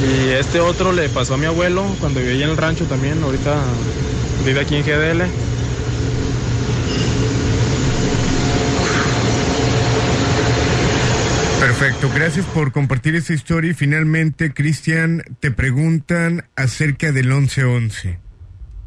y 0.00 0.30
este 0.30 0.60
otro 0.60 0.92
le 0.92 1.08
pasó 1.08 1.34
a 1.34 1.36
mi 1.36 1.46
abuelo 1.46 1.84
cuando 1.98 2.20
vivía 2.20 2.44
en 2.44 2.50
el 2.50 2.56
rancho 2.56 2.84
también. 2.84 3.22
Ahorita 3.22 3.56
vive 4.44 4.60
aquí 4.60 4.76
en 4.76 4.82
GDL. 4.82 5.24
Perfecto, 11.60 12.08
gracias 12.14 12.46
por 12.46 12.70
compartir 12.70 13.16
esa 13.16 13.34
historia 13.34 13.72
y 13.72 13.74
finalmente, 13.74 14.54
Cristian, 14.54 15.24
te 15.40 15.50
preguntan 15.50 16.44
acerca 16.54 17.10
del 17.10 17.26
1111. 17.26 18.18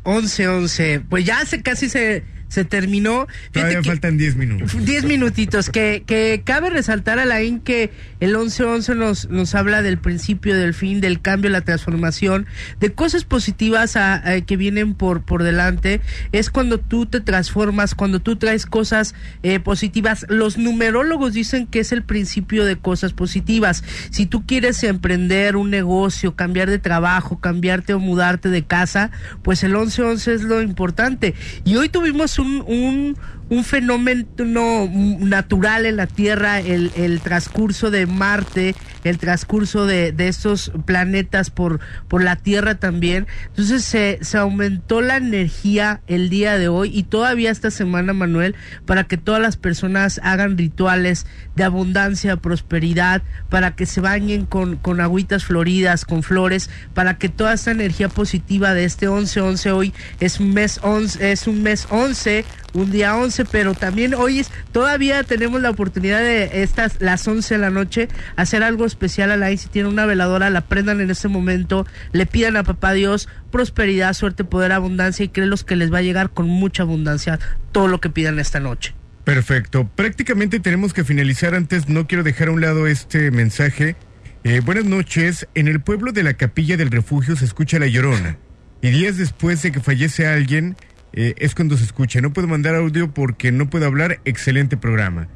11-11. 0.03 1.03
Pues 1.09 1.25
ya 1.25 1.45
se 1.45 1.61
casi 1.61 1.89
se, 1.89 2.23
se 2.51 2.65
terminó. 2.65 3.27
Todavía 3.53 3.81
faltan 3.81 4.17
10 4.17 4.35
minutos. 4.35 4.85
10 4.85 5.05
minutitos, 5.05 5.69
que, 5.69 6.03
que 6.05 6.41
cabe 6.43 6.69
resaltar 6.69 7.17
a 7.17 7.25
la 7.25 7.39
que 7.63 7.91
el 8.19 8.35
11-11 8.35 8.95
nos, 8.97 9.29
nos 9.29 9.55
habla 9.55 9.81
del 9.81 9.97
principio, 9.97 10.53
del 10.55 10.73
fin, 10.73 10.99
del 10.99 11.21
cambio, 11.21 11.49
la 11.49 11.61
transformación, 11.61 12.45
de 12.81 12.91
cosas 12.91 13.23
positivas 13.23 13.95
a- 13.95 14.15
a- 14.15 14.41
que 14.41 14.57
vienen 14.57 14.95
por, 14.95 15.23
por 15.23 15.43
delante. 15.43 16.01
Es 16.33 16.49
cuando 16.49 16.77
tú 16.77 17.05
te 17.05 17.21
transformas, 17.21 17.95
cuando 17.95 18.19
tú 18.19 18.35
traes 18.35 18.65
cosas 18.65 19.15
eh, 19.43 19.61
positivas. 19.61 20.25
Los 20.27 20.57
numerólogos 20.57 21.31
dicen 21.33 21.67
que 21.67 21.79
es 21.79 21.93
el 21.93 22.03
principio 22.03 22.65
de 22.65 22.75
cosas 22.77 23.13
positivas. 23.13 23.83
Si 24.09 24.25
tú 24.25 24.45
quieres 24.45 24.83
emprender 24.83 25.55
un 25.55 25.69
negocio, 25.69 26.35
cambiar 26.35 26.69
de 26.69 26.79
trabajo, 26.79 27.39
cambiarte 27.39 27.93
o 27.93 27.99
mudarte 27.99 28.49
de 28.49 28.63
casa, 28.63 29.09
pues 29.41 29.63
el 29.63 29.73
11-11 29.73 30.31
es 30.33 30.41
lo 30.43 30.61
importante. 30.61 31.33
Y 31.63 31.77
hoy 31.77 31.87
tuvimos 31.87 32.37
un, 32.41 32.63
un, 32.67 33.15
un 33.51 33.65
fenómeno 33.65 34.89
natural 35.19 35.85
en 35.85 35.97
la 35.97 36.07
Tierra, 36.07 36.61
el, 36.61 36.89
el 36.95 37.19
transcurso 37.19 37.91
de 37.91 38.05
Marte, 38.05 38.75
el 39.03 39.17
transcurso 39.17 39.85
de, 39.85 40.13
de 40.13 40.29
estos 40.29 40.71
planetas 40.85 41.49
por, 41.49 41.81
por 42.07 42.23
la 42.23 42.37
Tierra 42.37 42.75
también. 42.75 43.27
Entonces 43.47 43.83
se, 43.83 44.19
se 44.21 44.37
aumentó 44.37 45.01
la 45.01 45.17
energía 45.17 45.99
el 46.07 46.29
día 46.29 46.57
de 46.57 46.69
hoy 46.69 46.91
y 46.97 47.03
todavía 47.03 47.51
esta 47.51 47.71
semana, 47.71 48.13
Manuel, 48.13 48.55
para 48.85 49.03
que 49.03 49.17
todas 49.17 49.41
las 49.41 49.57
personas 49.57 50.21
hagan 50.23 50.57
rituales 50.57 51.27
de 51.57 51.65
abundancia, 51.65 52.37
prosperidad, 52.37 53.21
para 53.49 53.75
que 53.75 53.85
se 53.85 53.99
bañen 53.99 54.45
con, 54.45 54.77
con 54.77 55.01
agüitas 55.01 55.43
floridas, 55.43 56.05
con 56.05 56.23
flores, 56.23 56.69
para 56.93 57.17
que 57.17 57.27
toda 57.27 57.51
esta 57.51 57.71
energía 57.71 58.07
positiva 58.07 58.73
de 58.73 58.85
este 58.85 59.09
11-11 59.09 59.71
hoy 59.71 59.93
es 60.21 60.39
un 60.39 60.53
mes 60.53 60.79
11, 60.83 61.33
es 61.33 61.47
un 61.47 61.63
mes 61.63 61.85
11 61.89 62.45
un 62.73 62.91
día 62.91 63.15
11, 63.15 63.45
pero 63.45 63.73
también 63.73 64.13
hoy 64.13 64.39
es, 64.39 64.51
todavía 64.71 65.23
tenemos 65.23 65.61
la 65.61 65.69
oportunidad 65.69 66.19
de 66.19 66.63
estas, 66.63 66.99
las 66.99 67.27
11 67.27 67.55
de 67.55 67.59
la 67.59 67.69
noche, 67.69 68.07
hacer 68.35 68.63
algo 68.63 68.85
especial 68.85 69.31
a 69.31 69.37
la 69.37 69.55
si 69.57 69.67
tiene 69.67 69.89
una 69.89 70.05
veladora, 70.05 70.49
la 70.49 70.61
prendan 70.61 71.01
en 71.01 71.11
este 71.11 71.27
momento, 71.27 71.85
le 72.13 72.25
pidan 72.25 72.57
a 72.57 72.63
papá 72.63 72.93
Dios 72.93 73.27
prosperidad, 73.51 74.13
suerte, 74.13 74.43
poder, 74.43 74.71
abundancia 74.71 75.25
y 75.25 75.29
créelos 75.29 75.63
que 75.63 75.75
les 75.75 75.93
va 75.93 75.99
a 75.99 76.01
llegar 76.01 76.31
con 76.31 76.47
mucha 76.47 76.83
abundancia 76.83 77.39
todo 77.71 77.87
lo 77.87 77.99
que 78.01 78.09
pidan 78.09 78.39
esta 78.39 78.59
noche. 78.59 78.95
Perfecto. 79.23 79.87
Prácticamente 79.95 80.59
tenemos 80.59 80.93
que 80.93 81.03
finalizar 81.03 81.53
antes. 81.53 81.87
No 81.87 82.07
quiero 82.07 82.23
dejar 82.23 82.47
a 82.47 82.51
un 82.51 82.61
lado 82.61 82.87
este 82.87 83.29
mensaje. 83.29 83.95
Eh, 84.43 84.61
buenas 84.61 84.85
noches. 84.85 85.47
En 85.53 85.67
el 85.67 85.79
pueblo 85.81 86.11
de 86.11 86.23
la 86.23 86.33
Capilla 86.33 86.77
del 86.77 86.89
Refugio 86.89 87.35
se 87.35 87.45
escucha 87.45 87.77
la 87.77 87.87
llorona. 87.87 88.37
Y 88.81 88.89
días 88.89 89.17
después 89.17 89.61
de 89.61 89.71
que 89.71 89.79
fallece 89.79 90.25
alguien, 90.25 90.75
eh, 91.13 91.33
es 91.37 91.55
cuando 91.55 91.77
se 91.77 91.83
escucha. 91.83 92.21
No 92.21 92.33
puedo 92.33 92.47
mandar 92.47 92.75
audio 92.75 93.13
porque 93.13 93.51
no 93.51 93.69
puedo 93.69 93.85
hablar. 93.85 94.19
Excelente 94.25 94.77
programa. 94.77 95.27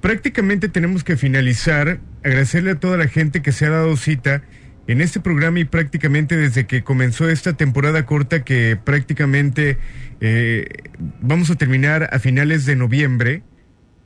Prácticamente 0.00 0.68
tenemos 0.68 1.04
que 1.04 1.16
finalizar. 1.16 2.00
Agradecerle 2.24 2.72
a 2.72 2.80
toda 2.80 2.96
la 2.96 3.08
gente 3.08 3.42
que 3.42 3.52
se 3.52 3.66
ha 3.66 3.70
dado 3.70 3.96
cita 3.96 4.42
en 4.86 5.02
este 5.02 5.20
programa 5.20 5.60
y 5.60 5.64
prácticamente 5.64 6.36
desde 6.36 6.66
que 6.66 6.82
comenzó 6.82 7.28
esta 7.28 7.52
temporada 7.52 8.06
corta 8.06 8.42
que 8.42 8.78
prácticamente 8.82 9.76
eh, 10.20 10.66
vamos 11.20 11.50
a 11.50 11.56
terminar 11.56 12.08
a 12.10 12.18
finales 12.18 12.64
de 12.64 12.76
noviembre. 12.76 13.42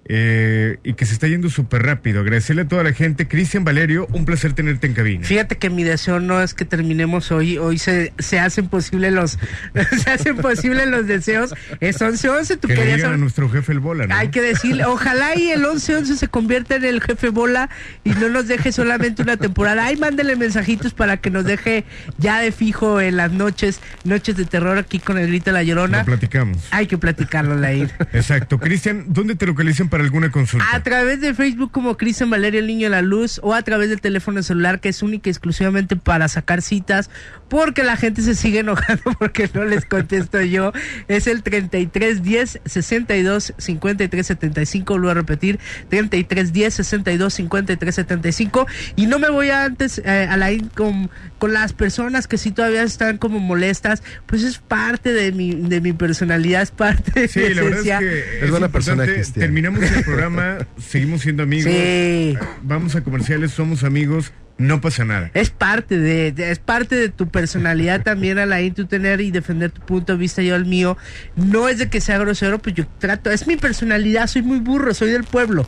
Eh, 0.07 0.79
y 0.83 0.95
que 0.95 1.07
se 1.07 1.15
está 1.15 1.29
yendo 1.29 1.49
súper 1.49 1.85
rápido. 1.85 2.21
Agradecerle 2.21 2.63
a 2.63 2.69
toda 2.69 2.83
la 2.83 2.93
gente. 2.93 3.29
Cristian 3.29 3.65
Valerio, 3.65 4.09
un 4.13 4.25
placer 4.25 4.53
tenerte 4.53 4.87
en 4.89 4.95
cabina. 4.95 5.25
Fíjate 5.25 5.59
que 5.59 5.71
mi 5.71 5.85
deseo 5.85 6.19
no 6.19 6.43
es 6.43 6.55
que 6.55 6.65
terminemos 6.65 7.31
hoy. 7.31 7.57
Hoy 7.59 7.79
se, 7.79 8.13
se 8.19 8.41
hacen 8.41 8.69
posibles 8.69 9.13
los 9.13 9.39
se 10.05 10.11
hacen 10.11 10.37
posibles 10.37 10.89
los 10.89 11.07
deseos. 11.07 11.55
Es 11.81 12.01
11-11. 12.01 12.59
Tú 12.59 12.69
que 12.69 12.75
querías 12.75 12.97
digan 12.97 13.13
a 13.13 13.17
nuestro 13.17 13.49
jefe 13.49 13.73
el 13.73 13.79
bola, 13.79 14.07
¿no? 14.07 14.15
Hay 14.15 14.29
que 14.29 14.43
decirle, 14.43 14.85
ojalá 14.85 15.37
y 15.39 15.51
el 15.51 15.63
11-11 15.65 16.17
se 16.17 16.29
convierta 16.29 16.77
en 16.77 16.85
el 16.85 17.01
jefe 17.01 17.29
bola 17.29 17.71
y 18.03 18.11
no 18.11 18.29
nos 18.29 18.49
deje 18.49 18.73
solamente 18.73 19.23
una 19.23 19.37
temporada. 19.37 19.85
Ay, 19.87 19.97
mándele 19.97 20.35
mensajitos 20.35 20.95
para 20.95 21.19
que 21.19 21.31
nos 21.31 21.45
deje 21.45 21.85
ya 22.19 22.41
de 22.41 22.51
fijo 22.51 23.01
en 23.01 23.17
las 23.17 23.33
noches, 23.33 23.81
noches 24.05 24.37
de 24.37 24.45
terror 24.47 24.79
aquí 24.79 24.99
con 24.99 25.17
el 25.19 25.29
grito 25.29 25.47
de 25.47 25.53
la 25.53 25.63
llorona. 25.63 25.99
Lo 25.99 26.05
platicamos. 26.07 26.59
Hay 26.73 26.87
que 26.87 26.99
platicarlo, 26.99 27.57
Lair. 27.57 27.91
Exacto. 28.13 28.59
Cristian, 28.59 29.05
¿dónde 29.09 29.37
te 29.37 29.47
localizan 29.47 29.89
para 29.93 30.03
alguna 30.05 30.33
consulta? 30.33 30.67
A 30.75 30.83
través 30.83 31.21
de 31.21 31.35
Facebook 31.35 31.71
como 31.71 31.97
Cristian 31.99 32.31
Valeria 32.31 32.59
el 32.61 32.67
Niño 32.67 32.87
de 32.87 32.91
la 32.91 33.03
Luz 33.03 33.39
o 33.43 33.53
a 33.55 33.61
través 33.63 33.91
del 33.91 34.01
teléfono 34.01 34.43
celular 34.43 34.81
que 34.81 34.89
es 34.89 35.03
única 35.03 35.29
y 35.29 35.33
exclusivamente 35.33 35.97
para 35.97 36.27
sacar 36.29 36.63
citas 36.63 37.11
porque 37.49 37.83
la 37.85 37.97
gente 37.99 38.23
se 38.23 38.35
sigue 38.35 38.61
enojando 38.61 39.03
porque 39.19 39.49
no 39.53 39.65
les 39.65 39.85
contesto 39.85 40.41
yo. 40.41 40.73
Es 41.09 41.27
el 41.27 41.43
33 41.43 42.23
10 42.23 42.61
62 42.65 43.53
53 43.59 44.27
75, 44.27 44.97
lo 44.97 45.03
voy 45.03 45.11
a 45.11 45.15
repetir, 45.15 45.61
33 45.91 46.53
10 46.55 46.73
62 46.75 47.35
53 47.35 47.95
75 47.95 48.67
y 48.97 49.07
no 49.07 49.19
me 49.19 49.29
voy 49.31 49.51
a 49.51 49.65
antes 49.65 50.01
eh, 50.05 50.27
a 50.31 50.37
la 50.39 50.51
in- 50.53 50.69
con, 50.75 51.11
con 51.39 51.53
las 51.53 51.75
personas 51.75 52.27
que 52.27 52.39
sí 52.39 52.53
todavía 52.53 52.83
están 52.83 53.19
como 53.19 53.39
molestas, 53.39 54.03
pues 54.25 54.43
es 54.45 54.57
parte 54.57 55.13
de 55.13 55.33
mi 55.33 55.53
de 55.55 55.83
mi 55.83 55.93
personalidad, 55.93 56.63
es 56.63 56.71
parte 56.71 57.21
de 57.21 57.29
Sí, 57.29 57.41
mi 57.41 57.55
la 57.55 57.63
verdad 57.63 57.81
es 57.81 57.87
esencia. 57.87 57.99
que 57.99 58.45
es 58.47 58.51
importante. 58.51 59.25
Terminamos 59.41 59.82
el 59.91 60.05
programa, 60.05 60.59
seguimos 60.79 61.23
siendo 61.23 61.43
amigos. 61.43 61.73
Sí. 61.73 62.37
Vamos 62.63 62.95
a 62.97 63.03
comerciales, 63.03 63.51
somos 63.53 63.85
amigos, 63.85 64.33
no 64.59 64.81
pasa 64.81 65.05
nada. 65.05 65.31
Es 65.35 65.51
parte 65.51 65.99
de, 65.99 66.33
de- 66.33 66.51
es 66.51 66.59
parte 66.59 66.95
de 66.97 67.09
tu 67.09 67.29
personalidad 67.29 68.03
también, 68.03 68.39
Alain, 68.39 68.75
tú 68.75 68.87
tener 68.87 69.21
y 69.21 69.31
defender 69.31 69.71
tu 69.71 69.81
punto 69.83 70.13
de 70.13 70.19
vista, 70.19 70.43
yo 70.43 70.55
el 70.57 70.67
mío. 70.67 70.97
No 71.37 71.69
es 71.69 71.79
de 71.79 71.89
que 71.89 72.01
sea 72.01 72.19
grosero, 72.19 72.59
pues 72.61 72.75
yo 72.77 72.87
trato, 72.99 73.31
es 73.31 73.47
mi 73.47 73.57
personalidad, 73.57 74.27
soy 74.27 74.43
muy 74.43 74.59
burro, 74.61 74.95
soy 74.95 75.11
del 75.11 75.25
pueblo. 75.25 75.67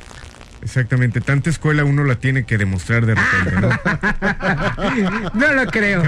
Exactamente, 0.62 1.20
tanta 1.20 1.50
escuela 1.50 1.84
uno 1.84 2.04
la 2.04 2.14
tiene 2.14 2.44
que 2.44 2.56
demostrar 2.56 3.04
de 3.04 3.14
repente, 3.16 3.60
¿no? 3.60 3.70
No 5.34 5.52
lo 5.52 5.66
creo. 5.66 6.02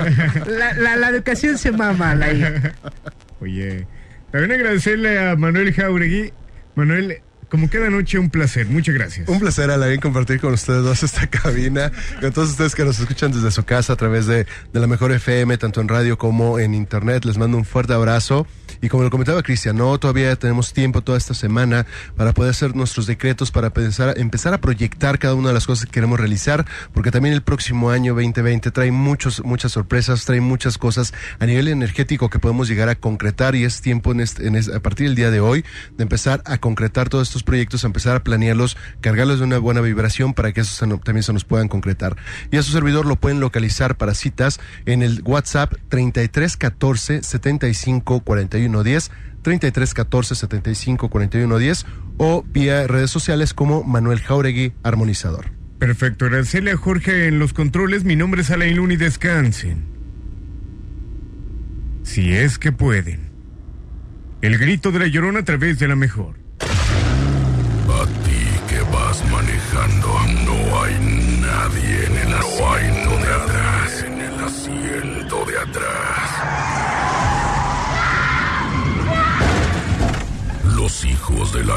La, 0.46 0.72
la- 0.74 0.96
la 0.96 1.08
educación 1.08 1.58
se 1.58 1.72
mama, 1.72 2.12
Alain. 2.12 2.72
Oye, 3.40 3.86
también 4.30 4.52
agradecerle 4.52 5.18
a 5.28 5.36
Manuel 5.36 5.72
Jauregui. 5.74 6.32
Manuel, 6.74 7.18
como 7.48 7.68
cada 7.70 7.90
noche, 7.90 8.18
un 8.18 8.30
placer. 8.30 8.66
Muchas 8.66 8.94
gracias. 8.94 9.28
Un 9.28 9.38
placer, 9.38 9.70
Alain, 9.70 10.00
compartir 10.00 10.40
con 10.40 10.52
ustedes 10.52 10.82
dos 10.82 11.02
esta 11.02 11.26
cabina, 11.30 11.92
con 12.20 12.32
todos 12.32 12.50
ustedes 12.50 12.74
que 12.74 12.84
nos 12.84 12.98
escuchan 12.98 13.32
desde 13.32 13.50
su 13.50 13.64
casa 13.64 13.92
a 13.92 13.96
través 13.96 14.26
de, 14.26 14.46
de 14.72 14.80
la 14.80 14.86
mejor 14.86 15.12
FM, 15.12 15.56
tanto 15.58 15.80
en 15.80 15.88
radio 15.88 16.18
como 16.18 16.58
en 16.58 16.74
internet. 16.74 17.24
Les 17.24 17.38
mando 17.38 17.56
un 17.56 17.64
fuerte 17.64 17.92
abrazo. 17.92 18.46
Y 18.80 18.88
como 18.88 19.02
lo 19.02 19.10
comentaba 19.10 19.42
Cristian, 19.42 19.76
no, 19.76 19.98
todavía 19.98 20.36
tenemos 20.36 20.72
tiempo 20.72 21.02
toda 21.02 21.18
esta 21.18 21.34
semana 21.34 21.86
para 22.16 22.32
poder 22.32 22.50
hacer 22.50 22.74
nuestros 22.74 23.06
decretos, 23.06 23.50
para 23.50 23.70
pensar, 23.70 24.14
empezar 24.18 24.54
a 24.54 24.60
proyectar 24.60 25.18
cada 25.18 25.34
una 25.34 25.48
de 25.48 25.54
las 25.54 25.66
cosas 25.66 25.86
que 25.86 25.92
queremos 25.92 26.18
realizar, 26.18 26.66
porque 26.92 27.10
también 27.10 27.34
el 27.34 27.42
próximo 27.42 27.90
año 27.90 28.14
2020 28.14 28.70
trae 28.70 28.90
muchos, 28.90 29.44
muchas 29.44 29.72
sorpresas, 29.72 30.24
trae 30.24 30.40
muchas 30.40 30.78
cosas 30.78 31.12
a 31.38 31.46
nivel 31.46 31.68
energético 31.68 32.30
que 32.30 32.38
podemos 32.38 32.68
llegar 32.68 32.88
a 32.88 32.94
concretar 32.94 33.54
y 33.54 33.64
es 33.64 33.80
tiempo 33.80 34.12
en 34.12 34.20
este, 34.20 34.46
en 34.46 34.56
este- 34.56 34.74
a 34.74 34.80
partir 34.80 35.06
del 35.06 35.16
día 35.16 35.30
de 35.30 35.40
hoy 35.40 35.64
de 35.96 36.02
empezar 36.02 36.42
a 36.44 36.58
concretar 36.58 37.08
todos 37.08 37.28
estos 37.28 37.42
proyectos, 37.42 37.84
a 37.84 37.86
empezar 37.86 38.16
a 38.16 38.24
planearlos, 38.24 38.76
cargarlos 39.00 39.38
de 39.38 39.44
una 39.44 39.58
buena 39.58 39.80
vibración 39.80 40.34
para 40.34 40.52
que 40.52 40.60
esos 40.60 40.78
también 40.78 41.22
se 41.22 41.32
nos 41.32 41.44
puedan 41.44 41.68
concretar. 41.68 42.16
Y 42.50 42.56
a 42.56 42.62
su 42.62 42.72
servidor 42.72 43.06
lo 43.06 43.16
pueden 43.16 43.40
localizar 43.40 43.96
para 43.96 44.14
citas 44.14 44.60
en 44.84 45.02
el 45.02 45.22
WhatsApp 45.24 45.74
33 45.88 46.56
14 46.56 47.22
75 48.72 48.78
41 48.78 48.82
10 48.82 49.10
33 49.42 49.94
14 49.94 50.34
75 50.34 51.08
41 51.08 51.58
10 51.58 51.86
o 52.18 52.44
vía 52.48 52.86
redes 52.86 53.10
sociales 53.10 53.54
como 53.54 53.84
Manuel 53.84 54.20
Jauregui 54.20 54.72
Armonizador. 54.82 55.52
Perfecto, 55.78 56.24
agradecerle 56.24 56.70
a 56.72 56.76
Jorge 56.76 57.26
en 57.26 57.38
los 57.38 57.52
controles. 57.52 58.04
Mi 58.04 58.16
nombre 58.16 58.40
es 58.40 58.50
Alain 58.50 58.76
Luna 58.76 58.94
y 58.94 58.96
descansen. 58.96 59.84
Si 62.02 62.32
es 62.32 62.58
que 62.58 62.72
pueden. 62.72 63.30
El 64.40 64.58
grito 64.58 64.92
de 64.92 65.00
la 65.00 65.06
llorona 65.06 65.40
a 65.40 65.44
través 65.44 65.78
de 65.78 65.88
la 65.88 65.96
mejor. 65.96 66.45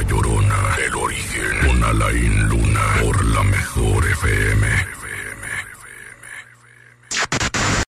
El 0.01 0.95
origen 0.95 1.67
con 1.67 1.83
Alain 1.83 2.47
Luna 2.47 2.79
por 3.01 3.25
la 3.25 3.43
mejor 3.43 4.07
FM. 4.07 4.98